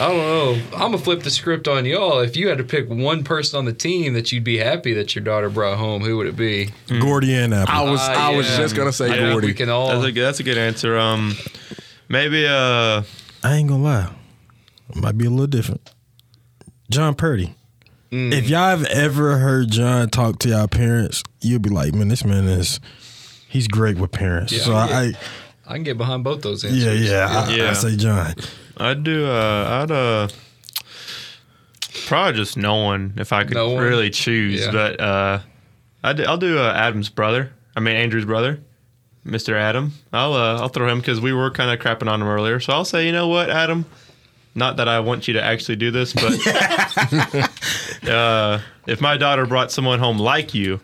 I 0.00 0.08
don't 0.08 0.16
know. 0.18 0.52
I'm 0.74 0.78
gonna 0.92 0.98
flip 0.98 1.22
the 1.22 1.30
script 1.30 1.68
on 1.68 1.84
y'all. 1.84 2.20
If 2.20 2.36
you 2.36 2.48
had 2.48 2.58
to 2.58 2.64
pick 2.64 2.88
one 2.88 3.24
person 3.24 3.58
on 3.58 3.64
the 3.64 3.72
team 3.72 4.14
that 4.14 4.32
you'd 4.32 4.44
be 4.44 4.58
happy 4.58 4.92
that 4.94 5.14
your 5.14 5.24
daughter 5.24 5.50
brought 5.50 5.78
home, 5.78 6.02
who 6.02 6.16
would 6.18 6.26
it 6.26 6.36
be? 6.36 6.70
Gordy 7.00 7.34
and 7.34 7.52
Apple. 7.54 7.74
I 7.74 7.90
was 7.90 8.00
Ah, 8.00 8.28
I 8.30 8.36
was 8.36 8.46
just 8.56 8.74
gonna 8.76 8.92
say 8.92 9.10
I 9.10 9.30
Gordy. 9.30 9.48
we 9.48 9.54
can 9.54 9.68
all. 9.70 9.88
That's 10.00 10.04
a 10.06 10.20
that's 10.20 10.40
a 10.40 10.42
good 10.44 10.58
answer. 10.58 10.96
Um, 10.98 11.34
maybe 12.08 12.46
uh, 12.46 13.02
I 13.42 13.54
ain't 13.54 13.68
gonna 13.68 13.82
lie. 13.82 14.10
It 14.90 14.96
might 14.96 15.16
be 15.18 15.26
a 15.26 15.30
little 15.30 15.46
different. 15.46 15.90
John 16.90 17.14
Purdy. 17.14 17.54
Mm. 18.14 18.32
If 18.32 18.48
y'all 18.48 18.68
have 18.68 18.84
ever 18.84 19.38
heard 19.38 19.72
John 19.72 20.08
talk 20.08 20.38
to 20.40 20.48
y'all 20.48 20.68
parents, 20.68 21.24
you'll 21.40 21.58
be 21.58 21.68
like, 21.68 21.94
man, 21.94 22.06
this 22.06 22.24
man 22.24 22.44
is 22.46 22.78
he's 23.48 23.66
great 23.66 23.98
with 23.98 24.12
parents. 24.12 24.52
Yeah, 24.52 24.62
so 24.62 24.70
yeah. 24.70 24.84
I, 24.84 25.12
I 25.66 25.74
can 25.74 25.82
get 25.82 25.98
behind 25.98 26.22
both 26.22 26.40
those 26.42 26.64
answers. 26.64 26.84
yeah, 26.84 26.92
yeah, 26.92 27.26
I, 27.28 27.54
Yeah. 27.56 27.70
I 27.70 27.72
say 27.72 27.96
John. 27.96 28.34
I'd 28.76 29.02
do 29.02 29.26
uh, 29.26 29.82
I'd 29.82 29.90
uh, 29.90 30.28
probably 32.06 32.34
just 32.34 32.56
no 32.56 32.76
one 32.84 33.14
if 33.16 33.32
I 33.32 33.42
could 33.42 33.54
No 33.54 33.76
really 33.76 34.10
choose. 34.10 34.60
Yeah. 34.60 34.70
But 34.70 35.00
uh, 35.00 35.40
I'd, 36.04 36.20
I'll 36.20 36.38
do 36.38 36.60
uh, 36.60 36.72
Adam's 36.72 37.08
brother. 37.08 37.52
I 37.74 37.80
mean 37.80 37.96
Andrew's 37.96 38.26
brother, 38.26 38.60
Mr. 39.26 39.54
Adam. 39.54 39.92
I'll 40.12 40.34
uh, 40.34 40.60
I'll 40.60 40.68
throw 40.68 40.88
him 40.88 41.00
because 41.00 41.20
we 41.20 41.32
were 41.32 41.50
kind 41.50 41.72
of 41.72 41.84
crapping 41.84 42.08
on 42.08 42.22
him 42.22 42.28
earlier. 42.28 42.60
So 42.60 42.72
I'll 42.74 42.84
say, 42.84 43.06
you 43.06 43.12
know 43.12 43.26
what, 43.26 43.50
Adam. 43.50 43.86
Not 44.56 44.76
that 44.76 44.86
I 44.86 45.00
want 45.00 45.26
you 45.26 45.34
to 45.34 45.42
actually 45.42 45.76
do 45.76 45.90
this, 45.90 46.12
but 46.12 46.32
uh, 48.08 48.60
if 48.86 49.00
my 49.00 49.16
daughter 49.16 49.46
brought 49.46 49.70
someone 49.72 49.98
home 49.98 50.18
like 50.18 50.54
you, 50.54 50.80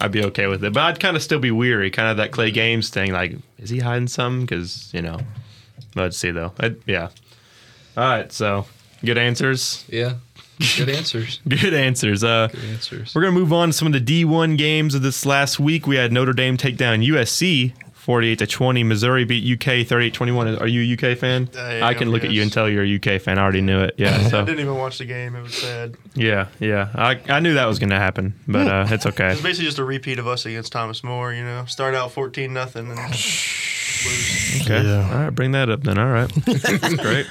I'd 0.00 0.12
be 0.12 0.24
okay 0.26 0.46
with 0.46 0.64
it. 0.64 0.72
But 0.72 0.82
I'd 0.82 1.00
kind 1.00 1.16
of 1.16 1.22
still 1.22 1.38
be 1.38 1.50
weary, 1.50 1.90
kind 1.90 2.08
of 2.08 2.16
that 2.18 2.32
Clay 2.32 2.50
Games 2.50 2.90
thing. 2.90 3.12
Like, 3.12 3.36
is 3.58 3.70
he 3.70 3.78
hiding 3.78 4.08
something? 4.08 4.46
Because 4.46 4.90
you 4.92 5.02
know, 5.02 5.18
let's 5.94 6.16
see 6.16 6.30
though. 6.30 6.52
I'd, 6.58 6.76
yeah. 6.86 7.08
All 7.96 8.04
right, 8.04 8.32
so 8.32 8.66
good 9.04 9.18
answers. 9.18 9.84
Yeah. 9.88 10.14
Good 10.76 10.90
answers. 10.90 11.40
Good 11.48 11.74
answers. 11.74 12.22
Uh, 12.22 12.46
Good 12.52 12.64
answers. 12.64 13.14
we're 13.14 13.22
gonna 13.22 13.32
move 13.32 13.52
on 13.52 13.70
to 13.70 13.72
some 13.72 13.92
of 13.92 13.92
the 13.94 14.24
D1 14.24 14.56
games 14.56 14.94
of 14.94 15.02
this 15.02 15.26
last 15.26 15.58
week. 15.58 15.88
We 15.88 15.96
had 15.96 16.12
Notre 16.12 16.32
Dame 16.32 16.56
take 16.56 16.76
down 16.76 17.00
USC. 17.00 17.72
48 18.02 18.40
to 18.40 18.46
20. 18.48 18.82
Missouri 18.82 19.24
beat 19.24 19.44
UK 19.44 19.86
38 19.86 20.12
21. 20.12 20.58
Are 20.58 20.66
you 20.66 20.82
a 20.82 21.12
UK 21.12 21.16
fan? 21.16 21.48
I 21.56 21.82
I 21.82 21.94
can 21.94 22.08
am, 22.08 22.12
look 22.12 22.24
at 22.24 22.32
you 22.32 22.42
and 22.42 22.52
tell 22.52 22.68
you're 22.68 22.82
a 22.82 22.96
UK 22.96 23.22
fan. 23.22 23.38
I 23.38 23.42
already 23.42 23.60
knew 23.60 23.78
it. 23.78 23.94
Yeah. 23.96 24.16
I 24.32 24.42
didn't 24.42 24.58
even 24.58 24.76
watch 24.76 24.98
the 24.98 25.04
game. 25.04 25.36
It 25.36 25.42
was 25.42 25.54
sad. 25.54 25.94
yeah, 26.16 26.48
yeah. 26.58 26.88
I, 26.96 27.20
I 27.28 27.38
knew 27.38 27.54
that 27.54 27.66
was 27.66 27.78
gonna 27.78 28.00
happen, 28.00 28.34
but 28.48 28.66
uh, 28.66 28.86
it's 28.90 29.06
okay. 29.06 29.30
It's 29.30 29.40
basically 29.40 29.66
just 29.66 29.78
a 29.78 29.84
repeat 29.84 30.18
of 30.18 30.26
us 30.26 30.44
against 30.46 30.72
Thomas 30.72 31.04
More. 31.04 31.32
You 31.32 31.44
know, 31.44 31.64
start 31.66 31.94
out 31.94 32.10
fourteen 32.10 32.52
nothing 32.52 32.90
and 32.90 32.98
lose. 32.98 34.62
Okay. 34.62 34.82
Yeah. 34.82 35.08
All 35.08 35.18
right, 35.20 35.30
bring 35.30 35.52
that 35.52 35.70
up 35.70 35.84
then. 35.84 35.96
All 35.96 36.10
right. 36.10 36.28
That's 36.44 36.94
great. 36.94 37.26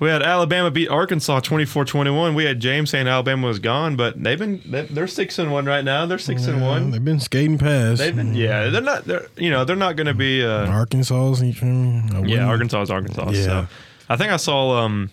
We 0.00 0.08
had 0.08 0.22
Alabama 0.22 0.70
beat 0.70 0.88
Arkansas 0.88 1.40
24-21. 1.40 2.34
We 2.36 2.44
had 2.44 2.60
James 2.60 2.90
saying 2.90 3.08
Alabama 3.08 3.48
was 3.48 3.58
gone, 3.58 3.96
but 3.96 4.22
they've 4.22 4.38
been 4.38 4.62
they- 4.64 4.86
they're 4.86 5.06
6 5.08 5.38
and 5.38 5.50
1 5.50 5.66
right 5.66 5.84
now. 5.84 6.06
They're 6.06 6.18
6 6.18 6.46
and 6.46 6.62
1. 6.62 6.90
They've 6.92 7.04
been 7.04 7.18
skating 7.20 7.58
past. 7.58 7.98
They've 7.98 8.14
been 8.14 8.34
yeah, 8.34 8.68
they're 8.68 8.80
not 8.80 9.04
they're 9.06 9.26
you 9.36 9.50
know, 9.50 9.64
they're 9.64 9.74
not 9.76 9.96
going 9.96 10.06
to 10.06 10.14
be 10.14 10.44
uh 10.44 10.66
Arkansas. 10.66 11.34
You 11.42 11.52
feel 11.52 11.68
me? 11.68 12.02
I 12.14 12.20
yeah, 12.22 12.46
Arkansas 12.46 12.82
is 12.82 12.90
Arkansas. 12.90 13.30
Yeah. 13.30 13.42
So 13.44 13.66
I 14.08 14.16
think 14.16 14.30
I 14.32 14.36
saw 14.36 14.84
um 14.84 15.10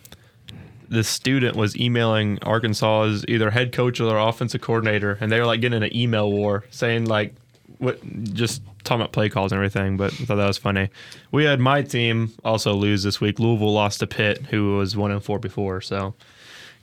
this 0.88 1.08
student 1.08 1.56
was 1.56 1.76
emailing 1.78 2.38
Arkansas's 2.44 3.26
either 3.28 3.50
head 3.50 3.72
coach 3.72 4.00
or 4.00 4.08
their 4.08 4.20
offensive 4.20 4.62
coordinator, 4.62 5.18
and 5.20 5.32
they 5.32 5.40
were 5.40 5.48
like 5.48 5.62
getting 5.62 5.78
in 5.78 5.84
an 5.84 5.96
email 5.96 6.32
war 6.32 6.64
saying 6.70 7.06
like 7.06 7.34
what 7.80 8.00
just 8.34 8.62
talking 8.86 9.02
about 9.02 9.12
play 9.12 9.30
calls 9.30 9.52
and 9.52 9.58
everything. 9.58 9.98
But 9.98 10.14
I 10.14 10.26
thought 10.26 10.36
that 10.36 10.48
was 10.48 10.58
funny. 10.58 10.90
We 11.32 11.44
had 11.44 11.60
my 11.60 11.82
team 11.82 12.34
also 12.44 12.74
lose 12.74 13.04
this 13.04 13.20
week. 13.20 13.40
Louisville 13.40 13.74
lost 13.74 14.00
to 14.00 14.08
Pitt, 14.08 14.46
who 14.48 14.78
was 14.78 14.96
one 14.96 15.12
and 15.12 15.24
four 15.24 15.40
before. 15.40 15.82
So 15.82 16.14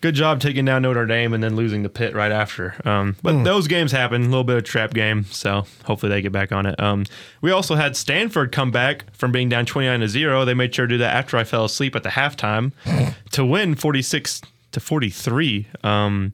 good 0.02 0.14
job 0.14 0.40
taking 0.40 0.64
down 0.64 0.82
Notre 0.82 1.06
Dame 1.06 1.32
and 1.32 1.42
then 1.42 1.56
losing 1.56 1.84
to 1.84 1.88
Pitt 1.88 2.14
right 2.14 2.32
after. 2.32 2.74
Um, 2.84 3.16
but 3.22 3.44
those 3.44 3.68
games 3.68 3.92
happen. 3.92 4.22
A 4.22 4.24
little 4.26 4.44
bit 4.44 4.56
of 4.58 4.64
trap 4.64 4.92
game. 4.92 5.24
So 5.26 5.64
hopefully 5.84 6.10
they 6.10 6.20
get 6.20 6.32
back 6.32 6.52
on 6.52 6.66
it. 6.66 6.78
Um, 6.78 7.06
we 7.40 7.50
also 7.52 7.76
had 7.76 7.96
Stanford 7.96 8.52
come 8.52 8.70
back 8.70 9.04
from 9.14 9.32
being 9.32 9.48
down 9.48 9.64
29 9.64 10.00
to 10.00 10.08
0. 10.08 10.44
They 10.44 10.54
made 10.54 10.74
sure 10.74 10.86
to 10.86 10.94
do 10.94 10.98
that 10.98 11.14
after 11.14 11.36
I 11.38 11.44
fell 11.44 11.64
asleep 11.64 11.96
at 11.96 12.02
the 12.02 12.10
halftime 12.10 12.72
to 13.30 13.46
win 13.46 13.76
46 13.76 14.42
to 14.72 14.80
43. 14.80 15.68
Um, 15.84 16.32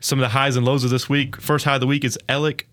some 0.00 0.18
of 0.18 0.22
the 0.22 0.28
highs 0.30 0.56
and 0.56 0.64
lows 0.64 0.84
of 0.84 0.90
this 0.90 1.08
week. 1.08 1.40
First 1.40 1.64
high 1.64 1.74
of 1.76 1.80
the 1.80 1.86
week 1.86 2.04
is 2.04 2.18
Alec 2.28 2.68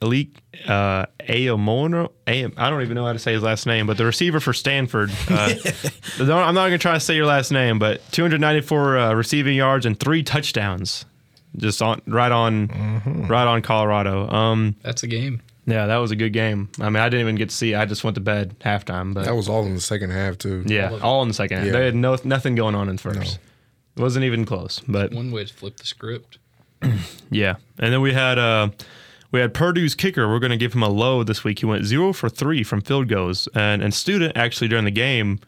Elite 0.00 0.36
uh, 0.66 1.06
Aomono. 1.20 2.10
Am- 2.26 2.52
I 2.56 2.70
don't 2.70 2.82
even 2.82 2.94
know 2.94 3.04
how 3.06 3.12
to 3.12 3.18
say 3.18 3.32
his 3.32 3.42
last 3.42 3.66
name, 3.66 3.86
but 3.86 3.96
the 3.96 4.04
receiver 4.04 4.38
for 4.40 4.52
Stanford. 4.52 5.10
Uh, 5.28 5.54
I'm 6.20 6.26
not 6.54 6.54
going 6.54 6.70
to 6.72 6.78
try 6.78 6.94
to 6.94 7.00
say 7.00 7.16
your 7.16 7.26
last 7.26 7.50
name, 7.50 7.78
but 7.78 8.00
294 8.12 8.98
uh, 8.98 9.14
receiving 9.14 9.56
yards 9.56 9.86
and 9.86 9.98
three 9.98 10.22
touchdowns, 10.22 11.04
just 11.56 11.82
on 11.82 12.00
right 12.06 12.30
on 12.32 13.26
right 13.28 13.46
on 13.46 13.62
Colorado. 13.62 14.28
Um, 14.28 14.76
That's 14.82 15.02
a 15.02 15.08
game. 15.08 15.42
yeah, 15.66 15.86
that 15.86 15.96
was 15.96 16.10
a 16.12 16.16
good 16.16 16.32
game. 16.32 16.68
I 16.80 16.90
mean, 16.90 17.02
I 17.02 17.08
didn't 17.08 17.22
even 17.22 17.34
get 17.34 17.48
to 17.50 17.54
see. 17.54 17.72
it. 17.72 17.76
I 17.78 17.84
just 17.84 18.04
went 18.04 18.14
to 18.14 18.20
bed 18.20 18.54
halftime, 18.60 19.14
but 19.14 19.24
That 19.24 19.34
was 19.34 19.48
all 19.48 19.64
in 19.66 19.74
the 19.74 19.80
second 19.80 20.10
half 20.10 20.38
too. 20.38 20.62
yeah, 20.66 20.96
all 21.02 21.22
in 21.22 21.28
the 21.28 21.34
second. 21.34 21.58
half. 21.58 21.66
Yeah. 21.66 21.72
They 21.72 21.84
had 21.86 21.94
no 21.96 22.16
nothing 22.24 22.54
going 22.54 22.74
on 22.76 22.88
in 22.88 22.96
the 22.96 23.02
first. 23.02 23.38
wasn't 23.96 24.24
even 24.24 24.44
close. 24.44 24.80
But 24.86 25.12
One 25.12 25.32
way 25.32 25.44
to 25.44 25.52
flip 25.52 25.76
the 25.78 25.86
script. 25.86 26.38
yeah, 27.30 27.56
and 27.80 27.92
then 27.92 28.00
we 28.00 28.12
had 28.12 28.38
uh, 28.38 28.68
we 29.30 29.40
had 29.40 29.52
Purdue's 29.54 29.94
kicker. 29.94 30.28
We're 30.28 30.38
going 30.38 30.50
to 30.50 30.56
give 30.56 30.74
him 30.74 30.82
a 30.82 30.88
low 30.88 31.22
this 31.22 31.44
week. 31.44 31.58
He 31.58 31.66
went 31.66 31.84
zero 31.84 32.12
for 32.12 32.28
three 32.28 32.62
from 32.62 32.80
field 32.80 33.08
goals, 33.08 33.48
and 33.54 33.82
and 33.82 33.92
student 33.92 34.36
actually 34.36 34.68
during 34.68 34.84
the 34.84 34.90
game 34.90 35.40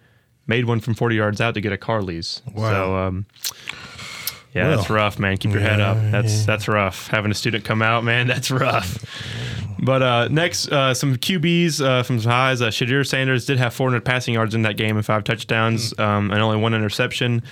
made 0.46 0.64
one 0.64 0.80
from 0.80 0.94
40 0.94 1.14
yards 1.14 1.40
out 1.40 1.54
to 1.54 1.60
get 1.60 1.72
a 1.72 1.78
Carly's. 1.78 2.42
Wow. 2.54 2.70
So 2.70 2.96
um, 2.96 3.26
yeah, 4.52 4.68
Well, 4.68 4.76
that's 4.78 4.90
rough, 4.90 5.18
man. 5.18 5.36
Keep 5.36 5.52
your 5.52 5.60
head 5.60 5.80
up. 5.80 5.96
That's 6.10 6.44
that's 6.44 6.66
rough. 6.66 7.06
Having 7.08 7.30
a 7.30 7.34
student 7.34 7.64
come 7.64 7.82
out, 7.82 8.02
man, 8.04 8.26
that's 8.28 8.50
rough. 8.50 9.04
But 9.82 10.02
uh, 10.02 10.28
next, 10.28 10.68
uh, 10.70 10.92
some 10.92 11.16
QBs 11.16 11.80
uh, 11.82 12.02
from 12.02 12.20
some 12.20 12.30
highs. 12.30 12.60
Uh, 12.60 12.68
Shedeur 12.68 13.06
Sanders 13.06 13.46
did 13.46 13.58
have 13.58 13.72
400 13.72 14.04
passing 14.04 14.34
yards 14.34 14.54
in 14.54 14.62
that 14.62 14.76
game 14.76 14.96
and 14.96 15.06
five 15.06 15.24
touchdowns, 15.24 15.98
um, 15.98 16.30
and 16.30 16.42
only 16.42 16.58
one 16.58 16.74
interception. 16.74 17.42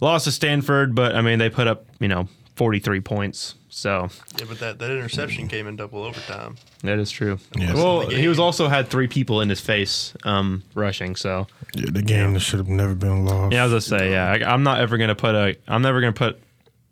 Lost 0.00 0.24
to 0.24 0.32
Stanford, 0.32 0.94
but 0.94 1.14
I 1.16 1.20
mean 1.20 1.38
they 1.38 1.50
put 1.50 1.66
up 1.66 1.86
you 1.98 2.08
know 2.08 2.28
43 2.54 3.00
points. 3.00 3.56
So 3.76 4.08
Yeah, 4.38 4.46
but 4.48 4.58
that, 4.60 4.78
that 4.78 4.90
interception 4.90 5.48
came 5.48 5.66
in 5.66 5.76
double 5.76 6.02
overtime. 6.02 6.56
that 6.82 6.98
is 6.98 7.10
true. 7.10 7.38
Yeah. 7.54 7.74
well, 7.74 8.08
he 8.08 8.26
was 8.26 8.38
also 8.38 8.68
had 8.68 8.88
three 8.88 9.06
people 9.06 9.42
in 9.42 9.50
his 9.50 9.60
face 9.60 10.14
um, 10.24 10.62
rushing. 10.74 11.14
So 11.14 11.46
Yeah, 11.74 11.90
the 11.90 12.00
game 12.00 12.32
that 12.32 12.40
should 12.40 12.58
have 12.58 12.68
never 12.68 12.94
been 12.94 13.26
lost. 13.26 13.52
yeah, 13.52 13.64
as 13.66 13.72
I 13.72 13.74
was 13.74 13.90
gonna 13.90 14.00
say, 14.00 14.10
yeah, 14.12 14.30
I, 14.32 14.50
I'm 14.50 14.62
not 14.62 14.80
ever 14.80 14.96
gonna 14.96 15.14
put 15.14 15.34
a, 15.34 15.56
I'm 15.68 15.82
never 15.82 16.00
gonna 16.00 16.14
put 16.14 16.40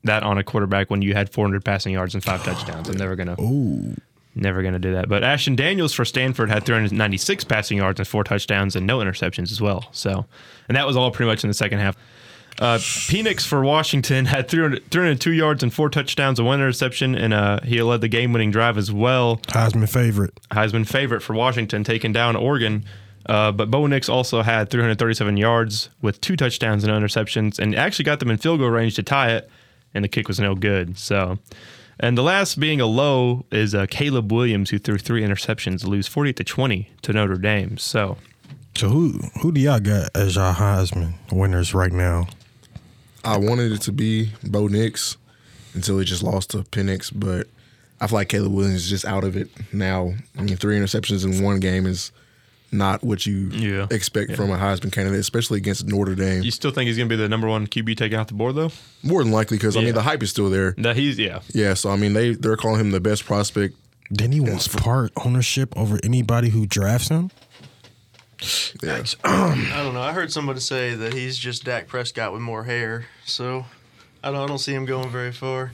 that 0.03 0.25
on 0.25 0.37
a 0.37 0.45
quarterback 0.45 0.91
when 0.91 1.01
you 1.01 1.15
had 1.15 1.31
400 1.33 1.65
passing 1.65 1.95
yards 1.95 2.13
and 2.13 2.23
five 2.23 2.45
touchdowns. 2.45 2.91
I'm 2.91 2.99
never 2.99 3.17
gonna, 3.17 3.41
Ooh. 3.41 3.97
never 4.35 4.63
gonna 4.63 4.79
do 4.79 4.93
that. 4.93 5.09
But 5.09 5.25
Ashton 5.25 5.57
Daniels 5.57 5.95
for 5.95 6.05
Stanford 6.05 6.51
had 6.51 6.67
396 6.67 7.45
passing 7.45 7.79
yards 7.79 7.99
and 7.99 8.07
four 8.07 8.25
touchdowns 8.25 8.77
and 8.77 8.87
no 8.87 8.99
interceptions 8.99 9.51
as 9.51 9.63
well. 9.63 9.89
So, 9.93 10.27
and 10.69 10.77
that 10.77 10.87
was 10.87 10.99
all 10.99 11.11
pretty 11.11 11.31
much 11.31 11.45
in 11.45 11.49
the 11.49 11.55
second 11.55 11.79
half. 11.79 11.97
Uh, 12.61 12.79
Penix 12.79 13.45
for 13.47 13.63
Washington 13.63 14.27
had 14.27 14.49
300, 14.49 14.91
302 14.91 15.33
yards 15.33 15.63
and 15.63 15.75
four 15.75 15.89
touchdowns 15.91 16.39
and 16.39 16.47
one 16.47 16.61
interception, 16.61 17.15
and 17.17 17.35
uh, 17.35 17.61
he 17.65 17.83
led 17.83 18.01
the 18.01 18.09
game-winning 18.09 18.51
drive 18.53 18.79
as 18.79 18.93
well. 18.93 19.39
Heisman 19.49 19.89
favorite. 19.89 20.39
Heisman 20.51 20.87
favorite 20.87 21.21
for 21.23 21.35
Washington, 21.35 21.83
taking 21.83 22.13
down 22.13 22.37
Oregon. 22.37 22.85
Uh, 23.27 23.51
but 23.51 23.71
Bo 23.71 23.87
Nix 23.87 24.09
also 24.09 24.43
had 24.43 24.71
337 24.71 25.37
yards 25.37 25.89
with 26.03 26.21
two 26.21 26.37
touchdowns 26.37 26.85
and 26.85 26.93
no 26.93 26.99
interceptions, 26.99 27.59
and 27.59 27.75
actually 27.75 28.05
got 28.05 28.21
them 28.21 28.31
in 28.31 28.37
field 28.37 28.61
goal 28.61 28.69
range 28.69 28.95
to 28.97 29.03
tie 29.03 29.31
it, 29.31 29.51
and 29.95 30.05
the 30.05 30.09
kick 30.09 30.29
was 30.29 30.39
no 30.39 30.55
good. 30.55 30.97
So, 30.99 31.39
and 31.99 32.17
the 32.19 32.23
last 32.23 32.61
being 32.61 32.81
a 32.81 32.87
low 32.87 33.47
is 33.51 33.75
uh, 33.75 33.87
Caleb 33.91 34.31
Williams, 34.31 34.71
who 34.71 34.79
threw 34.79 34.99
three 34.99 35.23
interceptions, 35.23 35.81
to 35.81 35.89
lose 35.89 36.07
48 36.07 36.37
to 36.37 36.45
20 36.45 36.91
to 37.03 37.13
Notre 37.13 37.37
Dame. 37.37 37.79
So, 37.79 38.19
So 38.77 38.89
who 38.91 39.21
who 39.41 39.51
do 39.53 39.61
y'all 39.61 39.81
got 39.81 40.11
as 40.15 40.37
y'all 40.37 40.55
Heisman 40.55 41.15
winners 41.33 41.75
right 41.75 41.93
now? 41.93 42.27
I 43.25 43.37
wanted 43.39 43.73
it 43.73 43.81
to 43.83 43.93
be 43.93 44.31
Bo 44.45 44.67
Nix 44.69 45.17
until 45.75 45.99
he 45.99 46.05
just 46.05 46.23
lost 46.23 46.51
to 46.51 46.59
Penix, 46.59 47.11
but 47.15 47.47
I 48.01 48.07
feel 48.07 48.17
like 48.19 48.29
Caleb 48.29 48.53
Williams 48.53 48.85
is 48.85 48.91
just 48.91 49.05
out 49.05 49.25
of 49.25 49.37
it 49.37 49.49
now. 49.73 50.13
I 50.39 50.43
mean, 50.43 50.57
three 50.57 50.79
interceptions 50.79 51.25
in 51.25 51.43
one 51.43 51.61
game 51.61 51.87
is 51.87 52.13
not 52.71 53.03
what 53.05 53.25
you 53.25 53.49
Yeah. 53.51 53.87
expect 53.91 54.35
from 54.35 54.51
a 54.51 54.57
Heisman 54.57 54.91
candidate, 54.93 55.21
especially 55.21 55.59
against 55.59 55.87
Notre 55.87 56.15
Dame. 56.17 56.43
you 56.43 56.51
still 56.51 56.71
think 56.73 56.89
he's 56.89 56.97
going 56.97 57.09
to 57.09 57.17
be 57.17 57.21
the 57.21 57.29
number 57.29 57.47
one 57.49 57.67
QB 57.69 57.97
taken 57.97 58.19
off 58.19 58.27
the 58.29 58.35
board, 58.35 58.57
though? 58.57 58.73
More 59.03 59.23
than 59.23 59.33
likely, 59.33 59.57
because 59.57 59.77
I 59.77 59.81
mean 59.81 59.95
the 59.95 60.03
hype 60.03 60.23
is 60.23 60.31
still 60.31 60.51
there. 60.51 60.73
That 60.79 60.97
he's 60.97 61.19
yeah. 61.19 61.41
Yeah, 61.53 61.75
so 61.75 61.91
I 61.91 61.97
mean 61.97 62.13
they 62.15 62.35
they're 62.35 62.57
calling 62.57 62.81
him 62.81 62.91
the 62.91 63.01
best 63.01 63.25
prospect. 63.25 63.77
Then 64.11 64.33
he 64.33 64.41
wants 64.41 64.69
part 64.69 65.13
ownership 65.25 65.73
over 65.77 65.99
anybody 66.03 66.51
who 66.51 66.67
drafts 66.67 67.09
him. 67.09 67.31
Yeah. 68.83 69.03
I 69.25 69.83
don't 69.83 69.95
know. 69.95 70.03
I 70.03 70.13
heard 70.13 70.33
somebody 70.33 70.61
say 70.61 70.95
that 70.95 71.13
he's 71.15 71.37
just 71.39 71.65
Dak 71.65 71.87
Prescott 71.89 72.33
with 72.33 72.43
more 72.43 72.65
hair. 72.65 73.07
So 73.25 73.65
I 74.23 74.31
don't, 74.31 74.41
I 74.41 74.47
don't 74.47 74.59
see 74.59 74.75
him 74.75 74.85
going 74.85 75.11
very 75.11 75.33
far. 75.33 75.73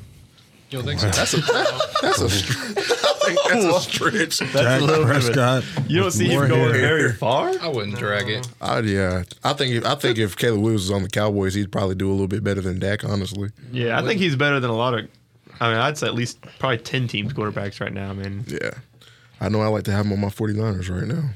You 0.70 0.78
don't 0.78 0.86
think 0.86 1.00
so? 1.00 1.08
That's 1.08 1.34
a 1.34 1.40
that's 2.02 2.20
a 2.20 2.30
str- 2.30 2.52
I 2.78 3.34
think 3.34 3.40
that's 3.48 3.64
a 3.64 3.80
stretch. 3.80 4.52
Dak 4.52 4.82
Prescott. 4.82 5.64
You 5.88 6.00
don't 6.00 6.10
see 6.12 6.28
him 6.28 6.48
going 6.48 6.72
hair. 6.74 6.80
very 6.80 7.12
far. 7.12 7.52
I 7.60 7.66
wouldn't 7.68 7.96
drag 7.96 8.28
it. 8.28 8.48
I, 8.60 8.78
yeah, 8.80 9.24
I 9.42 9.52
think 9.52 9.74
if, 9.74 9.84
I 9.84 9.96
think 9.96 10.18
if 10.18 10.36
Caleb 10.36 10.60
Williams 10.60 10.82
was 10.82 10.92
on 10.92 11.02
the 11.02 11.08
Cowboys, 11.08 11.54
he'd 11.54 11.72
probably 11.72 11.96
do 11.96 12.08
a 12.08 12.12
little 12.12 12.28
bit 12.28 12.44
better 12.44 12.60
than 12.60 12.78
Dak. 12.78 13.04
Honestly, 13.04 13.50
Yeah, 13.72 13.98
I 13.98 14.02
think 14.06 14.20
he's 14.20 14.36
better 14.36 14.60
than 14.60 14.70
a 14.70 14.76
lot 14.76 14.94
of. 14.94 15.08
I 15.60 15.70
mean, 15.70 15.78
I'd 15.78 15.98
say 15.98 16.06
at 16.06 16.14
least 16.14 16.40
probably 16.60 16.78
ten 16.78 17.08
teams 17.08 17.32
quarterbacks 17.32 17.80
right 17.80 17.92
now. 17.92 18.10
I 18.10 18.14
mean, 18.14 18.44
yeah. 18.46 18.70
I 19.40 19.48
know 19.48 19.60
I 19.62 19.66
like 19.68 19.84
to 19.84 19.92
have 19.92 20.06
him 20.06 20.12
on 20.12 20.20
my 20.20 20.28
49ers 20.28 20.88
right 20.94 21.08
now. 21.08 21.30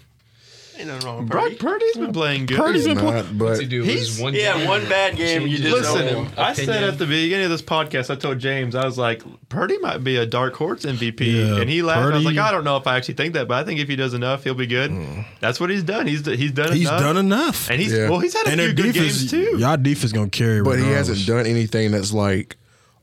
Ain't 0.76 0.88
nothing 0.88 1.06
wrong 1.06 1.18
with 1.18 1.28
Brock 1.28 1.44
Purdy. 1.44 1.54
Purdy's 1.56 1.96
been 1.96 2.12
playing 2.12 2.46
good. 2.46 2.56
Purdy's 2.58 2.84
He's 2.84 2.94
been 2.96 3.04
not, 3.04 3.14
What's 3.14 3.28
but 3.30 3.60
he 3.60 3.66
do? 3.66 3.82
He's- 3.82 3.98
Lose 4.08 4.20
one 4.20 4.34
Yeah, 4.34 4.58
game? 4.58 4.66
one 4.68 4.88
bad 4.88 5.16
game, 5.16 5.46
you 5.46 5.58
just 5.58 5.70
Listen, 5.72 6.06
know 6.06 6.22
him. 6.24 6.32
I 6.36 6.52
said 6.52 6.68
Opinion. 6.68 6.90
at 6.90 6.98
the 6.98 7.06
beginning 7.06 7.44
of 7.44 7.50
this 7.52 7.62
podcast, 7.62 8.10
I 8.10 8.16
told 8.16 8.40
James, 8.40 8.74
I 8.74 8.84
was 8.84 8.98
like, 8.98 9.22
Purdy 9.48 9.78
might 9.78 10.02
be 10.02 10.16
a 10.16 10.26
dark 10.26 10.54
horse 10.56 10.84
MVP, 10.84 11.20
Yeah, 11.26 11.60
and 11.60 11.70
he 11.70 11.82
laughed. 11.82 11.98
I 12.00 12.04
was 12.06 12.24
Purdy- 12.24 12.36
like, 12.36 12.38
I 12.38 12.50
don't 12.50 12.64
know 12.64 12.76
if 12.76 12.86
I 12.88 12.96
actually 12.96 13.14
think 13.14 13.34
that, 13.34 13.46
but 13.46 13.54
I 13.54 13.64
think 13.64 13.78
if 13.78 13.88
he 13.88 13.94
does 13.94 14.14
enough, 14.14 14.42
he'll 14.42 14.54
be 14.54 14.66
good. 14.66 14.90
Mm. 14.90 15.24
That's 15.40 15.60
what 15.60 15.70
he's 15.70 15.84
done. 15.84 16.06
He's 16.08 16.26
he's 16.26 16.50
done. 16.50 16.66
Enough. 16.66 16.76
He's 16.76 16.88
enough. 16.88 17.00
done 17.00 17.16
enough. 17.18 17.70
and 17.70 17.80
he's 17.80 17.92
Yeah. 17.92 18.08
well, 18.10 18.18
he's 18.18 18.34
had 18.34 18.46
a 18.46 18.50
And 18.50 18.60
few 18.60 18.72
good 18.72 18.92
defense, 18.94 19.18
games 19.22 19.30
too. 19.30 19.58
y'all 19.58 19.76
defense 19.76 20.10
gonna 20.12 20.28
carry. 20.28 20.60
but 20.62 20.72
he 20.72 20.76
regardless. 20.82 21.08
hasn't 21.08 21.26
done 21.28 21.46
anything 21.46 21.92
that's 21.92 22.12
like 22.12 22.56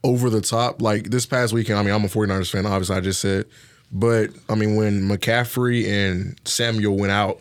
over 0.03 0.29
the 0.29 0.41
top. 0.41 0.81
Like 0.81 1.09
this 1.09 1.25
past 1.25 1.53
weekend, 1.53 1.79
I 1.79 1.83
mean, 1.83 1.93
I'm 1.93 2.03
a 2.03 2.09
49ers 2.09 2.49
fan, 2.51 2.65
obviously, 2.65 2.97
I 2.97 2.99
just 2.99 3.21
said. 3.21 3.45
But 3.93 4.29
I 4.49 4.55
mean, 4.55 4.75
when 4.75 5.07
McCaffrey 5.07 5.87
and 5.87 6.39
Samuel 6.45 6.97
went 6.97 7.11
out, 7.11 7.39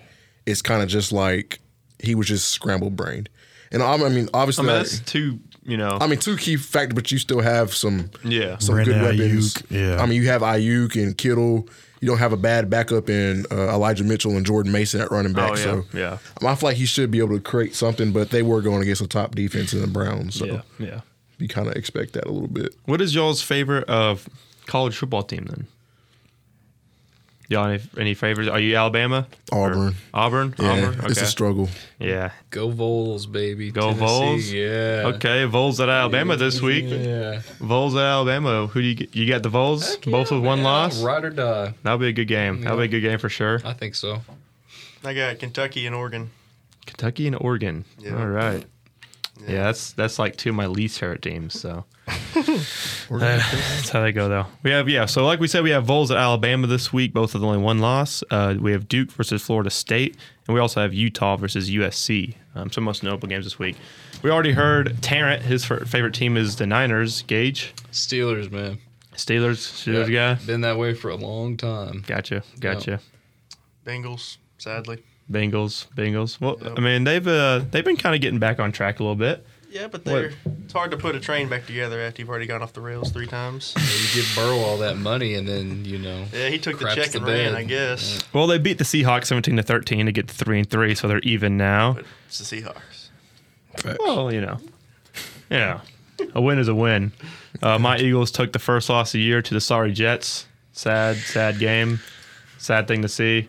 it's 0.51 0.63
kind 0.63 0.83
of 0.83 0.89
just 0.89 1.13
like 1.13 1.61
he 1.99 2.15
was 2.15 2.27
just 2.27 2.49
scrambled 2.49 2.97
brained. 2.97 3.29
And 3.73 3.83
I 3.83 3.95
I 3.95 4.09
mean, 4.09 4.29
I 4.35 4.41
obviously, 4.41 4.67
mean, 4.67 4.77
that's 4.77 5.01
two. 5.01 5.39
You 5.63 5.77
know, 5.77 5.99
I 6.01 6.07
mean, 6.07 6.19
two 6.19 6.37
key 6.37 6.57
factors, 6.57 6.95
but 6.95 7.13
you 7.13 7.19
still 7.19 7.41
have 7.41 7.75
some 7.75 8.11
yeah. 8.25 8.59
some 8.59 8.77
good 8.77 8.87
Brandon 8.87 9.19
weapons. 9.19 9.55
Aiyuk, 9.55 9.71
yeah. 9.71 10.03
I 10.03 10.07
mean, 10.07 10.21
you 10.21 10.29
have 10.29 10.43
Aiyuk 10.43 11.01
and 11.01 11.17
Kittle. 11.17 11.69
You 12.01 12.09
don't 12.09 12.19
have 12.19 12.33
a 12.33 12.39
bad 12.39 12.71
backup 12.71 13.11
in 13.11 13.45
uh, 13.51 13.69
Elijah 13.69 14.05
Mitchell 14.05 14.35
and 14.37 14.45
Jordan 14.45 14.73
Mason 14.73 15.03
at 15.03 15.11
running 15.11 15.35
back. 15.35 15.51
Oh, 15.51 15.55
yeah, 15.57 15.63
so 15.63 15.85
yeah. 15.93 16.19
I, 16.41 16.45
mean, 16.45 16.51
I 16.51 16.55
feel 16.55 16.71
like 16.71 16.79
he 16.79 16.87
should 16.87 17.11
be 17.11 17.19
able 17.19 17.37
to 17.37 17.41
create 17.41 17.75
something, 17.75 18.11
but 18.11 18.31
they 18.31 18.43
were 18.43 18.63
going 18.63 18.81
against 18.81 19.03
a 19.03 19.07
top 19.07 19.35
defense 19.35 19.75
in 19.75 19.83
the 19.83 19.87
Browns. 19.87 20.35
So 20.37 20.47
yeah, 20.47 20.63
yeah. 20.79 21.01
you 21.39 21.47
kind 21.47 21.69
of 21.69 21.75
expect 21.75 22.15
that 22.15 22.27
a 22.27 22.31
little 22.31 22.49
bit. 22.49 22.75
What 22.87 23.03
is 23.03 23.15
y'all's 23.15 23.43
favorite 23.43 23.85
of 23.89 24.27
college 24.67 24.97
football 24.97 25.23
team 25.23 25.45
then? 25.45 25.67
Y'all 27.51 27.67
any, 27.67 27.83
any 27.99 28.15
favorites? 28.15 28.49
Are 28.49 28.61
you 28.61 28.77
Alabama? 28.77 29.27
Or 29.51 29.73
Auburn. 29.73 29.95
Auburn. 30.15 30.55
Yeah, 30.57 30.71
Auburn. 30.71 30.99
Okay. 31.01 31.07
it's 31.09 31.21
a 31.21 31.27
struggle. 31.27 31.69
yeah. 31.99 32.31
Go 32.51 32.71
Vols, 32.71 33.27
baby. 33.27 33.73
Go 33.73 33.93
Tennessee, 33.93 33.99
Vols? 33.99 34.51
Yeah. 34.53 35.13
Okay. 35.17 35.45
Vols 35.47 35.81
at 35.81 35.89
Alabama 35.89 36.37
this 36.37 36.63
week. 36.63 36.85
Yeah. 36.87 37.43
Vols 37.59 37.97
at 37.97 38.03
Alabama. 38.03 38.69
Who 38.69 38.81
do 38.81 38.87
you 38.87 38.95
get? 38.95 39.17
You 39.17 39.27
got 39.27 39.43
the 39.43 39.49
Vols? 39.49 39.89
Heck 39.97 40.03
Both 40.03 40.31
yeah, 40.31 40.39
with 40.39 40.47
one 40.47 40.63
loss. 40.63 41.03
Ride 41.03 41.25
or 41.25 41.31
die. 41.31 41.75
That'll 41.83 41.99
be 41.99 42.07
a 42.07 42.13
good 42.13 42.29
game. 42.29 42.61
That'll 42.61 42.79
be 42.79 42.85
a 42.85 42.89
good 42.89 43.01
game 43.01 43.19
for 43.19 43.29
sure. 43.29 43.61
I 43.65 43.73
think 43.73 43.97
so. 43.97 44.23
I 45.03 45.13
got 45.13 45.41
Kentucky 45.41 45.87
and 45.87 45.95
Oregon. 45.97 46.31
Kentucky 46.87 47.27
and 47.27 47.37
Oregon. 47.41 47.85
Yeah. 47.99 48.17
All 48.17 48.29
right. 48.29 48.65
Yeah. 49.49 49.65
that's 49.65 49.93
that's 49.93 50.21
like 50.21 50.37
two 50.37 50.51
of 50.51 50.55
my 50.55 50.67
least 50.67 51.01
favorite 51.01 51.23
teams. 51.23 51.59
So 51.61 51.85
Uh, 52.57 53.19
that's 53.19 53.89
how 53.91 54.01
they 54.03 54.13
go 54.13 54.29
though. 54.29 54.47
We 54.63 54.71
have 54.71 54.89
yeah. 54.89 55.07
So 55.07 55.25
like 55.25 55.41
we 55.41 55.49
said, 55.49 55.63
we 55.63 55.71
have 55.71 55.85
Vols 55.85 56.11
at 56.11 56.17
Alabama 56.17 56.67
this 56.67 56.93
week. 56.93 57.13
Both 57.13 57.35
with 57.35 57.43
only 57.43 57.59
one 57.59 57.79
loss. 57.79 58.23
Uh, 58.31 58.55
we 58.59 58.73
have 58.73 58.89
Duke 58.89 59.11
versus 59.13 59.43
Florida 59.43 59.71
State, 59.71 60.17
and 60.47 60.55
we 60.55 60.61
also 60.61 60.81
have 60.81 60.93
Utah 60.95 61.37
versus 61.37 61.71
USC. 61.71 62.35
Um, 62.55 62.71
some 62.71 62.85
most 62.85 63.03
notable 63.03 63.29
games 63.29 63.45
this 63.47 63.59
week. 63.59 63.77
We 64.23 64.31
already 64.31 64.53
heard 64.53 65.03
Terrant. 65.03 65.43
His 65.43 65.71
f- 65.71 65.87
favorite 65.89 66.15
team 66.15 66.37
is 66.37 66.57
the 66.57 66.67
Niners. 66.67 67.23
Gage 67.23 67.73
Steelers, 67.93 68.51
man. 68.51 68.79
Steelers. 69.15 69.59
Steelers 69.59 70.09
Yeah, 70.09 70.35
guy. 70.37 70.45
Been 70.47 70.61
that 70.63 70.79
way 70.79 70.95
for 70.95 71.11
a 71.11 71.17
long 71.17 71.57
time. 71.57 72.05
Gotcha. 72.07 72.43
Gotcha. 72.59 73.01
Bengals, 73.85 74.37
sadly. 74.59 75.03
Bengals. 75.31 75.87
Bengals. 75.95 76.41
Well, 76.41 76.59
Yep. 76.63 76.79
I 76.79 76.81
mean 76.81 77.05
they've 77.05 77.27
uh, 77.27 77.61
they've 77.71 77.85
been 77.85 77.97
kind 77.97 78.15
of 78.15 78.21
getting 78.21 78.39
back 78.39 78.59
on 78.59 78.73
track 78.73 79.01
a 79.01 79.03
little 79.03 79.17
bit. 79.17 79.47
Yeah, 79.71 79.87
but 79.87 80.05
they're, 80.05 80.33
it's 80.65 80.73
hard 80.73 80.91
to 80.91 80.97
put 80.97 81.15
a 81.15 81.21
train 81.21 81.49
back 81.49 81.65
together 81.65 82.01
after 82.01 82.21
you've 82.21 82.29
already 82.29 82.47
gone 82.47 82.61
off 82.61 82.73
the 82.73 82.81
rails 82.81 83.11
three 83.13 83.29
times. 83.29 83.73
You 83.77 84.23
give 84.23 84.33
Burrow 84.35 84.59
all 84.59 84.79
that 84.79 84.97
money, 84.97 85.35
and 85.35 85.47
then 85.47 85.85
you 85.85 85.99
know. 85.99 86.25
Yeah, 86.33 86.49
he 86.49 86.59
took 86.59 86.81
the 86.81 86.93
check 86.93 87.11
the 87.11 87.19
and 87.19 87.27
ran. 87.27 87.55
I 87.55 87.63
guess. 87.63 88.23
Well, 88.33 88.49
they 88.49 88.59
beat 88.59 88.79
the 88.79 88.85
Seahawks 88.85 89.27
17 89.27 89.57
to 89.57 89.63
13 89.63 90.07
to 90.07 90.13
get 90.13 90.29
to 90.29 90.35
3 90.35 90.59
and 90.61 90.71
3, 90.71 90.95
so 90.97 91.07
they're 91.07 91.21
even 91.21 91.57
now. 91.57 91.95
But 91.95 92.05
it's 92.27 92.39
the 92.39 92.57
Seahawks. 92.57 93.97
Well, 94.01 94.33
you 94.33 94.41
know. 94.41 94.59
Yeah. 95.51 95.81
A 96.35 96.41
win 96.41 96.59
is 96.59 96.69
a 96.69 96.75
win. 96.75 97.13
Uh, 97.63 97.79
my 97.79 97.99
Eagles 97.99 98.31
took 98.31 98.53
the 98.53 98.59
first 98.59 98.89
loss 98.89 99.11
of 99.11 99.13
the 99.13 99.21
year 99.21 99.41
to 99.43 99.55
the 99.55 99.61
sorry 99.61 99.93
Jets. 99.93 100.47
Sad, 100.73 101.17
sad 101.17 101.59
game. 101.59 102.01
Sad 102.59 102.89
thing 102.89 103.03
to 103.03 103.09
see. 103.09 103.49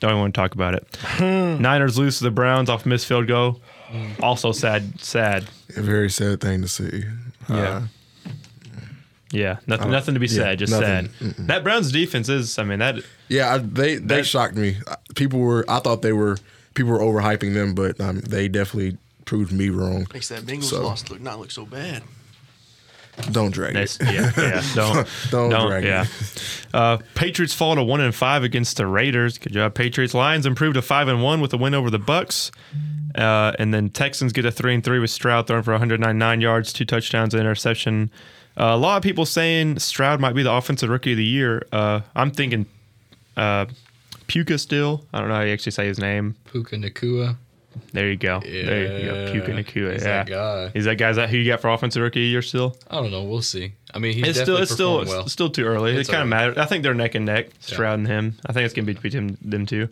Don't 0.00 0.10
even 0.10 0.20
want 0.20 0.34
to 0.34 0.40
talk 0.40 0.54
about 0.54 0.74
it. 0.74 0.98
Niners 1.20 1.98
lose 1.98 2.18
to 2.18 2.24
the 2.24 2.30
Browns 2.30 2.68
off 2.68 2.86
missed 2.86 3.06
field 3.06 3.26
goal. 3.26 3.60
Also 4.22 4.52
sad, 4.52 5.00
sad. 5.00 5.44
A 5.76 5.80
very 5.82 6.10
sad 6.10 6.40
thing 6.40 6.62
to 6.62 6.68
see. 6.68 7.04
Yeah. 7.48 7.82
Yeah, 9.30 9.56
nothing, 9.66 9.88
Uh, 9.88 9.90
nothing 9.90 10.14
to 10.14 10.20
be 10.20 10.26
yeah, 10.26 10.32
said. 10.32 10.58
Just 10.58 10.72
nothing. 10.72 11.10
sad. 11.20 11.34
That 11.48 11.62
Browns 11.64 11.92
defense 11.92 12.28
is. 12.30 12.58
I 12.58 12.64
mean, 12.64 12.78
that 12.78 12.96
Yeah, 13.28 13.54
I, 13.54 13.58
they 13.58 13.96
they 13.96 14.16
That- 14.16 14.26
shocked 14.26 14.54
me. 14.54 14.78
People 15.16 15.40
were 15.40 15.64
I 15.68 15.80
thought 15.80 16.00
they 16.02 16.12
were 16.14 16.38
people 16.74 16.92
were 16.92 17.00
overhyping 17.00 17.52
them, 17.54 17.74
but 17.74 18.00
um, 18.00 18.20
they 18.20 18.48
definitely 18.48 18.96
proved 19.26 19.52
me 19.52 19.68
wrong. 19.68 20.06
Makes 20.14 20.28
that 20.28 20.42
Bengals 20.44 20.64
So- 20.64 20.82
loss 20.82 21.08
look 21.10 21.20
not 21.20 21.38
look 21.38 21.50
so 21.50 21.66
bad. 21.66 22.02
Don't 23.32 23.50
drag 23.50 23.74
That's, 23.74 23.96
it. 24.00 24.12
yeah, 24.12 24.32
yeah. 24.36 24.62
Don't, 24.74 25.08
Don't 25.30 25.68
drag 25.68 25.84
it. 25.84 25.88
yeah. 25.88 26.06
Uh, 26.72 26.98
Patriots 27.14 27.54
fall 27.54 27.74
to 27.74 27.82
one 27.82 28.00
and 28.00 28.14
five 28.14 28.42
against 28.42 28.76
the 28.76 28.86
Raiders. 28.86 29.38
Good 29.38 29.52
job, 29.52 29.74
Patriots. 29.74 30.14
Lions 30.14 30.46
improved 30.46 30.74
to 30.74 30.82
five 30.82 31.08
and 31.08 31.22
one 31.22 31.40
with 31.40 31.52
a 31.52 31.56
win 31.56 31.74
over 31.74 31.90
the 31.90 31.98
Bucs. 31.98 32.50
Uh, 33.14 33.52
and 33.58 33.72
then 33.74 33.88
Texans 33.90 34.32
get 34.32 34.44
a 34.44 34.50
three 34.52 34.74
and 34.74 34.84
three 34.84 34.98
with 34.98 35.10
Stroud 35.10 35.46
throwing 35.46 35.62
for 35.62 35.72
199 35.72 36.40
yards, 36.40 36.72
two 36.72 36.84
touchdowns, 36.84 37.34
and 37.34 37.40
interception. 37.40 38.10
Uh, 38.56 38.66
a 38.66 38.76
lot 38.76 38.96
of 38.96 39.02
people 39.02 39.24
saying 39.26 39.78
Stroud 39.78 40.20
might 40.20 40.34
be 40.34 40.42
the 40.42 40.52
offensive 40.52 40.88
rookie 40.90 41.12
of 41.12 41.16
the 41.16 41.24
year. 41.24 41.66
Uh, 41.72 42.00
I'm 42.14 42.30
thinking 42.30 42.66
uh, 43.36 43.66
Puka 44.26 44.58
still. 44.58 45.04
I 45.12 45.20
don't 45.20 45.28
know 45.28 45.36
how 45.36 45.40
you 45.42 45.52
actually 45.52 45.72
say 45.72 45.86
his 45.86 45.98
name. 45.98 46.36
Puka 46.52 46.76
Nacua. 46.76 47.36
There 47.92 48.08
you 48.10 48.16
go. 48.16 48.40
there 48.40 48.98
you 48.98 49.04
go. 49.06 49.32
Puka 49.32 49.52
Nacua. 49.52 49.92
He's 49.92 50.02
yeah. 50.02 50.24
that 50.24 50.26
guy. 50.26 50.70
Is 50.74 50.84
that 50.86 50.96
guy? 50.96 51.10
Is 51.10 51.16
that 51.16 51.30
who 51.30 51.36
you 51.36 51.50
got 51.50 51.60
for 51.60 51.68
offensive 51.70 52.02
rookie 52.02 52.20
of 52.20 52.24
the 52.24 52.28
year 52.28 52.42
still? 52.42 52.76
I 52.90 52.96
don't 52.96 53.10
know. 53.10 53.22
We'll 53.22 53.42
see. 53.42 53.72
I 53.94 53.98
mean, 53.98 54.14
he's 54.14 54.28
It's 54.28 54.40
still 54.40 54.56
definitely 54.58 54.62
it's 54.62 54.72
still 54.72 55.04
well. 55.04 55.20
it's 55.22 55.32
still 55.32 55.50
too 55.50 55.64
early. 55.64 55.96
It's 55.96 56.08
it 56.08 56.12
kind 56.12 56.22
of 56.22 56.26
early. 56.32 56.48
matters. 56.48 56.58
I 56.58 56.66
think 56.66 56.82
they're 56.82 56.94
neck 56.94 57.14
and 57.14 57.24
neck, 57.26 57.48
Stroud 57.60 57.98
and 58.00 58.06
him. 58.08 58.36
I 58.46 58.52
think 58.52 58.64
it's 58.66 58.74
gonna 58.74 58.86
be 58.86 58.94
between 58.94 59.28
them, 59.28 59.38
them 59.42 59.66
two. 59.66 59.88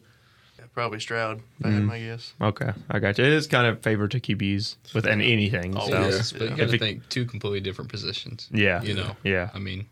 Yeah, 0.59 0.65
probably 0.75 1.01
Stroud. 1.01 1.41
If 1.61 1.67
I 1.67 1.71
had 1.71 1.83
my 1.85 1.99
guess. 1.99 2.33
Okay, 2.41 2.73
I 2.91 2.99
got 2.99 3.19
you. 3.19 3.25
It 3.25 3.33
is 3.33 3.47
kind 3.47 3.67
of 3.67 3.81
favored 3.83 4.11
to 4.13 4.21
QBs 4.21 4.77
with 4.95 5.07
an 5.07 5.21
anything. 5.21 5.77
Oh, 5.77 5.87
so 5.89 5.95
yeah. 5.95 6.09
Yes, 6.09 6.33
but 6.33 6.43
you 6.43 6.57
got 6.57 6.71
to 6.71 6.79
think 6.79 7.09
two 7.09 7.25
completely 7.25 7.61
different 7.61 7.91
positions. 7.91 8.49
yeah, 8.53 8.83
You 8.83 8.95
know. 8.95 9.17
yeah, 9.25 9.51
I 9.55 9.59
mean, 9.59 9.87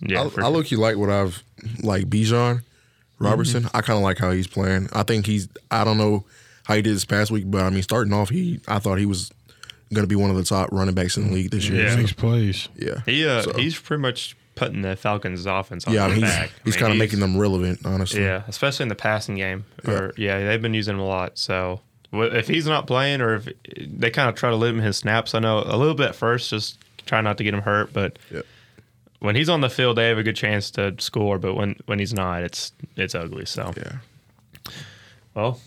yeah. 0.00 0.22
I, 0.22 0.28
for 0.30 0.40
I 0.40 0.44
sure. 0.44 0.50
look 0.52 0.70
you 0.70 0.78
like 0.78 0.96
what 0.96 1.10
I've 1.10 1.42
like 1.82 2.06
Bijan 2.06 2.62
Robertson. 3.18 3.64
Mm-hmm. 3.64 3.76
I 3.76 3.80
kind 3.82 3.96
of 3.98 4.02
like 4.02 4.18
how 4.18 4.30
he's 4.30 4.46
playing. 4.46 4.88
I 4.92 5.02
think 5.02 5.26
he's. 5.26 5.48
I 5.70 5.84
don't 5.84 5.98
know 5.98 6.24
how 6.64 6.74
he 6.74 6.82
did 6.82 6.94
this 6.94 7.04
past 7.04 7.30
week, 7.30 7.44
but 7.46 7.62
I 7.62 7.70
mean, 7.70 7.82
starting 7.82 8.12
off, 8.12 8.30
he 8.30 8.60
I 8.68 8.78
thought 8.78 8.98
he 8.98 9.06
was 9.06 9.30
going 9.92 10.02
to 10.04 10.08
be 10.08 10.16
one 10.16 10.30
of 10.30 10.36
the 10.36 10.44
top 10.44 10.70
running 10.72 10.94
backs 10.94 11.16
in 11.16 11.28
the 11.28 11.32
league 11.34 11.50
this 11.50 11.68
year. 11.68 11.84
Yeah. 11.84 11.90
so, 11.94 12.00
Six 12.00 12.12
plays. 12.12 12.68
yeah. 12.76 13.00
he 13.06 13.26
uh, 13.26 13.42
So, 13.42 13.52
he's 13.54 13.78
pretty 13.78 14.00
much 14.00 14.36
putting 14.56 14.82
the 14.82 14.96
Falcons' 14.96 15.46
offense 15.46 15.86
on 15.86 15.94
yeah. 15.94 16.04
I 16.06 16.08
his 16.10 16.16
mean, 16.16 16.24
he's, 16.24 16.34
back. 16.34 16.48
I 16.50 16.52
he's 16.64 16.74
mean, 16.74 16.80
kind 16.80 16.92
of 16.92 16.98
making 16.98 17.20
them 17.20 17.36
relevant, 17.36 17.80
honestly. 17.84 18.22
Yeah, 18.22 18.42
especially 18.48 18.84
in 18.84 18.88
the 18.88 18.94
passing 18.94 19.34
game. 19.36 19.64
Or 19.86 20.12
yeah, 20.16 20.44
they've 20.46 20.62
been 20.62 20.74
using 20.74 20.94
him 20.94 21.00
a 21.00 21.06
lot. 21.06 21.38
So 21.38 21.80
if 22.12 22.48
he's 22.48 22.66
not 22.66 22.86
playing, 22.86 23.20
or 23.20 23.34
if 23.36 23.48
they 23.86 24.10
kind 24.10 24.28
of 24.28 24.34
try 24.36 24.50
to 24.50 24.56
limit 24.56 24.84
his 24.84 24.96
snaps, 24.96 25.34
I 25.34 25.40
know 25.40 25.58
a 25.58 25.76
little 25.76 25.94
bit 25.94 26.08
at 26.10 26.14
first, 26.14 26.50
just 26.50 26.78
try 27.06 27.20
not 27.20 27.36
to 27.38 27.44
get 27.44 27.52
him 27.54 27.62
hurt. 27.62 27.92
But 27.92 28.18
Yep. 28.32 28.46
when 29.18 29.36
he's 29.36 29.48
on 29.48 29.60
the 29.60 29.70
field, 29.70 29.98
they 29.98 30.08
have 30.08 30.18
a 30.18 30.22
good 30.22 30.36
chance 30.36 30.70
to 30.72 30.94
score. 30.98 31.38
But 31.38 31.54
when 31.54 31.76
when 31.86 31.98
he's 31.98 32.14
not, 32.14 32.42
it's 32.42 32.72
it's 32.96 33.14
ugly. 33.14 33.44
So 33.46 33.72
Yeah. 33.76 34.70
well, 35.34 35.60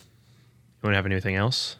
have 0.95 1.05
anything 1.05 1.35
else? 1.35 1.75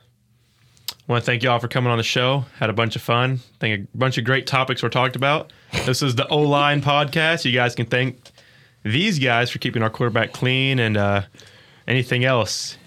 I 0.89 1.11
want 1.13 1.23
to 1.23 1.25
thank 1.25 1.43
y'all 1.43 1.59
for 1.59 1.67
coming 1.67 1.89
on 1.91 1.97
the 1.97 2.03
show. 2.03 2.45
Had 2.59 2.69
a 2.69 2.73
bunch 2.73 2.95
of 2.95 3.01
fun. 3.01 3.39
I 3.55 3.57
think 3.59 3.87
a 3.93 3.97
bunch 3.97 4.17
of 4.17 4.25
great 4.25 4.45
topics 4.45 4.83
were 4.83 4.89
talked 4.89 5.15
about. 5.15 5.53
This 5.85 6.01
is 6.01 6.15
the 6.15 6.27
O 6.27 6.39
Line 6.39 6.81
podcast. 6.81 7.45
You 7.45 7.53
guys 7.53 7.75
can 7.75 7.85
thank 7.85 8.19
these 8.83 9.19
guys 9.19 9.49
for 9.49 9.59
keeping 9.59 9.83
our 9.83 9.89
quarterback 9.89 10.33
clean 10.33 10.79
and 10.79 10.97
uh, 10.97 11.21
anything 11.87 12.25
else. 12.25 12.77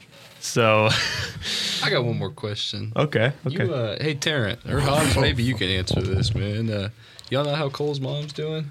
So, 0.40 0.88
I 1.82 1.90
got 1.90 2.04
one 2.04 2.18
more 2.18 2.30
question. 2.30 2.92
okay, 2.96 3.32
okay. 3.46 3.64
You, 3.64 3.74
uh, 3.74 3.96
hey, 4.02 4.14
Terrant 4.14 4.60
or 4.66 4.80
Hobbs, 4.80 5.16
maybe 5.16 5.42
you 5.42 5.54
can 5.54 5.68
answer 5.68 6.00
this, 6.00 6.34
man. 6.34 6.70
Uh, 6.70 6.88
y'all 7.28 7.44
know 7.44 7.54
how 7.54 7.68
Cole's 7.68 8.00
mom's 8.00 8.32
doing? 8.32 8.70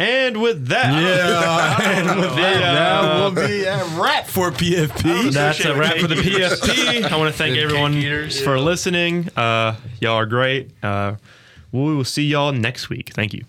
And 0.00 0.40
with 0.40 0.68
that, 0.68 0.92
Yeah, 0.92 1.90
and 2.10 2.20
with 2.20 2.34
that 2.36 2.60
that, 2.60 3.20
will 3.20 3.46
be 3.46 3.64
a 3.64 3.84
wrap 4.00 4.26
for 4.26 4.50
PFP. 4.50 5.32
That's 5.32 5.64
a 5.64 5.76
wrap 5.76 5.96
for 5.96 6.06
the 6.06 6.14
PFP. 6.14 7.10
I 7.10 7.16
want 7.16 7.30
to 7.30 7.36
thank 7.36 7.54
The 7.54 7.62
everyone 7.62 8.30
for 8.30 8.58
listening. 8.58 9.28
Uh, 9.36 9.76
y'all 10.00 10.14
are 10.14 10.26
great. 10.26 10.70
Uh, 10.82 11.16
we 11.72 11.94
will 11.94 12.04
see 12.04 12.24
y'all 12.24 12.52
next 12.52 12.88
week. 12.88 13.10
Thank 13.12 13.32
you. 13.32 13.44